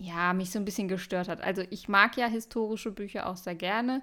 ja, 0.00 0.32
mich 0.32 0.50
so 0.50 0.58
ein 0.58 0.64
bisschen 0.64 0.88
gestört 0.88 1.28
hat. 1.28 1.42
Also 1.42 1.62
ich 1.68 1.88
mag 1.88 2.16
ja 2.16 2.26
historische 2.26 2.90
Bücher 2.90 3.28
auch 3.28 3.36
sehr 3.36 3.54
gerne, 3.54 4.02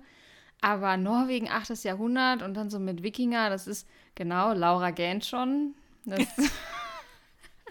aber 0.61 0.95
Norwegen 0.95 1.49
8. 1.49 1.83
Jahrhundert 1.83 2.43
und 2.43 2.53
dann 2.53 2.69
so 2.69 2.79
mit 2.79 3.01
Wikinger, 3.01 3.49
das 3.49 3.67
ist 3.67 3.87
genau 4.13 4.53
Laura 4.53 4.91
Gant 4.91 5.25
schon. 5.25 5.73
Das 6.05 6.19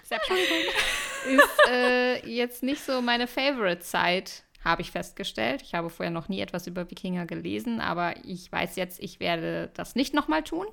ist 0.06 1.70
äh, 1.70 2.28
jetzt 2.28 2.62
nicht 2.64 2.82
so 2.82 3.00
meine 3.00 3.28
Favorite-Zeit. 3.28 4.42
habe 4.64 4.82
ich 4.82 4.90
festgestellt. 4.90 5.62
Ich 5.62 5.74
habe 5.74 5.88
vorher 5.88 6.10
noch 6.10 6.28
nie 6.28 6.40
etwas 6.40 6.66
über 6.66 6.90
Wikinger 6.90 7.26
gelesen, 7.26 7.80
aber 7.80 8.14
ich 8.24 8.50
weiß 8.50 8.74
jetzt, 8.74 9.00
ich 9.00 9.20
werde 9.20 9.70
das 9.74 9.94
nicht 9.94 10.14
nochmal 10.14 10.42
tun. 10.42 10.66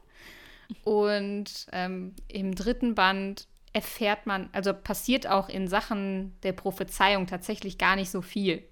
Und 0.84 1.67
ähm, 1.71 2.15
im 2.28 2.55
dritten 2.55 2.95
Band 2.95 3.47
erfährt 3.74 4.28
man, 4.28 4.49
also 4.53 4.74
passiert 4.74 5.28
auch 5.28 5.49
in 5.49 5.67
Sachen 5.67 6.36
der 6.43 6.53
Prophezeiung 6.53 7.28
tatsächlich 7.28 7.78
gar 7.78 7.95
nicht 7.95 8.11
so 8.11 8.21
viel. 8.21 8.63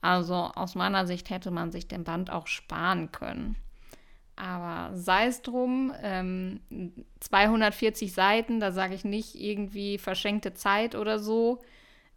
Also 0.00 0.34
aus 0.34 0.76
meiner 0.76 1.06
Sicht 1.06 1.28
hätte 1.30 1.50
man 1.50 1.72
sich 1.72 1.88
den 1.88 2.04
Band 2.04 2.30
auch 2.30 2.46
sparen 2.46 3.10
können. 3.10 3.56
Aber 4.36 4.96
sei 4.96 5.26
es 5.26 5.42
drum, 5.42 5.92
ähm, 6.00 6.60
240 7.18 8.12
Seiten, 8.12 8.60
da 8.60 8.70
sage 8.70 8.94
ich 8.94 9.04
nicht 9.04 9.34
irgendwie 9.34 9.98
verschenkte 9.98 10.54
Zeit 10.54 10.94
oder 10.94 11.18
so. 11.18 11.60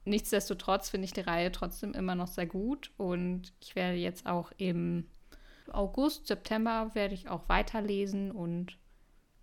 Nichtsdestotrotz 0.06 0.90
finde 0.90 1.06
ich 1.06 1.14
die 1.14 1.22
Reihe 1.22 1.52
trotzdem 1.52 1.94
immer 1.94 2.14
noch 2.14 2.28
sehr 2.28 2.46
gut 2.46 2.92
und 2.98 3.54
ich 3.60 3.76
werde 3.76 3.98
jetzt 3.98 4.28
auch 4.28 4.52
im 4.58 5.08
August, 5.72 6.28
September 6.28 6.92
werde 6.94 7.16
ich 7.16 7.30
auch 7.30 7.50
weiterlesen 7.50 8.32
und 8.32 8.78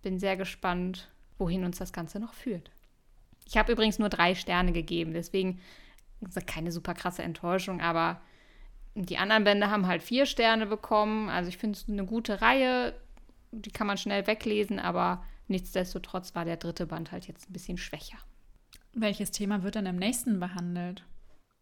bin 0.01 0.19
sehr 0.19 0.37
gespannt, 0.37 1.11
wohin 1.39 1.63
uns 1.63 1.79
das 1.79 1.93
Ganze 1.93 2.19
noch 2.19 2.33
führt. 2.33 2.69
Ich 3.45 3.57
habe 3.57 3.71
übrigens 3.71 3.97
nur 3.97 4.09
drei 4.09 4.35
Sterne 4.35 4.71
gegeben, 4.71 5.13
deswegen 5.13 5.59
keine 6.45 6.71
super 6.71 6.93
krasse 6.93 7.23
Enttäuschung, 7.23 7.81
aber 7.81 8.21
die 8.95 9.17
anderen 9.17 9.43
Bände 9.43 9.71
haben 9.71 9.87
halt 9.87 10.03
vier 10.03 10.25
Sterne 10.25 10.65
bekommen. 10.65 11.29
Also 11.29 11.49
ich 11.49 11.57
finde 11.57 11.77
es 11.77 11.87
eine 11.87 12.05
gute 12.05 12.41
Reihe. 12.41 12.93
Die 13.51 13.71
kann 13.71 13.87
man 13.87 13.97
schnell 13.97 14.27
weglesen, 14.27 14.79
aber 14.79 15.23
nichtsdestotrotz 15.47 16.35
war 16.35 16.45
der 16.45 16.57
dritte 16.57 16.85
Band 16.85 17.11
halt 17.11 17.27
jetzt 17.27 17.49
ein 17.49 17.53
bisschen 17.53 17.77
schwächer. 17.77 18.17
Welches 18.93 19.31
Thema 19.31 19.63
wird 19.63 19.75
dann 19.75 19.85
im 19.85 19.95
nächsten 19.95 20.39
behandelt? 20.39 21.03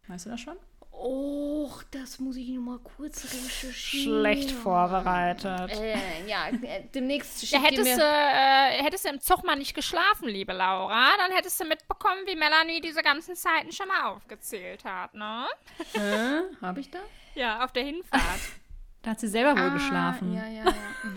Weißt 0.08 0.26
du 0.26 0.30
das 0.30 0.40
schon? 0.40 0.56
Oh, 1.00 1.70
das 1.92 2.18
muss 2.18 2.36
ich 2.36 2.48
noch 2.48 2.60
mal 2.62 2.78
kurz 2.80 3.24
recherchieren. 3.24 3.72
Schlecht 4.20 4.50
vorbereitet. 4.50 5.70
Äh, 5.78 6.26
ja, 6.28 6.48
äh, 6.48 6.84
demnächst 6.92 7.42
Ja, 7.50 7.60
hättest, 7.62 7.84
mir... 7.84 7.96
du, 7.96 8.02
äh, 8.02 8.82
hättest 8.82 9.04
du 9.04 9.10
im 9.10 9.20
Zug 9.20 9.44
mal 9.44 9.54
nicht 9.56 9.74
geschlafen, 9.74 10.28
liebe 10.28 10.52
Laura, 10.52 11.10
dann 11.18 11.30
hättest 11.36 11.60
du 11.60 11.64
mitbekommen, 11.66 12.22
wie 12.26 12.34
Melanie 12.34 12.80
diese 12.80 13.02
ganzen 13.02 13.36
Zeiten 13.36 13.70
schon 13.70 13.86
mal 13.86 14.06
aufgezählt 14.10 14.84
hat, 14.84 15.14
ne? 15.14 15.46
Hä? 15.92 16.40
Hab 16.60 16.78
ich 16.78 16.90
da? 16.90 16.98
Ja, 17.34 17.64
auf 17.64 17.72
der 17.72 17.84
Hinfahrt. 17.84 18.22
Da 19.02 19.10
hat 19.12 19.20
sie 19.20 19.28
selber 19.28 19.52
wohl 19.52 19.68
Ah, 19.68 19.74
geschlafen. 19.74 20.34
Ja, 20.34 20.48
ja, 20.48 20.64
ja. 20.64 20.74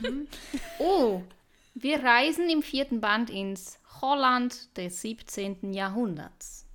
Mhm. 0.10 0.28
Oh, 0.80 1.24
wir 1.74 2.04
reisen 2.04 2.48
im 2.48 2.62
vierten 2.62 3.02
Band 3.02 3.32
ins 3.32 3.80
Holland 4.02 4.78
des 4.78 5.02
17. 5.02 5.74
Jahrhunderts. 5.74 6.68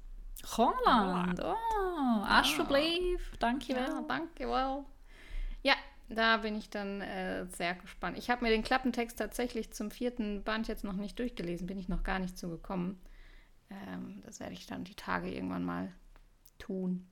Holland. 0.56 1.40
Oh, 1.42 2.22
Aschverblief. 2.24 3.32
Danke. 3.38 3.72
Ja, 3.72 4.02
well. 4.38 4.84
Ja, 5.62 5.74
da 6.08 6.38
bin 6.38 6.56
ich 6.56 6.70
dann 6.70 7.00
äh, 7.00 7.46
sehr 7.46 7.74
gespannt. 7.74 8.16
Ich 8.18 8.30
habe 8.30 8.44
mir 8.44 8.50
den 8.50 8.62
Klappentext 8.62 9.18
tatsächlich 9.18 9.72
zum 9.72 9.90
vierten 9.90 10.42
Band 10.44 10.68
jetzt 10.68 10.84
noch 10.84 10.92
nicht 10.92 11.18
durchgelesen, 11.18 11.66
bin 11.66 11.78
ich 11.78 11.88
noch 11.88 12.04
gar 12.04 12.18
nicht 12.18 12.38
zugekommen. 12.38 13.00
Ähm, 13.70 14.22
das 14.24 14.38
werde 14.40 14.52
ich 14.52 14.66
dann 14.66 14.84
die 14.84 14.94
Tage 14.94 15.32
irgendwann 15.32 15.64
mal 15.64 15.92
tun. 16.58 17.06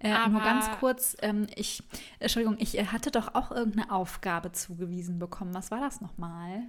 Äh, 0.00 0.08
nur 0.08 0.40
Aber- 0.40 0.40
ganz 0.40 0.68
kurz, 0.80 1.16
ähm, 1.20 1.46
ich, 1.54 1.82
Entschuldigung, 2.18 2.56
ich 2.58 2.76
äh, 2.76 2.86
hatte 2.86 3.10
doch 3.12 3.34
auch 3.34 3.52
irgendeine 3.52 3.92
Aufgabe 3.92 4.50
zugewiesen 4.50 5.18
bekommen. 5.20 5.54
Was 5.54 5.70
war 5.70 5.80
das 5.80 6.00
nochmal? 6.00 6.62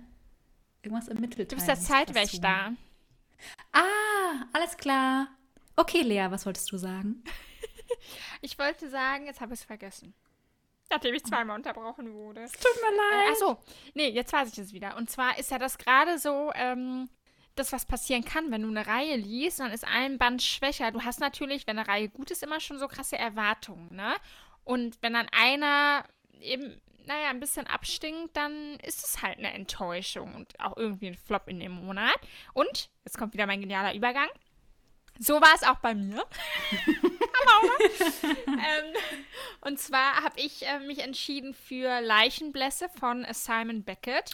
Irgendwas 0.84 1.08
im 1.08 1.20
Mittelteil. 1.20 1.46
Du 1.48 1.56
bist 1.56 1.68
der 1.68 1.80
Zeitwächter. 1.80 2.74
Ah, 3.72 4.46
alles 4.54 4.78
klar. 4.78 5.28
Okay, 5.82 6.02
Lea, 6.02 6.28
was 6.30 6.46
wolltest 6.46 6.72
du 6.72 6.78
sagen? 6.78 7.24
Ich 8.44 8.58
wollte 8.58 8.90
sagen, 8.90 9.28
jetzt 9.28 9.42
habe 9.42 9.54
ich 9.54 9.60
es 9.60 9.66
vergessen. 9.66 10.16
Nachdem 10.90 11.14
ich 11.14 11.24
zweimal 11.24 11.56
unterbrochen 11.58 12.12
wurde. 12.14 12.46
Tut 12.46 12.82
mir 12.82 13.28
Äh, 13.28 13.32
achso, 13.32 13.60
nee, 13.94 14.10
jetzt 14.10 14.34
weiß 14.34 14.52
ich 14.52 14.58
es 14.58 14.74
wieder. 14.74 14.98
Und 14.98 15.12
zwar 15.12 15.38
ist 15.38 15.52
ja 15.52 15.60
das 15.60 15.78
gerade 15.78 16.18
so, 16.18 16.52
ähm, 16.56 17.10
das, 17.56 17.72
was 17.72 17.86
passieren 17.86 18.26
kann, 18.26 18.50
wenn 18.50 18.64
du 18.64 18.70
eine 18.70 18.88
Reihe 18.88 19.16
liest, 19.18 19.60
dann 19.60 19.72
ist 19.72 19.86
ein 19.86 20.18
Band 20.18 20.42
schwächer. 20.42 20.92
Du 20.92 21.04
hast 21.04 21.20
natürlich, 21.20 21.68
wenn 21.68 21.78
eine 21.78 21.88
Reihe 21.88 22.10
gut 22.10 22.32
ist, 22.32 22.42
immer 22.42 22.60
schon 22.60 22.80
so 22.80 22.88
krasse 22.88 23.18
Erwartungen, 23.18 23.94
ne? 23.94 24.16
Und 24.64 24.98
wenn 25.02 25.14
dann 25.14 25.28
einer 25.32 26.04
eben, 26.40 26.82
naja, 27.06 27.30
ein 27.30 27.40
bisschen 27.40 27.68
abstinkt, 27.68 28.36
dann 28.36 28.78
ist 28.80 29.06
es 29.06 29.22
halt 29.22 29.38
eine 29.38 29.54
Enttäuschung 29.54 30.34
und 30.34 30.60
auch 30.60 30.78
irgendwie 30.78 31.08
ein 31.08 31.18
Flop 31.18 31.48
in 31.48 31.60
dem 31.60 31.74
Monat. 31.74 32.20
Und, 32.54 32.90
jetzt 33.06 33.18
kommt 33.18 33.34
wieder 33.34 33.46
mein 33.46 33.62
genialer 33.62 33.94
Übergang. 33.94 34.30
So 35.20 35.40
war 35.40 35.54
es 35.56 35.64
auch 35.64 35.76
bei 35.78 35.94
mir. 35.94 36.24
ähm, 38.48 38.94
und 39.62 39.80
zwar 39.80 40.24
habe 40.24 40.40
ich 40.40 40.66
äh, 40.66 40.80
mich 40.80 41.00
entschieden 41.00 41.54
für 41.54 42.02
Leichenblässe 42.02 42.90
von 43.00 43.26
Simon 43.32 43.84
Beckett. 43.84 44.32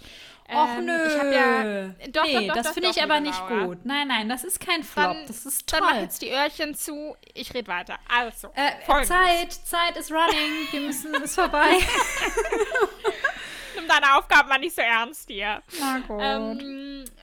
Och 0.50 0.68
Ähm, 0.78 0.86
nö. 0.86 1.08
Ich 1.08 1.18
habe 1.20 1.34
ja. 1.34 2.08
Doch, 2.10 2.24
nee, 2.24 2.48
doch, 2.48 2.56
doch, 2.56 2.64
das 2.64 2.70
finde 2.74 2.90
ich 2.90 3.04
aber 3.04 3.20
nicht 3.20 3.38
Laura. 3.40 3.66
gut. 3.66 3.86
Nein, 3.86 4.08
nein, 4.08 4.30
das 4.30 4.44
ist 4.46 4.60
kein 4.62 4.84
Flop. 4.84 5.08
Dann, 5.14 5.28
das 5.28 5.46
ist 5.46 5.72
dann 5.74 5.82
mach 5.82 5.92
toll. 5.92 6.00
jetzt 6.02 6.22
die 6.22 6.32
Öhrchen 6.32 6.74
zu. 6.76 7.18
Ich 7.34 7.54
rede 7.54 7.68
weiter. 7.68 7.98
Also, 8.08 8.48
Äh, 8.56 8.72
folgendes. 8.86 9.10
Zeit, 9.10 9.54
Zeit 9.54 9.98
ist 9.98 10.12
running. 10.12 10.68
Wir 10.72 10.82
müssen, 10.82 11.14
ist 11.16 11.36
vorbei. 11.36 11.80
Nimm 13.76 13.88
deine 13.88 14.16
Aufgaben 14.16 14.50
mal 14.50 14.58
nicht 14.60 14.76
so 14.76 14.82
ernst 14.82 15.30
hier. 15.30 15.62
Na 15.80 16.00
gut. 16.00 16.20
Ähm, 16.22 16.58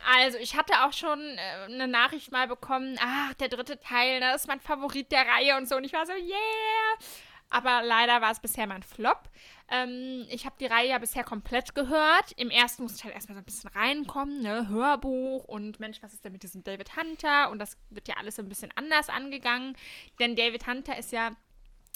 also, 0.06 0.38
ich 0.38 0.56
hatte 0.56 0.84
auch 0.84 0.92
schon 0.92 1.20
äh, 1.20 1.72
eine 1.72 1.88
Nachricht 1.88 2.32
mal 2.32 2.48
bekommen, 2.48 2.96
ach, 3.00 3.34
der 3.34 3.48
dritte 3.48 3.80
Teil, 3.80 4.20
ne, 4.20 4.32
das 4.32 4.42
ist 4.42 4.48
mein 4.48 4.60
Favorit 4.60 5.10
der 5.12 5.26
Reihe 5.26 5.56
und 5.56 5.68
so. 5.68 5.76
Und 5.76 5.84
ich 5.84 5.92
war 5.92 6.06
so, 6.06 6.12
yeah! 6.12 6.98
Aber 7.50 7.82
leider 7.82 8.20
war 8.20 8.32
es 8.32 8.40
bisher 8.40 8.66
mein 8.66 8.82
Flop. 8.82 9.28
Ähm, 9.70 10.26
ich 10.28 10.44
habe 10.44 10.56
die 10.58 10.66
Reihe 10.66 10.88
ja 10.88 10.98
bisher 10.98 11.22
komplett 11.22 11.74
gehört. 11.74 12.32
Im 12.36 12.50
ersten 12.50 12.82
musste 12.82 12.98
ich 12.98 13.04
halt 13.04 13.14
erstmal 13.14 13.36
so 13.36 13.42
ein 13.42 13.44
bisschen 13.44 13.70
reinkommen, 13.70 14.42
ne? 14.42 14.68
Hörbuch 14.68 15.44
und 15.44 15.78
Mensch, 15.78 16.02
was 16.02 16.12
ist 16.12 16.24
denn 16.24 16.32
mit 16.32 16.42
diesem 16.42 16.64
David 16.64 16.96
Hunter? 16.96 17.50
Und 17.50 17.60
das 17.60 17.76
wird 17.90 18.08
ja 18.08 18.16
alles 18.16 18.36
so 18.36 18.42
ein 18.42 18.48
bisschen 18.48 18.72
anders 18.74 19.08
angegangen. 19.08 19.76
Denn 20.18 20.34
David 20.34 20.66
Hunter 20.66 20.98
ist 20.98 21.12
ja 21.12 21.30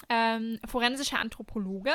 ähm, 0.08 0.60
forensischer 0.66 1.18
Anthropologe. 1.18 1.92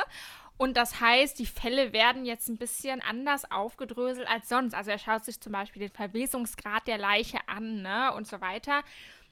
Und 0.57 0.77
das 0.77 1.01
heißt, 1.01 1.39
die 1.39 1.45
Fälle 1.45 1.93
werden 1.93 2.25
jetzt 2.25 2.47
ein 2.47 2.57
bisschen 2.57 3.01
anders 3.01 3.49
aufgedröselt 3.51 4.27
als 4.27 4.49
sonst. 4.49 4.73
Also 4.73 4.91
er 4.91 4.99
schaut 4.99 5.25
sich 5.25 5.39
zum 5.41 5.51
Beispiel 5.51 5.81
den 5.81 5.91
Verwesungsgrad 5.91 6.87
der 6.87 6.97
Leiche 6.97 7.39
an 7.47 7.81
ne, 7.81 8.13
und 8.13 8.27
so 8.27 8.39
weiter. 8.39 8.83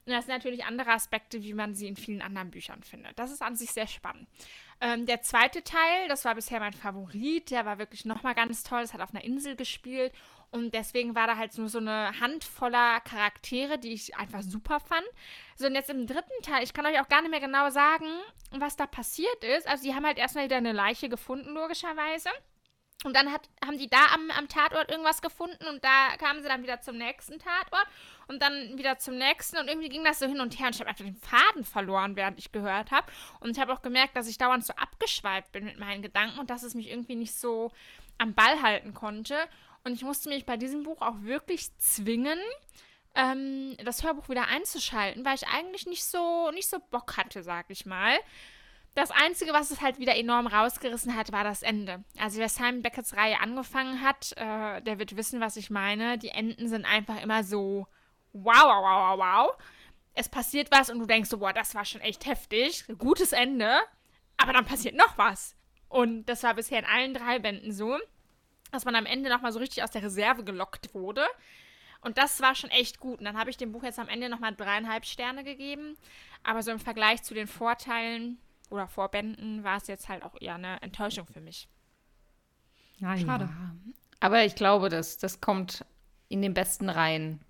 Und 0.04 0.12
das 0.12 0.26
sind 0.26 0.34
natürlich 0.34 0.64
andere 0.64 0.90
Aspekte, 0.90 1.42
wie 1.44 1.54
man 1.54 1.74
sie 1.74 1.86
in 1.86 1.96
vielen 1.96 2.22
anderen 2.22 2.50
Büchern 2.50 2.82
findet. 2.82 3.16
Das 3.18 3.30
ist 3.30 3.40
an 3.40 3.54
sich 3.54 3.70
sehr 3.70 3.86
spannend. 3.86 4.28
Ähm, 4.80 5.06
der 5.06 5.22
zweite 5.22 5.62
Teil, 5.62 6.08
das 6.08 6.24
war 6.24 6.34
bisher 6.34 6.58
mein 6.58 6.72
Favorit, 6.72 7.52
der 7.52 7.64
war 7.64 7.78
wirklich 7.78 8.04
nochmal 8.04 8.34
ganz 8.34 8.64
toll. 8.64 8.80
Das 8.80 8.92
hat 8.92 9.00
auf 9.00 9.14
einer 9.14 9.22
Insel 9.22 9.54
gespielt. 9.54 10.12
Und 10.52 10.74
deswegen 10.74 11.14
war 11.14 11.26
da 11.26 11.36
halt 11.38 11.56
nur 11.56 11.68
so 11.68 11.78
eine 11.78 12.20
Handvoller 12.20 13.00
Charaktere, 13.00 13.78
die 13.78 13.94
ich 13.94 14.16
einfach 14.16 14.42
super 14.42 14.80
fand. 14.80 15.06
So, 15.56 15.66
und 15.66 15.74
jetzt 15.74 15.88
im 15.88 16.06
dritten 16.06 16.42
Teil, 16.42 16.62
ich 16.62 16.74
kann 16.74 16.84
euch 16.84 17.00
auch 17.00 17.08
gar 17.08 17.22
nicht 17.22 17.30
mehr 17.30 17.40
genau 17.40 17.70
sagen, 17.70 18.06
was 18.50 18.76
da 18.76 18.86
passiert 18.86 19.42
ist. 19.44 19.66
Also, 19.66 19.84
die 19.84 19.94
haben 19.94 20.04
halt 20.04 20.18
erstmal 20.18 20.44
wieder 20.44 20.58
eine 20.58 20.72
Leiche 20.72 21.08
gefunden, 21.08 21.54
logischerweise. 21.54 22.28
Und 23.04 23.16
dann 23.16 23.32
hat, 23.32 23.48
haben 23.64 23.78
die 23.78 23.88
da 23.88 24.06
am, 24.14 24.30
am 24.30 24.48
Tatort 24.48 24.90
irgendwas 24.90 25.22
gefunden 25.22 25.66
und 25.66 25.82
da 25.82 26.16
kamen 26.18 26.40
sie 26.42 26.48
dann 26.48 26.62
wieder 26.62 26.80
zum 26.80 26.98
nächsten 26.98 27.38
Tatort 27.38 27.86
und 28.28 28.40
dann 28.40 28.78
wieder 28.78 28.98
zum 28.98 29.18
nächsten 29.18 29.56
und 29.58 29.66
irgendwie 29.66 29.88
ging 29.88 30.04
das 30.04 30.20
so 30.20 30.26
hin 30.26 30.40
und 30.40 30.58
her 30.58 30.66
und 30.66 30.74
ich 30.74 30.80
habe 30.80 30.90
einfach 30.90 31.04
den 31.04 31.16
Faden 31.16 31.64
verloren, 31.64 32.14
während 32.14 32.38
ich 32.38 32.52
gehört 32.52 32.92
habe. 32.92 33.10
Und 33.40 33.50
ich 33.50 33.60
habe 33.60 33.72
auch 33.72 33.82
gemerkt, 33.82 34.16
dass 34.16 34.28
ich 34.28 34.38
dauernd 34.38 34.64
so 34.64 34.72
abgeschweift 34.74 35.50
bin 35.50 35.64
mit 35.64 35.80
meinen 35.80 36.02
Gedanken 36.02 36.38
und 36.38 36.50
dass 36.50 36.62
es 36.62 36.74
mich 36.74 36.90
irgendwie 36.90 37.16
nicht 37.16 37.34
so 37.34 37.72
am 38.18 38.34
Ball 38.34 38.62
halten 38.62 38.94
konnte. 38.94 39.36
Und 39.84 39.94
ich 39.94 40.02
musste 40.02 40.28
mich 40.28 40.46
bei 40.46 40.56
diesem 40.56 40.84
Buch 40.84 41.00
auch 41.00 41.22
wirklich 41.22 41.76
zwingen, 41.78 42.38
ähm, 43.14 43.76
das 43.84 44.02
Hörbuch 44.02 44.28
wieder 44.28 44.46
einzuschalten, 44.46 45.24
weil 45.24 45.34
ich 45.34 45.46
eigentlich 45.48 45.86
nicht 45.86 46.04
so, 46.04 46.50
nicht 46.52 46.68
so 46.68 46.78
Bock 46.90 47.16
hatte, 47.16 47.42
sag 47.42 47.66
ich 47.68 47.84
mal. 47.84 48.18
Das 48.94 49.10
Einzige, 49.10 49.52
was 49.52 49.70
es 49.70 49.80
halt 49.80 49.98
wieder 49.98 50.16
enorm 50.16 50.46
rausgerissen 50.46 51.16
hat, 51.16 51.32
war 51.32 51.44
das 51.44 51.62
Ende. 51.62 52.04
Also 52.18 52.38
wer 52.38 52.48
Simon 52.48 52.82
Beckets 52.82 53.16
Reihe 53.16 53.40
angefangen 53.40 54.02
hat, 54.02 54.32
äh, 54.36 54.82
der 54.82 54.98
wird 54.98 55.16
wissen, 55.16 55.40
was 55.40 55.56
ich 55.56 55.70
meine. 55.70 56.18
Die 56.18 56.28
Enden 56.28 56.68
sind 56.68 56.84
einfach 56.84 57.20
immer 57.22 57.42
so 57.42 57.86
wow, 58.32 58.54
wow, 58.54 58.82
wow, 58.82 59.18
wow, 59.18 59.18
wow. 59.18 59.56
Es 60.14 60.28
passiert 60.28 60.70
was 60.70 60.90
und 60.90 60.98
du 60.98 61.06
denkst 61.06 61.30
so, 61.30 61.38
boah, 61.38 61.54
das 61.54 61.74
war 61.74 61.86
schon 61.86 62.02
echt 62.02 62.26
heftig. 62.26 62.84
Gutes 62.98 63.32
Ende. 63.32 63.78
Aber 64.36 64.52
dann 64.52 64.66
passiert 64.66 64.94
noch 64.94 65.16
was. 65.16 65.56
Und 65.88 66.26
das 66.26 66.42
war 66.42 66.54
bisher 66.54 66.78
in 66.78 66.84
allen 66.84 67.14
drei 67.14 67.38
Bänden 67.38 67.72
so, 67.72 67.98
dass 68.72 68.84
man 68.84 68.96
am 68.96 69.06
Ende 69.06 69.30
nochmal 69.30 69.52
so 69.52 69.58
richtig 69.60 69.82
aus 69.84 69.90
der 69.90 70.02
Reserve 70.02 70.42
gelockt 70.44 70.92
wurde. 70.94 71.24
Und 72.00 72.18
das 72.18 72.40
war 72.40 72.54
schon 72.56 72.70
echt 72.70 72.98
gut. 72.98 73.20
Und 73.20 73.24
dann 73.26 73.38
habe 73.38 73.50
ich 73.50 73.56
dem 73.56 73.70
Buch 73.70 73.84
jetzt 73.84 74.00
am 74.00 74.08
Ende 74.08 74.28
nochmal 74.28 74.54
dreieinhalb 74.56 75.04
Sterne 75.04 75.44
gegeben. 75.44 75.96
Aber 76.42 76.62
so 76.62 76.72
im 76.72 76.80
Vergleich 76.80 77.22
zu 77.22 77.34
den 77.34 77.46
Vorteilen 77.46 78.38
oder 78.70 78.88
Vorbänden 78.88 79.62
war 79.62 79.76
es 79.76 79.86
jetzt 79.86 80.08
halt 80.08 80.24
auch 80.24 80.34
eher 80.40 80.56
eine 80.56 80.82
Enttäuschung 80.82 81.26
für 81.28 81.40
mich. 81.40 81.68
Ja, 82.98 83.16
Schade. 83.16 83.44
Ja. 83.44 83.74
Aber 84.20 84.44
ich 84.44 84.54
glaube, 84.56 84.88
das, 84.88 85.18
das 85.18 85.40
kommt 85.40 85.84
in 86.28 86.42
den 86.42 86.54
besten 86.54 86.88
Reihen 86.88 87.40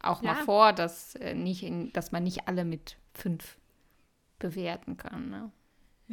auch 0.00 0.22
mal 0.22 0.36
Ja. 0.36 0.44
vor, 0.44 0.72
dass, 0.72 1.14
äh, 1.16 1.34
nicht 1.34 1.62
in, 1.62 1.92
dass 1.92 2.12
man 2.12 2.24
nicht 2.24 2.48
alle 2.48 2.64
mit 2.64 2.96
fünf 3.14 3.56
bewerten 4.38 4.96
kann. 4.96 5.30
Ne? 5.30 5.50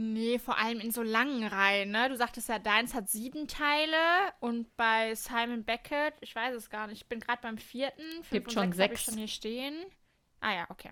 Nee, 0.01 0.39
vor 0.39 0.57
allem 0.57 0.79
in 0.79 0.91
so 0.91 1.03
langen 1.03 1.45
Reihen, 1.45 1.91
ne? 1.91 2.07
Du 2.07 2.15
sagtest 2.15 2.47
ja, 2.47 2.57
deins 2.57 2.93
hat 2.93 3.09
sieben 3.09 3.49
Teile 3.49 3.97
und 4.39 4.77
bei 4.77 5.13
Simon 5.13 5.65
Beckett, 5.65 6.13
ich 6.21 6.33
weiß 6.33 6.55
es 6.55 6.69
gar 6.69 6.87
nicht, 6.87 7.01
ich 7.01 7.09
bin 7.09 7.19
gerade 7.19 7.41
beim 7.41 7.57
vierten. 7.57 8.01
Fünf 8.13 8.29
Gibt 8.29 8.47
und 8.47 8.53
schon 8.53 8.71
sechs 8.71 8.79
hab 8.79 8.91
ich 8.93 8.99
sechs. 8.99 9.03
schon 9.03 9.17
hier 9.17 9.27
stehen. 9.27 9.85
Ah 10.39 10.53
ja, 10.53 10.65
okay. 10.69 10.91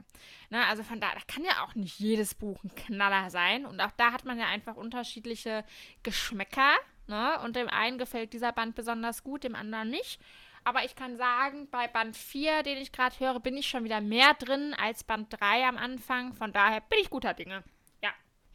Na, 0.49 0.67
also 0.67 0.83
von 0.83 0.99
da, 0.99 1.13
da 1.13 1.21
kann 1.25 1.45
ja 1.45 1.63
auch 1.63 1.73
nicht 1.73 1.97
jedes 1.99 2.35
Buch 2.35 2.61
ein 2.65 2.75
Knaller 2.75 3.29
sein. 3.29 3.65
Und 3.65 3.79
auch 3.79 3.91
da 3.91 4.11
hat 4.11 4.25
man 4.25 4.37
ja 4.37 4.47
einfach 4.47 4.75
unterschiedliche 4.75 5.63
Geschmäcker. 6.03 6.75
Ne? 7.07 7.39
Und 7.45 7.55
dem 7.55 7.69
einen 7.69 7.97
gefällt 7.97 8.33
dieser 8.33 8.51
Band 8.51 8.75
besonders 8.75 9.23
gut, 9.23 9.45
dem 9.45 9.55
anderen 9.55 9.89
nicht. 9.89 10.19
Aber 10.65 10.83
ich 10.83 10.97
kann 10.97 11.15
sagen, 11.15 11.69
bei 11.69 11.87
Band 11.87 12.17
4, 12.17 12.61
den 12.63 12.77
ich 12.77 12.91
gerade 12.91 13.17
höre, 13.21 13.39
bin 13.39 13.55
ich 13.55 13.69
schon 13.69 13.85
wieder 13.85 14.01
mehr 14.01 14.33
drin 14.33 14.75
als 14.77 15.05
Band 15.05 15.33
3 15.39 15.65
am 15.65 15.77
Anfang. 15.77 16.33
Von 16.33 16.51
daher 16.51 16.81
bin 16.81 16.99
ich 16.99 17.09
guter 17.09 17.33
Dinge. 17.33 17.63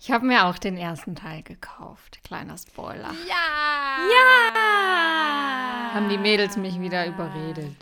Ja. 0.03 0.05
Ich 0.05 0.11
habe 0.11 0.27
mir 0.27 0.47
auch 0.47 0.59
den 0.59 0.77
ersten 0.77 1.15
Teil 1.15 1.45
gekauft. 1.45 2.19
Kleiner 2.25 2.59
Spoiler. 2.59 3.15
Ja! 3.29 4.09
Ja! 4.11 5.95
Haben 5.95 6.09
die 6.09 6.19
Mädels 6.19 6.57
mich 6.57 6.81
wieder 6.81 7.07
überredet. 7.07 7.77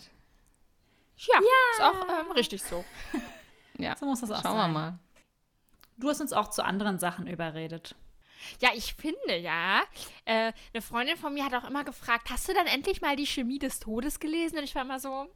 Ja, 1.17 1.39
ist 1.73 1.81
auch 1.81 2.07
ähm, 2.09 2.31
richtig 2.31 2.61
so. 2.61 2.85
Ja, 3.77 3.95
So 3.97 4.05
muss 4.05 4.21
das 4.21 4.29
auch 4.29 4.43
schauen 4.43 4.57
wir 4.57 4.61
sein. 4.63 4.73
mal. 4.73 4.99
Du 5.97 6.09
hast 6.09 6.21
uns 6.21 6.33
auch 6.33 6.51
zu 6.51 6.63
anderen 6.63 6.99
Sachen 6.99 7.25
überredet. 7.25 7.95
Ja, 8.59 8.69
ich 8.75 8.93
finde 8.93 9.37
ja, 9.37 9.81
äh, 10.25 10.51
eine 10.73 10.81
Freundin 10.83 11.17
von 11.17 11.33
mir 11.33 11.43
hat 11.45 11.55
auch 11.55 11.67
immer 11.67 11.83
gefragt, 11.83 12.29
hast 12.29 12.47
du 12.47 12.53
dann 12.53 12.67
endlich 12.67 13.01
mal 13.01 13.15
die 13.15 13.25
Chemie 13.25 13.57
des 13.57 13.79
Todes 13.79 14.19
gelesen? 14.19 14.59
Und 14.59 14.63
ich 14.65 14.75
war 14.75 14.83
immer 14.83 14.99
so, 14.99 15.27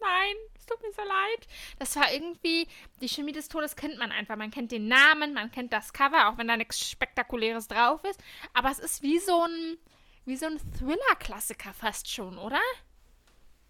nein, 0.00 0.34
es 0.56 0.66
tut 0.66 0.80
mir 0.82 0.92
so 0.92 1.02
leid. 1.02 1.46
Das 1.78 1.96
war 1.96 2.12
irgendwie, 2.12 2.66
die 3.00 3.08
Chemie 3.08 3.32
des 3.32 3.48
Todes 3.48 3.76
kennt 3.76 3.98
man 3.98 4.12
einfach. 4.12 4.36
Man 4.36 4.50
kennt 4.50 4.72
den 4.72 4.88
Namen, 4.88 5.34
man 5.34 5.50
kennt 5.50 5.72
das 5.72 5.92
Cover, 5.92 6.28
auch 6.28 6.38
wenn 6.38 6.48
da 6.48 6.56
nichts 6.56 6.88
Spektakuläres 6.90 7.68
drauf 7.68 8.02
ist. 8.04 8.20
Aber 8.54 8.70
es 8.70 8.78
ist 8.78 9.02
wie 9.02 9.18
so 9.18 9.42
ein, 9.44 9.78
wie 10.24 10.36
so 10.36 10.46
ein 10.46 10.58
Thriller-Klassiker 10.78 11.72
fast 11.72 12.10
schon, 12.10 12.38
oder? 12.38 12.60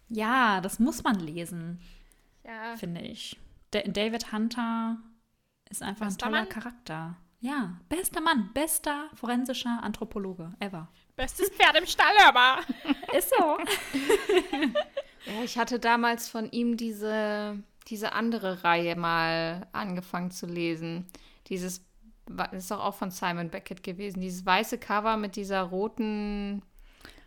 Ja, 0.07 0.59
das 0.61 0.79
muss 0.79 1.03
man 1.03 1.19
lesen, 1.19 1.79
Ja. 2.43 2.75
finde 2.77 3.01
ich. 3.01 3.37
Da 3.71 3.81
David 3.81 4.31
Hunter 4.31 4.97
ist 5.69 5.83
einfach 5.83 6.07
Bester 6.07 6.25
ein 6.25 6.31
toller 6.31 6.41
Mann? 6.43 6.49
Charakter. 6.49 7.15
Ja, 7.41 7.79
bester 7.87 8.19
Mann, 8.19 8.51
bester 8.53 9.09
forensischer 9.13 9.79
Anthropologe 9.83 10.51
ever. 10.59 10.89
Bestes 11.15 11.49
Pferd 11.51 11.77
im 11.77 11.85
Stall, 11.85 12.15
aber. 12.25 12.59
Ist 13.15 13.29
so. 13.29 13.57
Ja, 15.25 15.43
ich 15.43 15.57
hatte 15.57 15.79
damals 15.79 16.29
von 16.29 16.49
ihm 16.51 16.77
diese, 16.77 17.57
diese 17.87 18.13
andere 18.13 18.63
Reihe 18.63 18.95
mal 18.95 19.67
angefangen 19.71 20.31
zu 20.31 20.45
lesen. 20.45 21.05
Dieses, 21.47 21.85
das 22.27 22.53
ist 22.53 22.71
doch 22.71 22.83
auch 22.83 22.95
von 22.95 23.11
Simon 23.11 23.49
Beckett 23.49 23.83
gewesen. 23.83 24.21
Dieses 24.21 24.45
weiße 24.45 24.77
Cover 24.77 25.17
mit 25.17 25.35
dieser 25.35 25.61
roten. 25.63 26.61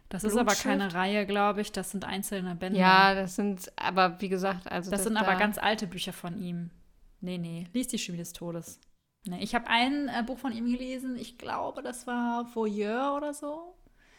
Das 0.09 0.25
ist 0.25 0.37
aber 0.37 0.55
keine 0.55 0.93
Reihe, 0.93 1.25
glaube 1.27 1.63
ich. 1.63 1.73
Das 1.73 1.91
sind 1.91 2.05
einzelne 2.05 2.55
Bände. 2.55 2.79
Ja, 2.79 3.15
das 3.15 3.37
sind, 3.37 3.73
aber 3.77 4.21
wie 4.21 4.29
gesagt, 4.29 4.71
also. 4.71 4.91
das 4.91 5.05
sind 5.05 5.17
aber 5.17 5.33
da- 5.33 5.39
ganz 5.39 5.59
alte 5.59 5.87
Bücher 5.87 6.13
von 6.13 6.39
ihm. 6.39 6.71
Nee, 7.21 7.39
nee. 7.39 7.67
Lies 7.73 7.89
die 7.89 7.99
Chemie 7.99 8.19
des 8.19 8.33
Todes. 8.33 8.79
Nee, 9.25 9.43
ich 9.43 9.55
habe 9.55 9.69
ein 9.69 10.09
äh, 10.09 10.23
Buch 10.27 10.39
von 10.39 10.53
ihm 10.53 10.67
gelesen. 10.67 11.17
Ich 11.17 11.39
glaube, 11.39 11.83
das 11.83 12.07
war 12.07 12.53
Voyeur 12.55 13.15
oder 13.17 13.33
so. 13.33 13.75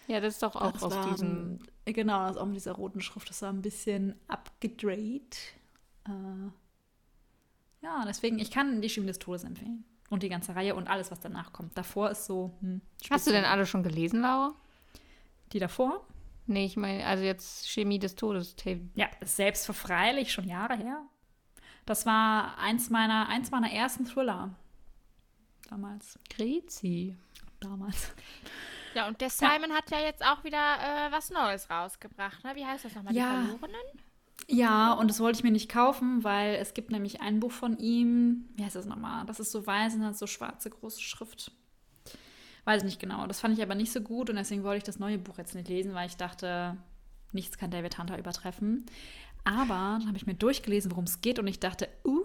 Ja, 0.08 0.20
das 0.20 0.36
ist 0.36 0.44
doch 0.44 0.56
auch 0.56 0.72
Das 0.74 0.84
aus 0.84 0.94
war, 0.96 1.10
diesem. 1.12 1.60
Genau, 1.86 2.28
das 2.28 2.36
ist 2.36 2.42
auch 2.42 2.46
mit 2.46 2.56
dieser 2.56 2.74
roten 2.74 3.02
Schrift. 3.02 3.30
Das 3.30 3.42
war 3.42 3.52
ein 3.52 3.62
bisschen 3.62 4.16
abgedreht. 4.28 5.38
Äh, 6.08 6.50
ja, 7.82 8.04
deswegen, 8.06 8.40
ich 8.40 8.52
kann 8.52 8.82
die 8.82 8.90
Chemie 8.90 9.08
des 9.08 9.20
Todes 9.20 9.44
empfehlen. 9.44 9.86
Und 10.10 10.22
die 10.24 10.30
ganze 10.30 10.56
Reihe 10.56 10.76
und 10.76 10.88
alles, 10.88 11.10
was 11.12 11.20
danach 11.22 11.54
kommt. 11.54 11.78
Davor 11.78 12.12
ist 12.12 12.26
so. 12.26 12.54
Hm, 12.60 12.82
Hast 13.10 13.26
du 13.28 13.32
denn 13.32 13.46
alle 13.46 13.66
schon 13.66 13.84
gelesen, 13.84 14.22
Laura? 14.22 14.54
Die 15.54 15.60
davor? 15.60 16.06
Nee, 16.46 16.66
ich 16.66 16.78
meine, 16.78 17.06
also 17.06 17.24
jetzt 17.24 17.68
Chemie 17.70 18.00
des 18.00 18.16
Todes. 18.16 18.56
Ja, 18.96 19.08
selbstverfreilich, 19.22 20.32
schon 20.32 20.48
Jahre 20.48 20.76
her. 20.76 21.02
Das 21.86 22.06
war 22.06 22.58
eins 22.60 22.90
meiner, 22.90 23.28
eins 23.30 23.50
meiner 23.52 23.72
ersten 23.72 24.06
Thriller. 24.06 24.56
Damals. 25.70 26.20
Grezi. 26.30 27.16
Damals. 27.60 28.12
Ja, 28.96 29.08
und 29.08 29.22
der 29.22 29.30
Simon 29.30 29.72
hat 29.72 29.90
ja 29.92 30.00
jetzt 30.00 30.24
auch 30.24 30.44
wieder 30.44 30.58
äh, 30.58 31.12
was 31.12 31.30
Neues 31.30 31.70
rausgebracht, 31.70 32.44
ne? 32.44 32.56
Wie 32.56 32.66
heißt 32.66 32.86
das 32.86 32.96
nochmal? 32.96 33.16
Ja. 33.16 33.42
Die 33.42 33.48
Verlorenen? 33.48 34.04
Ja, 34.48 34.94
und 34.94 35.10
das 35.10 35.20
wollte 35.20 35.38
ich 35.40 35.44
mir 35.44 35.52
nicht 35.52 35.70
kaufen, 35.70 36.24
weil 36.24 36.56
es 36.56 36.74
gibt 36.74 36.92
nämlich 36.92 37.22
ein 37.22 37.40
Buch 37.40 37.52
von 37.52 37.78
ihm. 37.78 38.50
Wie 38.56 38.64
heißt 38.66 38.76
das 38.76 38.86
nochmal? 38.86 39.26
Das 39.26 39.40
ist 39.40 39.52
so 39.52 39.66
weiß 39.66 39.96
und 39.96 40.06
hat 40.06 40.18
so 40.18 40.28
schwarze 40.28 40.70
große 40.70 41.02
Schrift. 41.02 41.52
Weiß 42.66 42.82
ich 42.82 42.86
nicht 42.86 43.00
genau. 43.00 43.26
Das 43.28 43.40
fand 43.40 43.58
ich 43.58 43.64
aber 43.64 43.76
nicht 43.76 43.92
so 43.92 44.02
gut 44.02 44.30
und 44.30 44.36
deswegen 44.36 44.64
wollte 44.64 44.78
ich 44.78 44.84
das 44.84 45.00
neue 45.00 45.18
Buch 45.18 45.38
jetzt 45.38 45.56
nicht 45.56 45.68
lesen, 45.68 45.94
weil 45.94 46.08
ich 46.08 46.18
dachte, 46.18 46.78
nichts 47.32 47.58
kann 47.58 47.72
David 47.72 47.98
Hunter 47.98 48.18
übertreffen. 48.18 48.86
Aber 49.46 49.98
dann 50.00 50.08
habe 50.08 50.18
ich 50.18 50.26
mir 50.26 50.36
durchgelesen, 50.36 50.92
worum 50.92 51.04
es 51.06 51.22
geht 51.22 51.40
und 51.40 51.48
ich 51.48 51.60
dachte, 51.60 51.90
uh, 52.06 52.22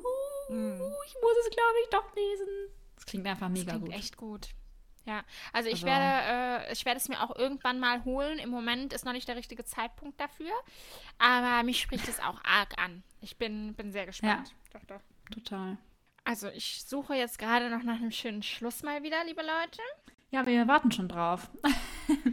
ich 0.47 1.15
muss 1.21 1.37
es, 1.45 1.51
glaube 1.51 1.75
ich, 1.83 1.91
doch 1.91 2.15
lesen. 2.15 2.49
Das 2.97 3.07
klingt 3.07 3.27
einfach 3.27 3.49
Das 3.49 3.59
mega 3.59 3.73
klingt 3.73 3.87
gut. 3.87 3.95
echt 3.95 4.17
gut. 4.17 4.49
Ja, 5.09 5.25
also 5.55 5.71
ich 5.71 5.77
Also- 5.77 5.87
werde, 5.87 6.67
äh, 6.69 6.73
ich 6.73 6.85
werde 6.85 6.99
es 7.01 7.09
mir 7.09 7.23
auch 7.23 7.35
irgendwann 7.35 7.81
mal 7.81 8.05
holen. 8.05 8.39
Im 8.39 8.51
Moment 8.51 8.93
ist 8.93 9.07
noch 9.07 9.13
nicht 9.15 9.27
der 9.27 9.37
richtige 9.37 9.65
Zeitpunkt 9.65 10.21
dafür, 10.21 10.53
aber 11.19 11.63
mich 11.63 11.81
spricht 11.81 12.07
es 12.09 12.21
auch 12.21 12.45
arg 12.45 12.79
an. 12.79 13.03
Ich 13.23 13.39
bin, 13.39 13.73
bin 13.75 13.91
sehr 13.91 14.05
gespannt. 14.05 14.55
Doch, 14.73 14.85
doch. 14.85 15.01
Total. 15.33 15.79
Also 16.25 16.49
ich 16.49 16.85
suche 16.85 17.15
jetzt 17.15 17.39
gerade 17.39 17.71
noch 17.71 17.83
nach 17.83 17.97
einem 17.97 18.11
schönen 18.11 18.43
Schluss 18.43 18.83
mal 18.83 19.03
wieder, 19.03 19.25
liebe 19.25 19.41
Leute. 19.41 19.81
Ja, 20.31 20.45
wir 20.45 20.69
warten 20.69 20.93
schon 20.93 21.09
drauf. 21.09 21.49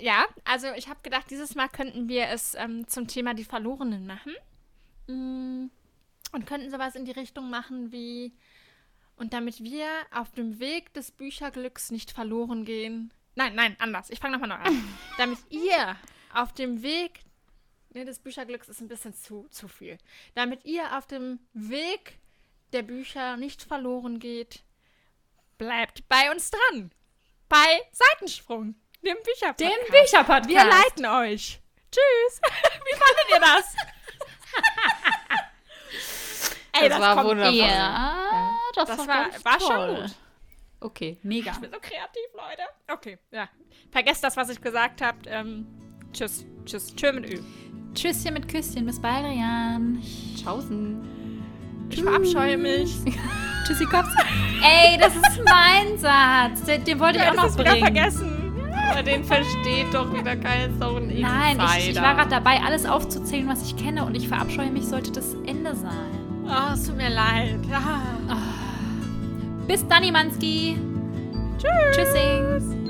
Ja, 0.00 0.24
also 0.46 0.68
ich 0.76 0.88
habe 0.88 1.00
gedacht, 1.02 1.26
dieses 1.30 1.54
Mal 1.56 1.68
könnten 1.68 2.08
wir 2.08 2.28
es 2.28 2.54
ähm, 2.54 2.88
zum 2.88 3.06
Thema 3.06 3.34
die 3.34 3.44
Verlorenen 3.44 4.06
machen. 4.06 4.32
Mm, 5.08 5.66
Und 6.32 6.46
könnten 6.46 6.70
sowas 6.70 6.94
in 6.94 7.04
die 7.04 7.10
Richtung 7.10 7.50
machen 7.50 7.92
wie, 7.92 8.32
und 9.16 9.32
damit 9.32 9.62
wir 9.62 9.86
auf 10.12 10.32
dem 10.32 10.58
Weg 10.58 10.92
des 10.94 11.10
Bücherglücks 11.10 11.90
nicht 11.90 12.10
verloren 12.10 12.64
gehen. 12.64 13.12
Nein, 13.34 13.54
nein, 13.54 13.76
anders. 13.78 14.10
Ich 14.10 14.18
fange 14.20 14.38
nochmal 14.38 14.58
neu 14.58 14.64
an. 14.64 14.98
damit 15.18 15.38
ihr 15.50 15.96
auf 16.32 16.52
dem 16.52 16.82
Weg 16.82 17.20
nee, 17.90 18.04
des 18.04 18.18
Bücherglücks 18.18 18.68
ist 18.68 18.80
ein 18.80 18.88
bisschen 18.88 19.14
zu, 19.14 19.46
zu 19.50 19.68
viel. 19.68 19.98
Damit 20.34 20.64
ihr 20.64 20.96
auf 20.98 21.06
dem 21.06 21.38
Weg 21.52 22.18
der 22.72 22.82
Bücher 22.82 23.36
nicht 23.36 23.62
verloren 23.62 24.18
geht, 24.18 24.64
bleibt 25.58 26.08
bei 26.08 26.30
uns 26.32 26.50
dran. 26.50 26.90
Bei 27.48 27.82
Seitensprung, 27.92 28.74
dem 29.04 29.16
Bücherpodcast. 29.22 29.60
Dem 29.60 29.92
Bücherpodcast. 29.92 30.48
Wir 30.48 30.64
leiten 30.64 31.06
euch. 31.06 31.60
Tschüss. 31.92 32.40
Wie 32.50 32.96
fandet 32.98 33.30
ihr 33.30 33.40
das? 33.40 33.76
Ey, 36.82 36.88
Das 36.88 37.00
war 37.00 37.14
kommt 37.14 37.28
wundervoll. 37.28 37.54
eher. 37.54 37.66
Ja, 37.68 38.23
das, 38.74 38.88
Das 38.88 38.98
war, 38.98 39.06
war, 39.08 39.28
war 39.44 39.60
schon 39.60 39.96
gut. 40.02 40.14
Okay. 40.80 41.18
Mega. 41.22 41.52
Ich 41.52 41.58
bin 41.58 41.70
so 41.70 41.78
kreativ, 41.80 42.28
Leute. 42.34 42.62
Okay, 42.92 43.18
ja. 43.30 43.48
Vergesst 43.90 44.22
das, 44.22 44.36
was 44.36 44.50
ich 44.50 44.60
gesagt 44.60 45.00
habe. 45.00 45.18
Ähm, 45.26 45.66
tschüss. 46.12 46.44
Tschüss. 46.66 46.94
Tschö 46.94 47.12
mit 47.12 47.26
Ü. 47.32 47.40
Tschüsschen 47.94 48.34
mit 48.34 48.48
Küsschen. 48.48 48.84
Bis 48.84 49.00
bald, 49.00 49.24
Rian. 49.24 50.02
Tschaußen. 50.36 51.42
Ich 51.90 52.02
verabscheue 52.02 52.58
mich. 52.58 52.94
Tschüssi, 53.66 53.86
Kopf. 53.86 54.08
Ey, 54.62 54.98
das 54.98 55.14
ist 55.16 55.40
mein 55.44 55.96
Satz. 55.98 56.64
Den, 56.64 56.84
den 56.84 57.00
wollte 57.00 57.18
ich 57.18 57.24
auch 57.24 57.34
noch 57.34 57.56
bringen. 57.56 57.78
vergessen. 57.78 58.30
Aber 58.90 59.02
den 59.02 59.24
versteht 59.24 59.92
doch 59.94 60.12
wieder. 60.12 60.34
Ist 60.34 60.80
doch 60.80 60.96
ein 60.96 61.18
Nein, 61.18 61.58
ich, 61.78 61.90
ich 61.90 62.02
war 62.02 62.14
gerade 62.14 62.28
dabei, 62.30 62.60
alles 62.60 62.84
aufzuzählen, 62.84 63.48
was 63.48 63.62
ich 63.62 63.76
kenne. 63.76 64.04
Und 64.04 64.14
ich 64.14 64.28
verabscheue 64.28 64.70
mich, 64.70 64.84
sollte 64.86 65.12
das 65.12 65.32
Ende 65.46 65.74
sein. 65.74 66.44
Oh, 66.46 66.74
es 66.74 66.86
tut 66.86 66.96
mir 66.96 67.08
leid. 67.08 67.58
Ah. 67.72 68.63
Bis 69.66 69.86
dann, 69.88 70.10
Manski. 70.12 70.76
Tschüss. 71.58 71.96
Tschüssing. 71.96 72.83